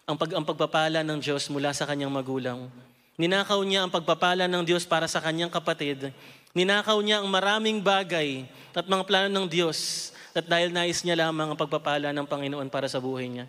ang, 0.06 0.14
pag, 0.14 0.30
ang 0.30 0.46
pagpapala 0.46 1.02
ng 1.02 1.18
Diyos 1.18 1.50
mula 1.50 1.74
sa 1.74 1.82
kanyang 1.82 2.14
magulang. 2.14 2.70
Ninakaw 3.18 3.58
niya 3.66 3.82
ang 3.82 3.90
pagpapala 3.90 4.46
ng 4.46 4.62
Diyos 4.62 4.86
para 4.86 5.10
sa 5.10 5.18
kanyang 5.18 5.50
kapatid. 5.50 6.14
Ninakaw 6.54 7.02
niya 7.02 7.18
ang 7.18 7.26
maraming 7.26 7.82
bagay 7.82 8.46
at 8.70 8.86
mga 8.86 9.02
plano 9.02 9.28
ng 9.32 9.46
Diyos 9.50 10.10
at 10.36 10.46
dahil 10.46 10.70
nais 10.70 11.02
niya 11.02 11.26
lamang 11.26 11.50
ang 11.50 11.58
pagpapala 11.58 12.14
ng 12.14 12.26
Panginoon 12.28 12.68
para 12.70 12.86
sa 12.86 13.02
buhay 13.02 13.26
niya. 13.26 13.46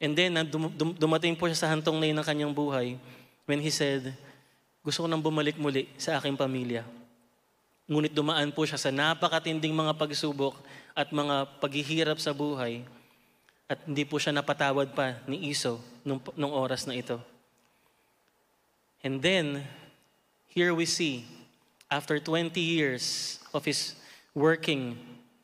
And 0.00 0.16
then, 0.16 0.32
dumating 0.96 1.36
po 1.36 1.44
siya 1.50 1.66
sa 1.66 1.68
hantong 1.68 2.00
na 2.00 2.08
ng 2.08 2.24
kanyang 2.24 2.54
buhay 2.56 2.96
when 3.44 3.60
he 3.60 3.68
said, 3.68 4.16
gusto 4.80 5.04
ko 5.04 5.06
nang 5.10 5.20
bumalik 5.20 5.60
muli 5.60 5.90
sa 6.00 6.16
aking 6.16 6.40
pamilya. 6.40 6.86
Ngunit 7.90 8.14
dumaan 8.14 8.54
po 8.54 8.62
siya 8.62 8.78
sa 8.78 8.94
napakatinding 8.94 9.74
mga 9.74 9.98
pagsubok 9.98 10.54
at 10.94 11.10
mga 11.10 11.58
paghihirap 11.58 12.22
sa 12.22 12.30
buhay 12.30 12.86
at 13.66 13.82
hindi 13.82 14.06
po 14.06 14.22
siya 14.22 14.30
napatawad 14.30 14.94
pa 14.94 15.18
ni 15.26 15.50
Iso 15.50 15.82
nung, 16.06 16.22
nung 16.38 16.54
oras 16.54 16.86
na 16.86 16.94
ito. 16.94 17.18
And 19.02 19.18
then, 19.18 19.66
here 20.50 20.70
we 20.70 20.86
see, 20.86 21.26
after 21.90 22.22
20 22.22 22.54
years 22.58 23.38
of 23.50 23.66
his 23.66 23.98
working, 24.38 24.94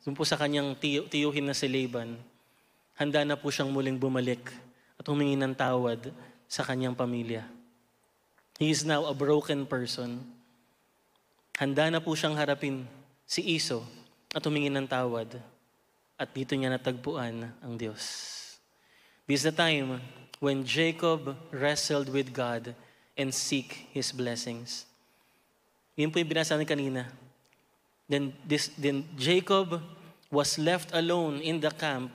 dun 0.07 0.15
po 0.15 0.23
sa 0.23 0.39
kanyang 0.39 0.75
tiyuhin 0.79 1.47
na 1.47 1.55
si 1.55 1.67
Laban, 1.67 2.15
handa 2.95 3.27
na 3.27 3.35
po 3.35 3.51
siyang 3.51 3.75
muling 3.75 3.99
bumalik 3.99 4.47
at 4.95 5.03
humingi 5.03 5.35
ng 5.35 5.51
tawad 5.51 6.15
sa 6.47 6.63
kanyang 6.63 6.95
pamilya. 6.95 7.43
He 8.55 8.71
is 8.71 8.87
now 8.87 9.03
a 9.05 9.13
broken 9.13 9.67
person. 9.67 10.36
Handa 11.57 11.89
na 11.89 11.97
po 11.97 12.13
siyang 12.13 12.37
harapin 12.37 12.85
si 13.25 13.41
Iso 13.57 13.81
at 14.29 14.45
humingi 14.45 14.69
ng 14.69 14.85
tawad. 14.85 15.41
At 16.17 16.29
dito 16.29 16.53
niya 16.53 16.69
natagpuan 16.69 17.49
ang 17.61 17.73
Diyos. 17.73 18.05
This 19.25 19.41
is 19.41 19.49
the 19.49 19.57
time 19.57 19.99
when 20.37 20.61
Jacob 20.61 21.33
wrestled 21.49 22.13
with 22.13 22.29
God 22.29 22.77
and 23.17 23.33
seek 23.33 23.89
His 23.89 24.13
blessings. 24.13 24.85
Yun 25.97 26.13
po 26.13 26.21
yung 26.21 26.29
binasa 26.29 26.53
natin 26.53 26.69
kanina. 26.69 27.03
Then, 28.05 28.37
this, 28.45 28.69
then 28.77 29.09
Jacob 29.17 29.81
was 30.29 30.61
left 30.61 30.93
alone 30.93 31.41
in 31.41 31.59
the 31.59 31.73
camp 31.73 32.13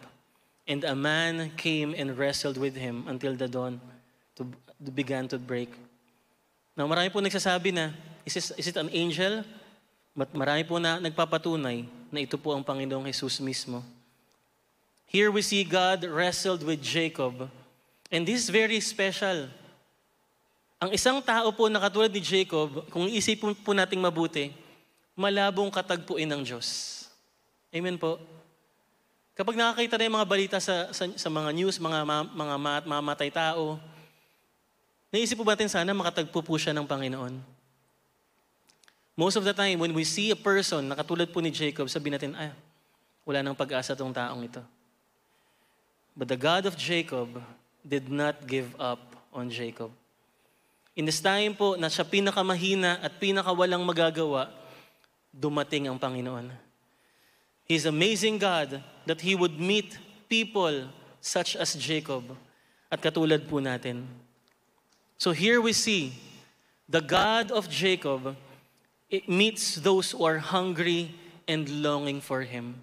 and 0.66 0.84
a 0.84 0.95
man 0.95 1.51
came 1.59 1.95
and 1.99 2.16
wrestled 2.16 2.57
with 2.57 2.76
him 2.76 3.05
until 3.09 3.34
the 3.34 3.49
dawn 3.49 3.80
to, 4.36 4.47
began 4.95 5.28
to 5.28 5.38
break. 5.38 5.74
Now, 6.72 6.88
marami 6.88 7.12
po 7.12 7.20
nagsasabi 7.20 7.68
na, 7.76 7.92
is, 8.24 8.32
this, 8.32 8.48
is 8.56 8.66
it 8.72 8.76
an 8.80 8.88
angel? 8.88 9.44
Marami 10.16 10.64
po 10.64 10.80
na 10.80 10.96
nagpapatunay 10.96 11.84
na 12.08 12.20
ito 12.20 12.40
po 12.40 12.56
ang 12.56 12.64
Panginoong 12.64 13.04
Jesus 13.08 13.40
mismo. 13.44 13.84
Here 15.12 15.28
we 15.28 15.44
see 15.44 15.64
God 15.68 16.08
wrestled 16.08 16.64
with 16.64 16.80
Jacob. 16.80 17.52
And 18.08 18.24
this 18.24 18.44
is 18.44 18.48
very 18.48 18.80
special. 18.80 19.52
Ang 20.80 20.96
isang 20.96 21.20
tao 21.20 21.52
po 21.52 21.68
na 21.68 21.80
katulad 21.80 22.08
ni 22.08 22.24
Jacob, 22.24 22.88
kung 22.88 23.04
isipin 23.04 23.52
po 23.52 23.76
nating 23.76 24.00
mabuti, 24.00 24.52
malabong 25.12 25.68
katagpuin 25.68 26.28
ng 26.28 26.42
Diyos. 26.42 27.04
Amen 27.68 28.00
po. 28.00 28.16
Kapag 29.36 29.56
nakakita 29.56 29.96
na 29.96 30.04
yung 30.08 30.16
mga 30.20 30.28
balita 30.28 30.56
sa, 30.60 30.88
sa, 30.92 31.04
sa 31.08 31.28
mga 31.28 31.52
news, 31.52 31.76
mga, 31.80 32.04
mga, 32.04 32.22
mga 32.32 32.54
mamatay 32.84 33.30
tao, 33.32 33.80
naisip 35.12 35.36
po 35.36 35.44
natin 35.44 35.68
sana 35.68 35.92
makatagpo 35.92 36.40
po 36.40 36.56
siya 36.56 36.72
ng 36.72 36.88
Panginoon. 36.88 37.36
Most 39.12 39.36
of 39.36 39.44
the 39.44 39.52
time, 39.52 39.76
when 39.76 39.92
we 39.92 40.08
see 40.08 40.32
a 40.32 40.38
person 40.38 40.88
na 40.88 40.96
katulad 40.96 41.28
po 41.28 41.44
ni 41.44 41.52
Jacob, 41.52 41.84
sabi 41.92 42.08
natin, 42.08 42.32
ah, 42.32 42.56
wala 43.28 43.44
nang 43.44 43.52
pag-asa 43.52 43.92
tong 43.92 44.10
taong 44.10 44.40
ito. 44.48 44.64
But 46.16 46.32
the 46.32 46.40
God 46.40 46.64
of 46.64 46.80
Jacob 46.80 47.28
did 47.84 48.08
not 48.08 48.48
give 48.48 48.72
up 48.80 49.12
on 49.28 49.52
Jacob. 49.52 49.92
In 50.96 51.04
this 51.04 51.20
time 51.20 51.56
po 51.56 51.76
na 51.76 51.88
siya 51.88 52.04
pinakamahina 52.04 53.00
at 53.00 53.16
pinakawalang 53.16 53.80
magagawa, 53.84 54.48
dumating 55.32 55.88
ang 55.88 55.96
Panginoon. 55.96 56.52
He's 57.64 57.88
amazing 57.88 58.36
God 58.36 58.84
that 59.08 59.20
He 59.20 59.32
would 59.32 59.56
meet 59.56 59.96
people 60.28 60.88
such 61.20 61.56
as 61.56 61.72
Jacob 61.76 62.36
at 62.92 63.00
katulad 63.00 63.44
po 63.48 63.60
natin. 63.60 64.04
So 65.22 65.30
here 65.30 65.62
we 65.62 65.70
see 65.70 66.18
the 66.90 66.98
God 66.98 67.54
of 67.54 67.70
Jacob 67.70 68.34
it 69.06 69.30
meets 69.30 69.78
those 69.78 70.10
who 70.10 70.26
are 70.26 70.42
hungry 70.42 71.14
and 71.46 71.62
longing 71.78 72.18
for 72.18 72.42
Him. 72.42 72.74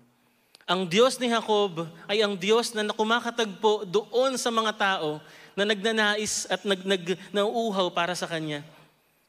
Ang 0.63 0.87
Diyos 0.87 1.19
ni 1.19 1.27
Jacob 1.27 1.91
ay 2.07 2.23
ang 2.23 2.39
Diyos 2.39 2.71
na 2.71 2.95
kumakatagpo 2.95 3.83
doon 3.83 4.39
sa 4.39 4.47
mga 4.55 4.71
tao 4.71 5.19
na 5.51 5.67
nagnanais 5.67 6.47
at 6.47 6.63
nag, 6.63 6.79
nag, 6.87 7.19
nauuhaw 7.35 7.91
para 7.91 8.15
sa 8.15 8.23
Kanya. 8.23 8.63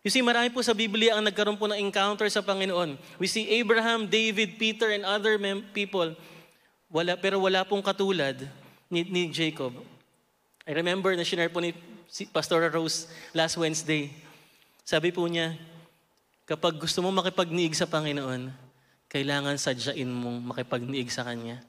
You 0.06 0.14
see, 0.14 0.22
marami 0.22 0.54
po 0.54 0.62
sa 0.62 0.70
Biblia 0.70 1.18
ang 1.18 1.26
nagkaroon 1.26 1.58
po 1.58 1.66
ng 1.66 1.82
encounter 1.82 2.30
sa 2.30 2.46
Panginoon. 2.46 2.94
We 3.18 3.26
see 3.26 3.58
Abraham, 3.58 4.06
David, 4.06 4.54
Peter, 4.54 4.86
and 4.86 5.02
other 5.02 5.34
mem- 5.34 5.66
people. 5.74 6.14
Wala, 6.86 7.18
pero 7.18 7.42
wala 7.42 7.66
pong 7.66 7.82
katulad 7.82 8.38
ni, 8.86 9.02
ni 9.02 9.26
Jacob. 9.34 9.74
I 10.62 10.78
remember 10.78 11.11
na 11.18 11.26
shinare 11.26 11.50
po 11.50 11.58
ni 11.58 11.74
Pastor 12.34 12.66
Rose 12.74 13.06
last 13.30 13.54
Wednesday. 13.54 14.11
Sabi 14.82 15.14
po 15.14 15.22
niya, 15.30 15.54
Kapag 16.50 16.82
gusto 16.82 16.98
mo 16.98 17.14
makipagniig 17.14 17.78
sa 17.78 17.86
Panginoon, 17.86 18.50
kailangan 19.06 19.54
sadyain 19.54 20.11
mong 20.11 20.50
makipagniig 20.50 21.06
sa 21.06 21.22
Kanya. 21.22 21.62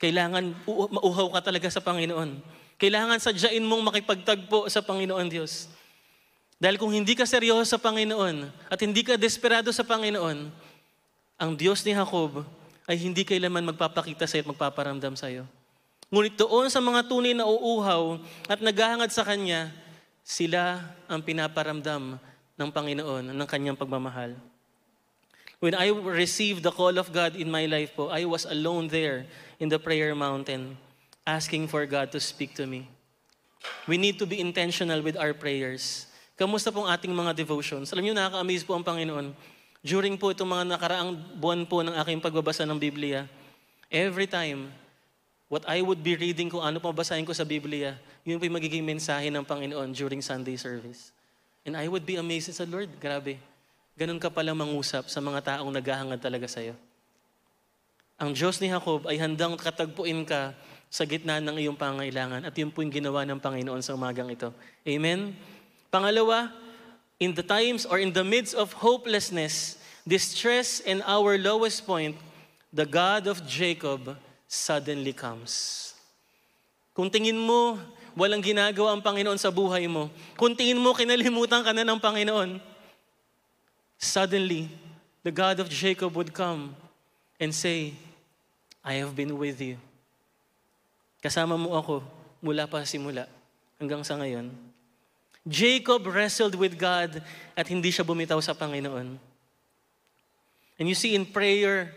Kailangan 0.00 0.56
mauhaw 0.64 1.28
ka 1.36 1.52
talaga 1.52 1.68
sa 1.68 1.84
Panginoon. 1.84 2.40
Kailangan 2.80 3.20
sadyain 3.20 3.60
mong 3.60 3.92
makipagtagpo 3.92 4.72
sa 4.72 4.80
Panginoon 4.80 5.28
Diyos. 5.28 5.68
Dahil 6.56 6.80
kung 6.80 6.96
hindi 6.96 7.12
ka 7.12 7.28
seryoso 7.28 7.76
sa 7.76 7.76
Panginoon 7.76 8.48
at 8.72 8.80
hindi 8.80 9.04
ka 9.04 9.20
desperado 9.20 9.68
sa 9.68 9.84
Panginoon, 9.84 10.48
ang 11.36 11.50
Diyos 11.52 11.84
ni 11.84 11.92
Jacob 11.92 12.48
ay 12.88 12.96
hindi 12.96 13.20
kailanman 13.28 13.68
magpapakita 13.68 14.24
sa 14.24 14.40
iyo 14.40 14.48
at 14.48 14.50
magpaparamdam 14.56 15.12
sa 15.12 15.28
iyo. 15.28 15.44
Ngunit 16.10 16.34
doon 16.34 16.66
sa 16.66 16.82
mga 16.82 17.06
tunay 17.06 17.38
na 17.38 17.46
uuhaw 17.46 18.18
at 18.50 18.58
naghahangad 18.58 19.14
sa 19.14 19.22
Kanya, 19.22 19.70
sila 20.26 20.82
ang 21.06 21.22
pinaparamdam 21.22 22.18
ng 22.58 22.70
Panginoon, 22.70 23.30
ng 23.30 23.48
kanyang 23.48 23.78
pagmamahal. 23.78 24.34
When 25.60 25.76
I 25.76 25.92
received 25.92 26.64
the 26.64 26.72
call 26.72 26.96
of 26.96 27.12
God 27.12 27.36
in 27.36 27.46
my 27.46 27.68
life 27.68 27.92
po, 27.94 28.08
I 28.08 28.24
was 28.24 28.48
alone 28.48 28.88
there 28.88 29.28
in 29.60 29.68
the 29.68 29.76
prayer 29.76 30.16
mountain 30.16 30.76
asking 31.28 31.68
for 31.68 31.84
God 31.84 32.10
to 32.16 32.20
speak 32.20 32.56
to 32.56 32.64
me. 32.64 32.88
We 33.84 34.00
need 34.00 34.16
to 34.18 34.26
be 34.26 34.40
intentional 34.40 35.04
with 35.04 35.20
our 35.20 35.36
prayers. 35.36 36.08
Kamusta 36.34 36.72
pong 36.72 36.88
ating 36.88 37.12
mga 37.12 37.36
devotions? 37.36 37.92
Alam 37.92 38.08
niyo, 38.08 38.14
nakaka-amaze 38.16 38.64
po 38.64 38.72
ang 38.72 38.84
Panginoon. 38.84 39.36
During 39.84 40.16
po 40.16 40.32
itong 40.32 40.48
mga 40.48 40.64
nakaraang 40.74 41.12
buwan 41.36 41.68
po 41.68 41.84
ng 41.84 41.92
aking 42.00 42.24
pagbabasa 42.24 42.64
ng 42.64 42.80
Biblia, 42.80 43.28
every 43.92 44.24
time, 44.24 44.72
what 45.50 45.66
I 45.66 45.82
would 45.82 45.98
be 45.98 46.14
reading 46.14 46.46
kung 46.46 46.62
ano 46.62 46.78
pong 46.78 46.94
basahin 46.94 47.26
ko 47.26 47.34
sa 47.34 47.42
Biblia, 47.42 47.98
yun 48.22 48.38
po 48.38 48.46
yung 48.46 48.54
magiging 48.54 48.86
mensahe 48.86 49.34
ng 49.34 49.42
Panginoon 49.42 49.90
during 49.90 50.22
Sunday 50.22 50.54
service. 50.54 51.10
And 51.66 51.74
I 51.74 51.90
would 51.90 52.06
be 52.06 52.16
amazed 52.16 52.54
sa 52.54 52.62
Lord, 52.62 52.88
grabe. 53.02 53.36
Ganun 53.98 54.22
ka 54.22 54.30
pala 54.30 54.54
mangusap 54.54 55.10
sa 55.10 55.18
mga 55.18 55.58
taong 55.58 55.74
naghahangad 55.74 56.22
talaga 56.22 56.46
sa'yo. 56.46 56.78
Ang 58.22 58.30
Diyos 58.30 58.62
ni 58.62 58.70
Jacob 58.70 59.10
ay 59.10 59.18
handang 59.18 59.58
katagpuin 59.58 60.22
ka 60.22 60.54
sa 60.86 61.02
gitna 61.02 61.42
ng 61.42 61.58
iyong 61.58 61.74
pangailangan 61.74 62.46
at 62.46 62.54
yun 62.54 62.70
po 62.70 62.86
yung 62.86 62.94
ginawa 62.94 63.26
ng 63.26 63.42
Panginoon 63.42 63.82
sa 63.82 63.98
umagang 63.98 64.30
ito. 64.30 64.54
Amen? 64.86 65.34
Pangalawa, 65.90 66.54
in 67.18 67.34
the 67.34 67.42
times 67.42 67.90
or 67.90 67.98
in 67.98 68.14
the 68.14 68.22
midst 68.22 68.54
of 68.54 68.70
hopelessness, 68.78 69.82
distress, 70.06 70.78
and 70.86 71.02
our 71.10 71.34
lowest 71.34 71.82
point, 71.82 72.14
the 72.70 72.86
God 72.86 73.26
of 73.26 73.42
Jacob 73.50 74.14
suddenly 74.50 75.14
comes. 75.14 75.94
Kung 76.90 77.06
tingin 77.06 77.38
mo, 77.38 77.78
walang 78.18 78.42
ginagawa 78.42 78.90
ang 78.90 78.98
Panginoon 78.98 79.38
sa 79.38 79.54
buhay 79.54 79.86
mo, 79.86 80.10
kung 80.34 80.58
tingin 80.58 80.82
mo 80.82 80.90
kinalimutan 80.90 81.62
ka 81.62 81.70
na 81.70 81.86
ng 81.86 82.02
Panginoon, 82.02 82.58
suddenly, 83.94 84.66
the 85.22 85.30
God 85.30 85.62
of 85.62 85.70
Jacob 85.70 86.10
would 86.18 86.34
come 86.34 86.74
and 87.38 87.54
say, 87.54 87.94
I 88.82 88.98
have 88.98 89.14
been 89.14 89.38
with 89.38 89.62
you. 89.62 89.78
Kasama 91.22 91.54
mo 91.54 91.78
ako 91.78 92.02
mula 92.42 92.66
pa 92.66 92.82
simula 92.82 93.30
hanggang 93.78 94.02
sa 94.02 94.18
ngayon. 94.18 94.50
Jacob 95.46 96.04
wrestled 96.10 96.58
with 96.58 96.74
God 96.74 97.22
at 97.54 97.70
hindi 97.70 97.94
siya 97.94 98.02
bumitaw 98.02 98.42
sa 98.42 98.52
Panginoon. 98.52 99.14
And 100.80 100.84
you 100.88 100.96
see, 100.96 101.14
in 101.14 101.28
prayer, 101.28 101.92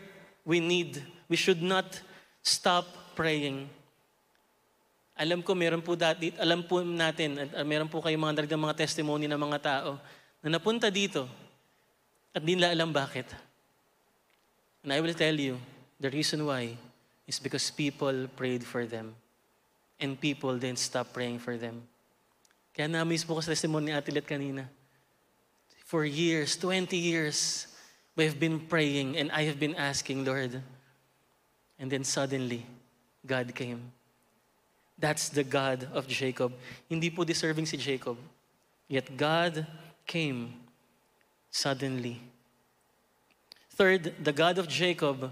we 0.46 0.60
need, 0.60 1.02
we 1.32 1.40
should 1.40 1.64
not 1.64 2.04
stop 2.44 3.16
praying. 3.16 3.66
Alam 5.16 5.40
ko 5.40 5.56
meron 5.56 5.80
po 5.80 5.96
dati, 5.96 6.36
alam 6.36 6.68
po 6.68 6.84
natin, 6.84 7.48
at 7.48 7.64
meron 7.64 7.88
po 7.88 8.04
kayong 8.04 8.20
mga 8.20 8.44
dagdag 8.44 8.60
mga 8.60 8.78
testimony 8.84 9.26
ng 9.32 9.40
mga 9.40 9.60
tao 9.64 9.96
na 10.44 10.60
napunta 10.60 10.92
dito 10.92 11.24
at 12.36 12.44
di 12.44 12.60
nila 12.60 12.76
alam 12.76 12.92
bakit. 12.92 13.32
And 14.84 14.92
I 14.92 15.00
will 15.00 15.16
tell 15.16 15.38
you, 15.38 15.56
the 16.04 16.12
reason 16.12 16.44
why 16.44 16.76
is 17.28 17.40
because 17.40 17.72
people 17.72 18.28
prayed 18.36 18.66
for 18.66 18.84
them. 18.84 19.16
And 20.02 20.20
people 20.20 20.58
didn't 20.60 20.84
stop 20.84 21.14
praying 21.14 21.40
for 21.40 21.56
them. 21.56 21.88
Kaya 22.76 22.90
na-miss 22.90 23.24
po 23.24 23.38
ko 23.38 23.42
sa 23.46 23.54
testimony 23.56 23.94
ni 23.94 23.94
Atilet 23.96 24.28
kanina. 24.28 24.68
For 25.86 26.04
years, 26.04 26.58
20 26.58 26.98
years, 26.98 27.70
we 28.18 28.26
have 28.26 28.42
been 28.42 28.60
praying 28.60 29.16
and 29.16 29.32
I 29.32 29.46
have 29.48 29.62
been 29.62 29.78
asking, 29.78 30.26
Lord. 30.26 30.60
And 31.84 31.92
then 31.92 32.08
suddenly, 32.08 32.64
God 33.28 33.52
came. 33.52 33.92
That's 34.96 35.28
the 35.28 35.44
God 35.44 35.84
of 35.92 36.08
Jacob. 36.08 36.56
Hindi 36.88 37.12
po 37.12 37.28
deserving 37.28 37.68
si 37.68 37.76
Jacob. 37.76 38.16
Yet 38.88 39.12
God 39.20 39.68
came 40.08 40.56
suddenly. 41.52 42.24
Third, 43.76 44.16
the 44.16 44.32
God 44.32 44.64
of 44.64 44.72
Jacob 44.72 45.28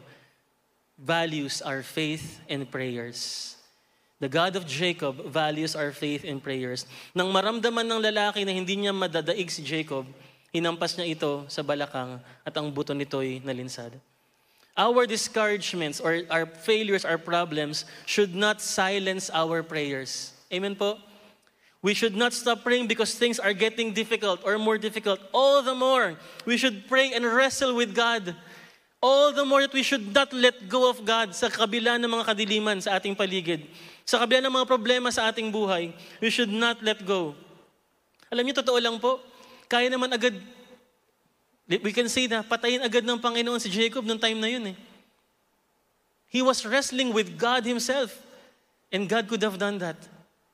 values 1.00 1.64
our 1.64 1.88
faith 1.88 2.44
and 2.52 2.68
prayers. 2.68 3.56
The 4.20 4.28
God 4.28 4.60
of 4.60 4.68
Jacob 4.68 5.24
values 5.32 5.72
our 5.72 5.96
faith 5.96 6.28
and 6.28 6.44
prayers. 6.44 6.84
Nang 7.16 7.32
maramdaman 7.32 7.88
ng 7.88 8.04
lalaki 8.12 8.44
na 8.44 8.52
hindi 8.52 8.76
niya 8.76 8.92
madadaig 8.92 9.48
si 9.48 9.64
Jacob, 9.64 10.04
hinampas 10.52 11.00
niya 11.00 11.16
ito 11.16 11.48
sa 11.48 11.64
balakang 11.64 12.20
at 12.44 12.52
ang 12.60 12.68
buto 12.76 12.92
nito'y 12.92 13.40
nalinsad. 13.40 13.96
Our 14.78 15.06
discouragements 15.06 16.00
or 16.00 16.24
our 16.32 16.46
failures, 16.46 17.04
our 17.04 17.18
problems 17.18 17.86
should 18.06 18.34
not 18.34 18.62
silence 18.62 19.30
our 19.34 19.64
prayers. 19.64 20.34
Amen 20.52 20.76
po? 20.76 20.98
We 21.82 21.98
should 21.98 22.14
not 22.16 22.32
stop 22.32 22.62
praying 22.62 22.88
because 22.88 23.18
things 23.18 23.42
are 23.42 23.54
getting 23.58 23.92
difficult 23.92 24.46
or 24.46 24.62
more 24.62 24.78
difficult. 24.78 25.20
All 25.34 25.66
the 25.66 25.74
more, 25.74 26.14
we 26.46 26.56
should 26.56 26.86
pray 26.88 27.12
and 27.12 27.26
wrestle 27.26 27.74
with 27.74 27.98
God. 27.98 28.36
All 29.02 29.34
the 29.34 29.44
more 29.44 29.66
that 29.66 29.74
we 29.74 29.82
should 29.82 30.14
not 30.14 30.30
let 30.30 30.70
go 30.70 30.86
of 30.86 31.02
God 31.02 31.34
sa 31.34 31.50
kabila 31.50 31.98
ng 31.98 32.06
mga 32.06 32.26
kadiliman 32.30 32.78
sa 32.78 33.02
ating 33.02 33.18
paligid. 33.18 33.66
Sa 34.06 34.22
kabila 34.22 34.46
ng 34.46 34.54
mga 34.54 34.70
problema 34.70 35.10
sa 35.10 35.34
ating 35.34 35.50
buhay, 35.50 35.90
we 36.22 36.30
should 36.30 36.54
not 36.54 36.78
let 36.86 37.02
go. 37.02 37.34
Alam 38.30 38.46
niyo, 38.46 38.62
totoo 38.62 38.78
lang 38.78 39.02
po, 39.02 39.18
kaya 39.66 39.90
naman 39.90 40.14
agad, 40.14 40.38
we 41.80 41.94
can 41.96 42.10
see 42.12 42.28
na 42.28 42.44
patayin 42.44 42.84
agad 42.84 43.08
ng 43.08 43.20
Panginoon 43.22 43.62
si 43.62 43.72
Jacob 43.72 44.04
noong 44.04 44.20
time 44.20 44.40
na 44.42 44.52
yun 44.52 44.76
eh. 44.76 44.78
He 46.28 46.42
was 46.44 46.66
wrestling 46.68 47.16
with 47.16 47.40
God 47.40 47.64
Himself. 47.64 48.12
And 48.92 49.08
God 49.08 49.28
could 49.32 49.40
have 49.44 49.56
done 49.56 49.80
that. 49.80 49.96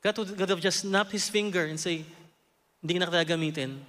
God 0.06 0.18
would, 0.22 0.38
God 0.38 0.50
have 0.54 0.62
just 0.62 0.86
snapped 0.86 1.10
His 1.10 1.26
finger 1.26 1.66
and 1.66 1.80
say, 1.80 2.06
hindi 2.82 3.02
na 3.02 3.10
kita 3.10 3.26
gamitin. 3.26 3.82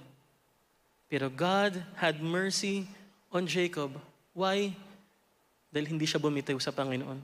Pero 1.05 1.29
God 1.29 1.77
had 1.93 2.17
mercy 2.21 2.89
on 3.29 3.45
Jacob 3.45 3.93
Why? 4.39 4.71
Dahil 5.67 5.91
hindi 5.91 6.07
siya 6.07 6.21
bumitaw 6.21 6.55
sa 6.63 6.71
Panginoon. 6.71 7.19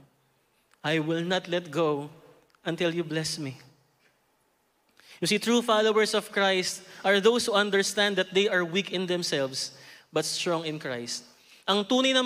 I 0.84 1.00
will 1.00 1.24
not 1.24 1.48
let 1.48 1.72
go 1.72 2.12
until 2.60 2.92
you 2.92 3.02
bless 3.02 3.40
me. 3.40 3.56
You 5.18 5.26
see, 5.26 5.40
true 5.40 5.64
followers 5.64 6.12
of 6.12 6.28
Christ 6.28 6.84
are 7.00 7.18
those 7.24 7.48
who 7.48 7.56
understand 7.56 8.20
that 8.20 8.36
they 8.36 8.52
are 8.52 8.62
weak 8.62 8.92
in 8.92 9.08
themselves, 9.08 9.72
but 10.16 10.24
strong 10.24 10.64
in 10.64 10.80
Christ. 10.80 11.28
Ang 11.68 11.84
tunay 11.84 12.16
na 12.16 12.24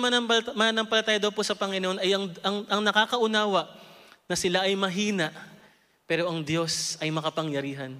manampalataya 0.55 1.19
daw 1.19 1.27
po 1.27 1.43
sa 1.43 1.51
Panginoon 1.51 1.99
ay 1.99 2.15
ang, 2.15 2.31
ang, 2.39 2.57
ang 2.71 2.81
nakakaunawa 2.87 3.67
na 4.31 4.35
sila 4.39 4.63
ay 4.63 4.79
mahina, 4.79 5.35
pero 6.07 6.31
ang 6.31 6.39
Diyos 6.39 6.95
ay 7.03 7.11
makapangyarihan. 7.11 7.99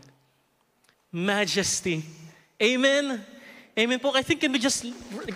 Majesty. 1.11 2.07
Amen? 2.55 3.19
Amen 3.75 3.99
po. 3.99 4.15
I 4.15 4.23
think 4.23 4.39
can 4.39 4.55
we 4.55 4.63
just, 4.63 4.87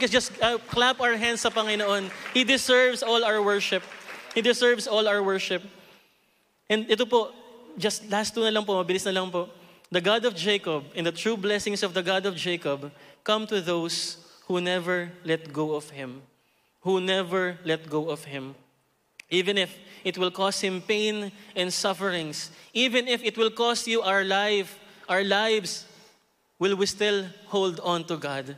just 0.07 0.31
uh, 0.39 0.55
clap 0.71 1.03
our 1.03 1.19
hands 1.19 1.43
sa 1.43 1.51
Panginoon. 1.51 2.07
He 2.31 2.47
deserves 2.47 3.03
all 3.03 3.27
our 3.27 3.43
worship. 3.43 3.83
He 4.31 4.39
deserves 4.39 4.87
all 4.87 5.03
our 5.03 5.19
worship. 5.19 5.67
And 6.71 6.87
ito 6.87 7.03
po, 7.03 7.35
just 7.75 8.07
last 8.07 8.31
two 8.31 8.47
na 8.47 8.55
lang 8.55 8.63
po, 8.63 8.79
mabilis 8.79 9.03
na 9.03 9.19
lang 9.19 9.27
po. 9.27 9.51
The 9.91 9.99
God 9.99 10.23
of 10.23 10.31
Jacob 10.31 10.87
and 10.95 11.03
the 11.03 11.11
true 11.11 11.35
blessings 11.35 11.83
of 11.83 11.91
the 11.91 12.03
God 12.05 12.23
of 12.23 12.39
Jacob 12.39 12.87
come 13.27 13.43
to 13.51 13.59
those 13.59 14.24
who 14.47 14.61
never 14.61 15.11
let 15.23 15.51
go 15.51 15.75
of 15.75 15.89
Him. 15.89 16.21
Who 16.81 17.01
never 17.01 17.57
let 17.65 17.89
go 17.89 18.09
of 18.09 18.25
Him. 18.25 18.53
Even 19.29 19.57
if 19.57 19.73
it 20.05 20.17
will 20.17 20.29
cause 20.29 20.61
Him 20.61 20.81
pain 20.81 21.31
and 21.55 21.73
sufferings. 21.73 22.51
Even 22.73 23.07
if 23.07 23.23
it 23.23 23.37
will 23.37 23.49
cost 23.49 23.87
you 23.87 24.01
our 24.01 24.23
life, 24.23 24.77
our 25.09 25.23
lives, 25.23 25.85
will 26.59 26.75
we 26.77 26.85
still 26.85 27.25
hold 27.49 27.81
on 27.81 28.05
to 28.05 28.17
God? 28.17 28.55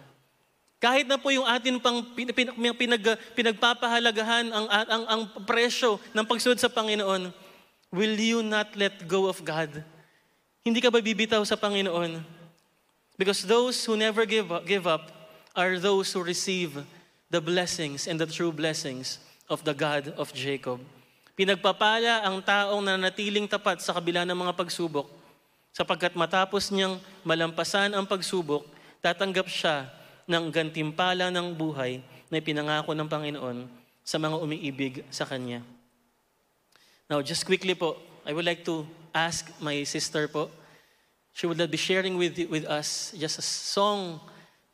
Kahit 0.77 1.09
na 1.09 1.17
po 1.17 1.33
yung 1.33 1.47
atin 1.47 1.81
pang 1.81 2.05
pinag, 2.13 2.53
pinag, 2.77 3.03
pinagpapahalagahan 3.33 4.53
ang, 4.53 4.67
ang, 4.69 5.05
ang 5.09 5.21
presyo 5.47 5.97
ng 6.13 6.21
pagsunod 6.27 6.61
sa 6.61 6.69
Panginoon, 6.69 7.33
will 7.89 8.13
you 8.19 8.45
not 8.45 8.75
let 8.77 8.93
go 9.09 9.25
of 9.25 9.41
God? 9.41 9.81
Hindi 10.61 10.83
ka 10.83 10.93
ba 10.93 11.01
bibitaw 11.01 11.41
sa 11.47 11.57
Panginoon? 11.57 12.21
Because 13.17 13.41
those 13.41 13.81
who 13.88 13.97
never 13.97 14.29
give 14.29 14.53
up, 14.53 14.67
give 14.69 14.85
up 14.85 15.16
are 15.58 15.82
those 15.82 16.14
who 16.14 16.22
receive 16.22 16.86
the 17.34 17.41
blessings 17.41 18.05
and 18.05 18.22
the 18.22 18.30
true 18.30 18.53
blessings 18.53 19.18
of 19.49 19.66
the 19.66 19.74
God 19.74 20.14
of 20.14 20.30
Jacob. 20.30 20.78
Pinagpapala 21.34 22.22
ang 22.22 22.45
taong 22.45 22.86
nanatiling 22.86 23.49
tapat 23.49 23.82
sa 23.82 23.97
kabila 23.97 24.22
ng 24.22 24.38
mga 24.38 24.53
pagsubok 24.53 25.10
sapagkat 25.74 26.14
matapos 26.14 26.70
niyang 26.70 27.01
malampasan 27.26 27.93
ang 27.93 28.05
pagsubok, 28.05 28.66
tatanggap 29.01 29.49
siya 29.49 29.89
ng 30.30 30.49
gantimpala 30.49 31.30
ng 31.34 31.53
buhay 31.53 32.01
na 32.30 32.38
ipinangako 32.41 32.97
ng 32.97 33.05
Panginoon 33.05 33.58
sa 34.01 34.18
mga 34.18 34.36
umiibig 34.38 35.05
sa 35.14 35.26
Kanya. 35.26 35.62
Now, 37.10 37.22
just 37.22 37.45
quickly 37.45 37.78
po, 37.78 37.97
I 38.26 38.34
would 38.34 38.45
like 38.45 38.66
to 38.66 38.84
ask 39.14 39.47
my 39.62 39.86
sister 39.86 40.28
po, 40.28 40.49
she 41.32 41.45
would 41.45 41.62
be 41.62 41.78
sharing 41.80 42.18
with, 42.18 42.36
with 42.49 42.66
us 42.66 43.14
just 43.16 43.39
a 43.39 43.45
song, 43.45 44.20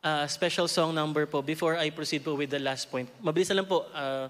uh, 0.03 0.27
special 0.27 0.67
song 0.67 0.93
number 0.93 1.25
po 1.25 1.41
before 1.41 1.77
I 1.77 1.89
proceed 1.89 2.23
po 2.23 2.35
with 2.35 2.51
the 2.51 2.59
last 2.59 2.91
point. 2.91 3.09
Mabilis 3.23 3.49
na 3.49 3.63
lang 3.63 3.65
po, 3.65 3.87
uh, 3.95 4.27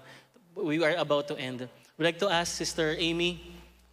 we 0.54 0.78
are 0.82 0.94
about 0.96 1.28
to 1.28 1.36
end. 1.36 1.68
We'd 1.98 2.06
like 2.06 2.18
to 2.22 2.30
ask 2.30 2.54
Sister 2.54 2.94
Amy 2.98 3.42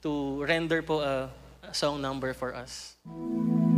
to 0.01 0.45
render 0.45 0.81
po 0.81 1.01
a 1.01 1.29
song 1.73 2.01
number 2.01 2.33
for 2.33 2.53
us. 2.53 2.95
sa 3.05 3.70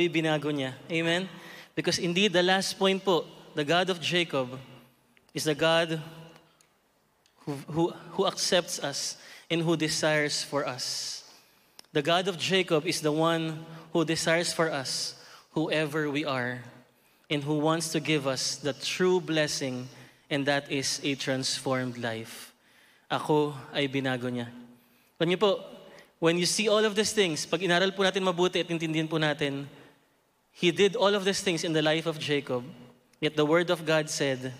Ako'y 0.00 0.08
binago 0.08 0.48
niya. 0.48 0.72
Amen? 0.88 1.28
Because 1.76 1.98
indeed, 1.98 2.32
the 2.32 2.42
last 2.42 2.78
point 2.78 3.04
po, 3.04 3.26
the 3.54 3.64
God 3.64 3.90
of 3.90 4.00
Jacob 4.00 4.48
is 5.34 5.44
the 5.44 5.54
God 5.54 6.00
who, 7.44 7.52
who, 7.68 7.92
who 8.16 8.26
accepts 8.26 8.78
us 8.78 9.20
and 9.50 9.60
who 9.60 9.76
desires 9.76 10.42
for 10.42 10.66
us. 10.66 11.28
The 11.92 12.00
God 12.00 12.28
of 12.28 12.38
Jacob 12.38 12.86
is 12.86 13.02
the 13.02 13.12
one 13.12 13.66
who 13.92 14.04
desires 14.04 14.52
for 14.52 14.70
us 14.70 15.20
whoever 15.52 16.08
we 16.08 16.24
are 16.24 16.62
and 17.28 17.44
who 17.44 17.58
wants 17.58 17.90
to 17.92 18.00
give 18.00 18.26
us 18.26 18.56
the 18.56 18.72
true 18.72 19.20
blessing 19.20 19.88
and 20.30 20.46
that 20.46 20.70
is 20.72 21.00
a 21.04 21.14
transformed 21.14 21.98
life. 21.98 22.54
Ako 23.10 23.52
ay 23.74 23.88
binago 23.88 24.32
niya. 24.32 24.48
Po, 25.38 25.60
when 26.20 26.38
you 26.38 26.46
see 26.46 26.68
all 26.68 26.84
of 26.84 26.94
these 26.94 27.12
things, 27.12 27.44
pag 27.44 27.60
inaral 27.60 27.90
po 27.96 28.06
natin 28.06 28.22
mabuti 28.22 28.62
at 28.62 28.70
intindihan 28.70 29.10
po 29.10 29.18
natin, 29.18 29.66
He 30.52 30.70
did 30.70 30.96
all 30.96 31.14
of 31.14 31.24
these 31.24 31.40
things 31.40 31.64
in 31.64 31.72
the 31.72 31.82
life 31.82 32.06
of 32.06 32.18
Jacob. 32.18 32.64
Yet 33.20 33.36
the 33.36 33.44
Word 33.44 33.70
of 33.70 33.84
God 33.84 34.08
said, 34.08 34.52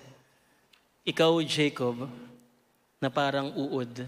Ikaw, 1.06 1.42
Jacob, 1.48 2.08
na 3.00 3.08
parang 3.08 3.52
uod. 3.56 4.04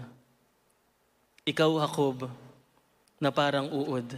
Ikaw, 1.43 1.71
Jacob, 1.81 2.29
na 3.17 3.33
parang 3.33 3.67
uod. 3.73 4.13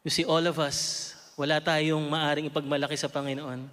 You 0.00 0.10
see, 0.10 0.24
all 0.24 0.44
of 0.48 0.56
us, 0.56 1.12
wala 1.36 1.60
tayong 1.60 2.08
maaring 2.08 2.48
ipagmalaki 2.48 2.96
sa 2.96 3.08
Panginoon. 3.08 3.68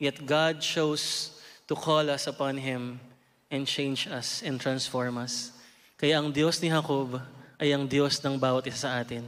Yet 0.00 0.20
God 0.24 0.60
chose 0.60 1.36
to 1.68 1.76
call 1.76 2.08
us 2.08 2.28
upon 2.28 2.56
Him 2.60 3.00
and 3.48 3.64
change 3.64 4.08
us 4.08 4.40
and 4.44 4.60
transform 4.60 5.20
us. 5.20 5.52
Kaya 6.00 6.16
ang 6.16 6.32
Diyos 6.32 6.60
ni 6.64 6.72
Jacob 6.72 7.20
ay 7.60 7.76
ang 7.76 7.84
Diyos 7.84 8.20
ng 8.24 8.40
bawat 8.40 8.64
isa 8.68 8.88
sa 8.88 8.90
atin. 9.04 9.24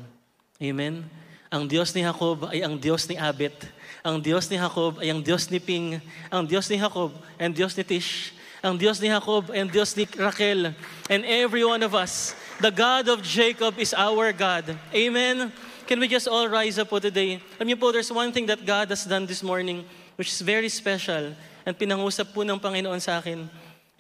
Amen? 0.57 1.05
Ang 1.53 1.69
Diyos 1.69 1.93
ni 1.93 2.01
Jacob 2.01 2.49
ay 2.49 2.65
ang 2.65 2.81
Diyos 2.81 3.05
ni 3.05 3.21
Abet. 3.21 3.53
Ang 4.01 4.25
Diyos 4.25 4.49
ni 4.49 4.57
Jacob 4.57 4.97
ay 5.05 5.13
ang 5.13 5.21
Diyos 5.21 5.53
ni 5.53 5.61
Ping. 5.61 6.01
Ang 6.33 6.49
Diyos 6.49 6.65
ni 6.73 6.81
Jacob 6.81 7.13
ay 7.37 7.45
ang 7.45 7.53
Diyos 7.53 7.77
ni 7.77 7.85
Tish. 7.85 8.33
Ang 8.65 8.81
Diyos 8.81 8.97
ni 9.05 9.13
Jacob 9.13 9.53
ay 9.53 9.61
ang 9.61 9.69
Diyos 9.69 9.93
ni 9.93 10.09
Raquel. 10.17 10.73
And 11.13 11.29
every 11.29 11.61
one 11.61 11.85
of 11.85 11.93
us, 11.93 12.33
the 12.57 12.73
God 12.73 13.05
of 13.13 13.21
Jacob 13.21 13.77
is 13.77 13.93
our 13.93 14.33
God. 14.33 14.73
Amen? 14.97 15.53
Can 15.85 16.01
we 16.01 16.09
just 16.09 16.25
all 16.25 16.49
rise 16.49 16.81
up 16.81 16.89
po 16.89 17.05
today? 17.05 17.37
Alam 17.61 17.69
niyo 17.69 17.77
po, 17.77 17.93
there's 17.93 18.09
one 18.09 18.33
thing 18.33 18.49
that 18.49 18.65
God 18.65 18.89
has 18.89 19.05
done 19.05 19.29
this 19.29 19.45
morning 19.45 19.85
which 20.17 20.33
is 20.33 20.41
very 20.41 20.73
special 20.73 21.37
and 21.69 21.77
pinangusap 21.77 22.33
po 22.33 22.49
ng 22.49 22.57
Panginoon 22.57 22.97
sa 22.97 23.21
akin. 23.21 23.45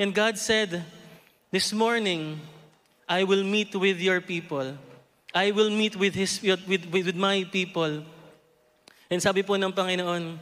And 0.01 0.17
God 0.17 0.41
said, 0.41 0.81
this 1.53 1.69
morning, 1.69 2.41
I 3.05 3.29
will 3.29 3.45
meet 3.45 3.77
with 3.77 4.01
your 4.01 4.25
people. 4.25 4.73
I 5.35 5.51
will 5.51 5.71
meet 5.71 5.97
with, 5.97 6.15
his, 6.15 6.41
with, 6.43 6.87
with, 6.93 7.17
my 7.17 7.45
people. 7.51 8.05
And 9.11 9.21
sabi 9.21 9.43
po 9.43 9.55
ng 9.55 9.73
Panginoon, 9.73 10.39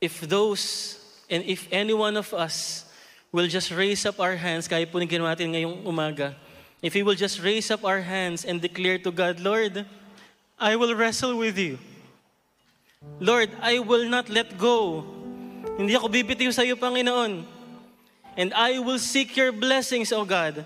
if 0.00 0.20
those 0.22 0.98
and 1.28 1.42
if 1.42 1.66
any 1.72 1.94
one 1.94 2.16
of 2.16 2.32
us 2.32 2.86
will 3.32 3.48
just 3.48 3.70
raise 3.74 4.06
up 4.06 4.20
our 4.20 4.36
hands, 4.38 4.68
kaya 4.68 4.86
po 4.86 5.02
ginawa 5.02 5.34
natin 5.34 5.50
ngayong 5.50 5.82
umaga, 5.82 6.34
if 6.82 6.94
we 6.94 7.02
will 7.02 7.18
just 7.18 7.42
raise 7.42 7.70
up 7.70 7.82
our 7.84 8.00
hands 8.00 8.44
and 8.44 8.62
declare 8.62 8.98
to 8.98 9.10
God, 9.10 9.40
Lord, 9.40 9.84
I 10.58 10.76
will 10.76 10.94
wrestle 10.94 11.36
with 11.36 11.58
you. 11.58 11.78
Lord, 13.18 13.50
I 13.60 13.78
will 13.82 14.08
not 14.08 14.30
let 14.30 14.56
go. 14.56 15.02
Hindi 15.76 15.98
ako 15.98 16.08
bibitiw 16.08 16.54
sa 16.54 16.62
iyo, 16.62 16.78
Panginoon. 16.78 17.42
And 18.38 18.54
I 18.54 18.78
will 18.78 19.02
seek 19.02 19.34
your 19.34 19.50
blessings, 19.50 20.12
O 20.12 20.24
God, 20.24 20.62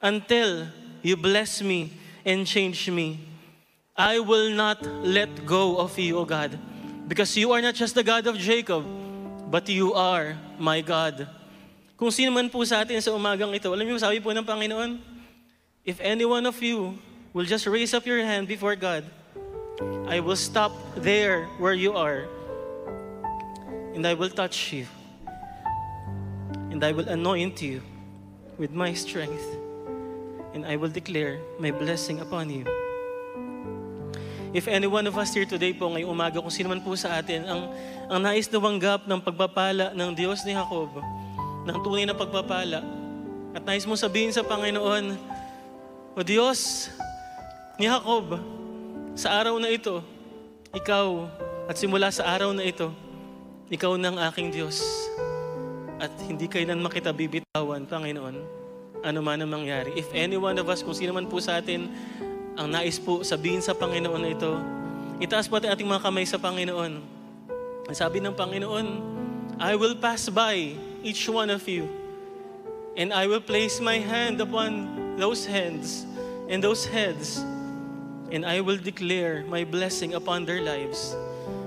until 0.00 0.68
you 1.02 1.16
bless 1.16 1.60
me 1.60 2.05
and 2.26 2.42
change 2.42 2.90
me. 2.90 3.22
I 3.94 4.18
will 4.18 4.50
not 4.50 4.82
let 4.84 5.46
go 5.46 5.78
of 5.78 5.96
you, 5.96 6.18
O 6.18 6.26
God, 6.26 6.58
because 7.06 7.38
you 7.38 7.54
are 7.54 7.62
not 7.62 7.78
just 7.78 7.94
the 7.94 8.02
God 8.02 8.26
of 8.26 8.36
Jacob, 8.36 8.84
but 9.48 9.70
you 9.70 9.94
are 9.94 10.36
my 10.58 10.82
God. 10.82 11.30
Kung 11.96 12.10
sino 12.10 12.34
man 12.34 12.50
po 12.50 12.60
sa 12.66 12.84
atin 12.84 13.00
sa 13.00 13.14
umagang 13.14 13.54
ito, 13.56 13.72
alam 13.72 13.86
niyo, 13.86 13.96
sabi 13.96 14.20
po 14.20 14.34
ng 14.34 14.44
Panginoon, 14.44 15.00
if 15.86 15.96
any 16.02 16.26
one 16.26 16.44
of 16.44 16.58
you 16.60 16.98
will 17.32 17.46
just 17.46 17.64
raise 17.64 17.94
up 17.94 18.04
your 18.04 18.20
hand 18.20 18.44
before 18.44 18.76
God, 18.76 19.06
I 20.04 20.20
will 20.20 20.36
stop 20.36 20.76
there 20.98 21.48
where 21.56 21.72
you 21.72 21.96
are, 21.96 22.28
and 23.96 24.04
I 24.04 24.12
will 24.12 24.28
touch 24.28 24.76
you, 24.76 24.84
and 26.68 26.84
I 26.84 26.92
will 26.92 27.08
anoint 27.08 27.64
you 27.64 27.80
with 28.60 28.76
my 28.76 28.92
strength, 28.92 29.46
and 30.56 30.64
I 30.64 30.80
will 30.80 30.88
declare 30.88 31.36
my 31.60 31.68
blessing 31.68 32.24
upon 32.24 32.48
you. 32.48 32.64
If 34.56 34.72
any 34.72 34.88
one 34.88 35.04
of 35.04 35.12
us 35.20 35.36
here 35.36 35.44
today 35.44 35.76
po 35.76 35.92
ngayong 35.92 36.08
umaga, 36.08 36.40
kung 36.40 36.48
sino 36.48 36.72
man 36.72 36.80
po 36.80 36.96
sa 36.96 37.20
atin, 37.20 37.44
ang, 37.44 37.68
ang 38.08 38.20
nais 38.24 38.48
na 38.48 38.56
wanggap 38.56 39.04
ng 39.04 39.20
pagpapala 39.20 39.92
ng 39.92 40.10
Diyos 40.16 40.40
ni 40.48 40.56
Jacob, 40.56 40.96
ng 41.68 41.76
tunay 41.84 42.08
na 42.08 42.16
pagpapala, 42.16 42.80
at 43.52 43.60
nais 43.68 43.84
mo 43.84 43.92
sabihin 44.00 44.32
sa 44.32 44.40
Panginoon, 44.40 45.36
O 46.16 46.24
Diyos 46.24 46.88
ni 47.76 47.84
Jacob, 47.84 48.40
sa 49.12 49.36
araw 49.36 49.60
na 49.60 49.68
ito, 49.68 50.00
ikaw, 50.72 51.28
at 51.68 51.76
simula 51.76 52.08
sa 52.08 52.24
araw 52.32 52.56
na 52.56 52.64
ito, 52.64 52.88
ikaw 53.68 54.00
ng 54.00 54.16
aking 54.32 54.56
Diyos. 54.56 54.80
At 56.00 56.16
hindi 56.24 56.48
kailan 56.48 56.80
makita 56.80 57.12
bibitawan, 57.12 57.84
Panginoon, 57.84 58.55
ano 59.06 59.22
man 59.22 59.38
ang 59.38 59.46
mangyari. 59.46 59.94
If 59.94 60.10
any 60.10 60.34
one 60.34 60.58
of 60.58 60.66
us, 60.66 60.82
kung 60.82 60.98
sino 60.98 61.14
man 61.14 61.30
po 61.30 61.38
sa 61.38 61.62
atin, 61.62 61.86
ang 62.58 62.66
nais 62.74 62.98
po 62.98 63.22
sabihin 63.22 63.62
sa 63.62 63.70
Panginoon 63.70 64.18
na 64.18 64.30
ito, 64.34 64.52
itaas 65.22 65.46
po 65.46 65.62
ating 65.62 65.86
mga 65.86 66.02
kamay 66.02 66.26
sa 66.26 66.42
Panginoon. 66.42 66.92
Ang 67.86 67.96
sabi 67.96 68.18
ng 68.18 68.34
Panginoon, 68.34 68.86
I 69.62 69.78
will 69.78 69.94
pass 69.94 70.26
by 70.26 70.74
each 71.06 71.30
one 71.30 71.54
of 71.54 71.62
you, 71.70 71.86
and 72.98 73.14
I 73.14 73.30
will 73.30 73.40
place 73.40 73.78
my 73.78 74.02
hand 74.02 74.42
upon 74.42 74.90
those 75.14 75.46
hands 75.46 76.02
and 76.50 76.58
those 76.58 76.82
heads, 76.82 77.40
and 78.34 78.42
I 78.42 78.58
will 78.58 78.76
declare 78.76 79.46
my 79.46 79.62
blessing 79.62 80.18
upon 80.18 80.44
their 80.44 80.60
lives. 80.60 81.14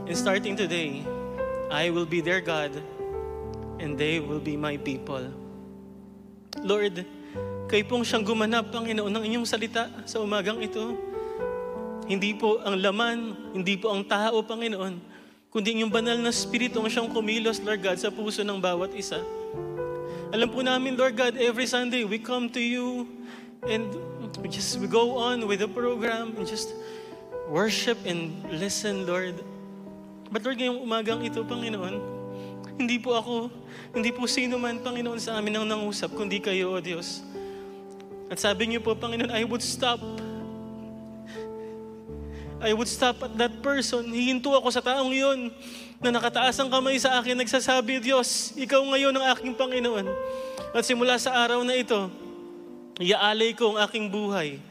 And 0.05 0.13
starting 0.13 0.59
today, 0.59 1.01
I 1.71 1.89
will 1.89 2.05
be 2.05 2.19
their 2.19 2.43
God, 2.43 2.75
and 3.79 3.95
they 3.95 4.19
will 4.19 4.43
be 4.43 4.59
my 4.59 4.75
people. 4.75 5.23
Lord, 6.59 7.05
kayo 7.69 7.85
pong 7.85 8.01
siyang 8.01 8.25
gumanap, 8.25 8.73
Panginoon, 8.73 9.13
ng 9.13 9.23
inyong 9.29 9.45
salita 9.45 9.93
sa 10.09 10.17
umagang 10.17 10.57
ito. 10.57 10.97
Hindi 12.09 12.33
po 12.33 12.57
ang 12.65 12.81
laman, 12.81 13.37
hindi 13.53 13.77
po 13.77 13.93
ang 13.93 14.01
tao, 14.01 14.41
Panginoon, 14.41 14.97
kundi 15.53 15.77
inyong 15.77 15.93
banal 15.93 16.17
na 16.17 16.33
spirito 16.33 16.81
ang 16.81 16.89
siyang 16.89 17.13
kumilos, 17.13 17.61
Lord 17.61 17.85
God, 17.85 17.97
sa 18.01 18.09
puso 18.09 18.41
ng 18.41 18.57
bawat 18.57 18.97
isa. 18.97 19.21
Alam 20.33 20.49
po 20.49 20.65
namin, 20.65 20.97
Lord 20.97 21.13
God, 21.13 21.37
every 21.37 21.69
Sunday 21.69 22.09
we 22.09 22.17
come 22.17 22.49
to 22.49 22.61
you 22.61 23.05
and 23.69 23.85
we 24.41 24.49
just 24.49 24.81
we 24.81 24.89
go 24.89 25.21
on 25.21 25.45
with 25.45 25.61
the 25.61 25.69
program 25.69 26.33
and 26.41 26.49
just 26.49 26.73
worship 27.53 28.01
and 28.09 28.33
listen, 28.49 29.05
Lord. 29.05 29.37
But 30.33 30.41
Lord, 30.41 30.57
ngayong 30.57 30.81
umagang 30.81 31.21
ito, 31.21 31.45
Panginoon, 31.45 32.01
hindi 32.81 32.97
po 32.97 33.13
ako, 33.13 33.53
hindi 33.93 34.09
po 34.09 34.25
sino 34.25 34.57
man, 34.57 34.81
Panginoon, 34.81 35.21
sa 35.21 35.37
amin 35.37 35.61
ang 35.61 35.69
nangusap, 35.69 36.17
kundi 36.17 36.41
kayo, 36.41 36.73
O 36.73 36.81
Diyos. 36.81 37.28
At 38.29 38.37
sabi 38.37 38.69
niyo 38.69 38.79
po, 38.85 38.93
Panginoon, 38.93 39.33
I 39.33 39.41
would 39.43 39.65
stop. 39.65 39.97
I 42.61 42.71
would 42.77 42.87
stop 42.87 43.17
at 43.25 43.33
that 43.41 43.53
person. 43.65 44.05
Hihinto 44.13 44.53
ako 44.53 44.69
sa 44.69 44.85
taong 44.85 45.09
yun 45.09 45.49
na 45.99 46.13
nakataas 46.13 46.55
ang 46.61 46.69
kamay 46.71 46.95
sa 47.01 47.19
akin, 47.19 47.35
nagsasabi, 47.35 47.99
Diyos, 47.99 48.55
ikaw 48.55 48.79
ngayon 48.79 49.11
ang 49.17 49.25
aking 49.35 49.57
Panginoon. 49.57 50.07
At 50.71 50.85
simula 50.85 51.17
sa 51.17 51.35
araw 51.41 51.65
na 51.65 51.75
ito, 51.75 52.07
iaalay 53.01 53.57
ko 53.57 53.75
ang 53.75 53.77
aking 53.83 54.07
buhay 54.07 54.61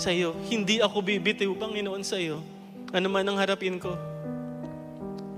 sa 0.00 0.08
iyo. 0.10 0.32
Hindi 0.48 0.80
ako 0.80 1.04
bibitiw, 1.04 1.52
Panginoon, 1.54 2.02
sa 2.02 2.16
iyo. 2.16 2.40
Ano 2.94 3.12
man 3.12 3.26
ang 3.28 3.36
harapin 3.36 3.76
ko. 3.76 3.94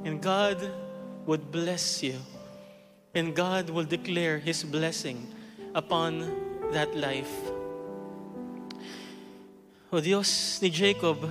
And 0.05 0.21
God 0.21 0.61
would 1.25 1.49
bless 1.51 2.05
you. 2.05 2.21
And 3.17 3.33
God 3.33 3.73
will 3.73 3.89
declare 3.89 4.39
His 4.39 4.63
blessing 4.63 5.25
upon 5.73 6.25
that 6.73 6.93
life. 6.93 7.54
O 9.95 10.03
Diyos 10.03 10.59
ni 10.59 10.75
Jacob, 10.75 11.23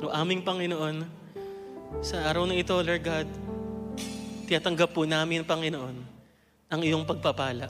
o 0.00 0.08
aming 0.08 0.40
Panginoon, 0.40 1.04
sa 2.00 2.24
araw 2.32 2.48
na 2.48 2.56
ito, 2.56 2.72
Lord 2.72 3.04
God, 3.04 3.28
tiyatanggap 4.48 4.96
po 4.96 5.04
namin, 5.04 5.44
Panginoon, 5.44 6.00
ang 6.72 6.80
iyong 6.80 7.04
pagpapala. 7.04 7.68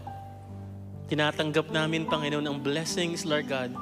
Tinatanggap 1.10 1.74
namin, 1.74 2.06
Panginoon, 2.06 2.46
ang 2.46 2.62
blessings, 2.62 3.26
Lord 3.26 3.50
God, 3.50 3.74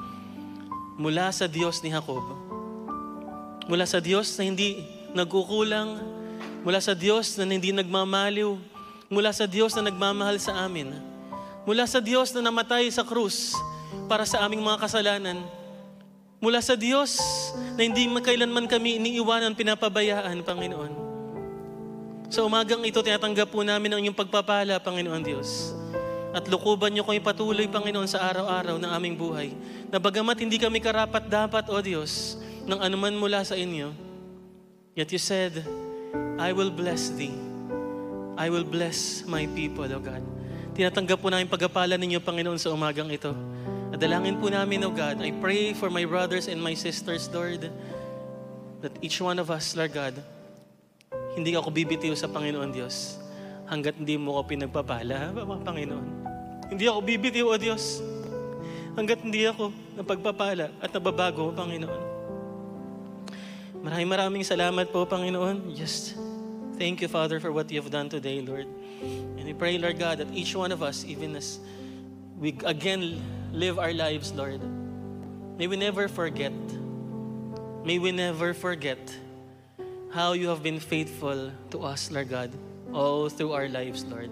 mula 0.96 1.28
sa 1.36 1.44
Diyos 1.44 1.84
ni 1.84 1.92
Jacob. 1.92 2.32
Mula 3.68 3.84
sa 3.84 4.00
Diyos 4.00 4.32
na 4.40 4.48
hindi 4.48 4.88
nagkukulang, 5.12 6.00
mula 6.64 6.80
sa 6.80 6.96
Diyos 6.96 7.36
na 7.36 7.44
hindi 7.44 7.76
nagmamaliw, 7.76 8.56
mula 9.12 9.36
sa 9.36 9.44
Diyos 9.44 9.76
na 9.76 9.92
nagmamahal 9.92 10.40
sa 10.40 10.64
amin, 10.64 10.96
mula 11.68 11.84
sa 11.84 12.00
Diyos 12.00 12.32
na 12.32 12.40
namatay 12.40 12.88
sa 12.88 13.04
krus 13.04 13.52
para 14.08 14.24
sa 14.24 14.48
aming 14.48 14.64
mga 14.64 14.80
kasalanan, 14.80 15.44
mula 16.44 16.60
sa 16.60 16.76
Diyos 16.76 17.16
na 17.80 17.88
hindi 17.88 18.04
makailanman 18.04 18.68
kami 18.68 19.00
iniiwanan, 19.00 19.56
pinapabayaan, 19.56 20.44
Panginoon. 20.44 20.92
Sa 22.28 22.44
umagang 22.44 22.84
ito, 22.84 23.00
tinatanggap 23.00 23.48
po 23.48 23.64
namin 23.64 23.88
ang 23.96 24.00
inyong 24.04 24.18
pagpapala, 24.20 24.76
Panginoon 24.76 25.24
Diyos. 25.24 25.72
At 26.36 26.44
lukuban 26.50 26.92
niyo 26.92 27.08
kami 27.08 27.24
patuloy, 27.24 27.64
Panginoon, 27.64 28.04
sa 28.04 28.28
araw-araw 28.28 28.76
ng 28.76 28.90
aming 28.92 29.16
buhay. 29.16 29.48
Na 29.88 29.96
bagamat 29.96 30.36
hindi 30.36 30.60
kami 30.60 30.84
karapat 30.84 31.24
dapat, 31.32 31.64
O 31.72 31.80
Diyos, 31.80 32.36
ng 32.68 32.76
anuman 32.76 33.16
mula 33.16 33.40
sa 33.40 33.56
inyo, 33.56 33.94
yet 34.92 35.08
you 35.08 35.22
said, 35.22 35.64
I 36.36 36.52
will 36.52 36.74
bless 36.74 37.08
thee. 37.14 37.32
I 38.34 38.50
will 38.50 38.66
bless 38.66 39.22
my 39.24 39.46
people, 39.54 39.86
O 39.86 40.02
God. 40.02 40.20
Tinatanggap 40.74 41.22
po 41.22 41.30
namin 41.30 41.46
pagpapala 41.46 41.94
ninyo, 41.94 42.18
Panginoon, 42.18 42.58
sa 42.58 42.74
umagang 42.74 43.08
ito. 43.14 43.30
At 43.94 44.02
dalangin 44.02 44.42
po 44.42 44.50
namin, 44.50 44.82
O 44.82 44.90
God, 44.90 45.22
I 45.22 45.30
pray 45.38 45.70
for 45.70 45.86
my 45.86 46.02
brothers 46.02 46.50
and 46.50 46.58
my 46.58 46.74
sisters, 46.74 47.30
Lord, 47.30 47.70
that 48.82 48.90
each 48.98 49.22
one 49.22 49.38
of 49.38 49.54
us, 49.54 49.70
Lord 49.78 49.94
God, 49.94 50.18
hindi 51.38 51.54
ako 51.54 51.70
bibitiw 51.70 52.10
sa 52.18 52.26
Panginoon 52.26 52.74
Diyos 52.74 53.22
hanggat 53.70 53.94
hindi 53.94 54.18
mo 54.18 54.34
ako 54.34 54.50
pinagpapala, 54.50 55.30
Papa 55.38 55.62
Panginoon. 55.62 56.06
Hindi 56.74 56.90
ako 56.90 57.06
bibitiw, 57.06 57.46
O 57.46 57.54
Diyos, 57.54 58.02
hanggat 58.98 59.22
hindi 59.22 59.46
ako 59.46 59.70
napagpapala 59.94 60.74
at 60.82 60.90
nababago, 60.90 61.54
Panginoon. 61.54 62.02
Maraming 63.78 64.10
maraming 64.10 64.42
salamat 64.42 64.90
po, 64.90 65.06
Panginoon. 65.06 65.70
Just 65.70 66.18
thank 66.82 66.98
you, 66.98 67.06
Father, 67.06 67.38
for 67.38 67.54
what 67.54 67.70
you 67.70 67.78
have 67.78 67.94
done 67.94 68.10
today, 68.10 68.42
Lord. 68.42 68.66
And 69.38 69.46
we 69.46 69.54
pray, 69.54 69.78
Lord 69.78 70.02
God, 70.02 70.18
that 70.18 70.34
each 70.34 70.58
one 70.58 70.74
of 70.74 70.82
us, 70.82 71.06
even 71.06 71.38
as 71.38 71.62
we 72.38 72.56
again 72.66 73.22
live 73.52 73.78
our 73.78 73.92
lives, 73.94 74.32
Lord, 74.34 74.60
may 75.58 75.66
we 75.66 75.76
never 75.76 76.08
forget, 76.08 76.52
may 77.84 77.98
we 77.98 78.10
never 78.10 78.54
forget 78.54 78.98
how 80.10 80.32
you 80.34 80.48
have 80.48 80.62
been 80.62 80.78
faithful 80.78 81.50
to 81.70 81.78
us, 81.82 82.10
Lord 82.10 82.28
God, 82.28 82.50
all 82.92 83.28
through 83.28 83.52
our 83.52 83.68
lives, 83.68 84.04
Lord. 84.04 84.30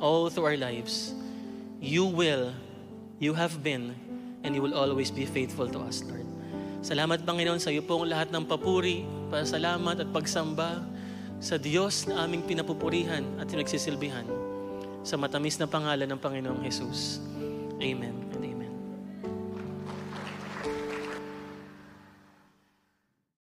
All 0.00 0.28
through 0.28 0.46
our 0.46 0.58
lives. 0.58 1.14
You 1.80 2.04
will, 2.04 2.52
you 3.18 3.34
have 3.34 3.62
been, 3.62 3.94
and 4.42 4.54
you 4.54 4.60
will 4.60 4.74
always 4.74 5.10
be 5.10 5.24
faithful 5.24 5.68
to 5.68 5.78
us, 5.80 6.02
Lord. 6.02 6.26
Salamat, 6.82 7.22
Panginoon, 7.22 7.62
sa 7.62 7.70
iyo 7.70 7.86
pong 7.86 8.10
lahat 8.10 8.34
ng 8.34 8.42
papuri, 8.42 9.06
pasalamat 9.30 10.02
at 10.02 10.08
pagsamba 10.10 10.82
sa 11.38 11.54
Diyos 11.54 12.10
na 12.10 12.26
aming 12.26 12.42
pinapupurihan 12.42 13.22
at 13.38 13.46
pinagsisilbihan 13.46 14.41
sa 15.02 15.18
matamis 15.18 15.58
na 15.58 15.66
pangalan 15.66 16.06
ng 16.06 16.20
Panginoong 16.22 16.62
Jesus. 16.62 17.22
Amen. 17.82 18.51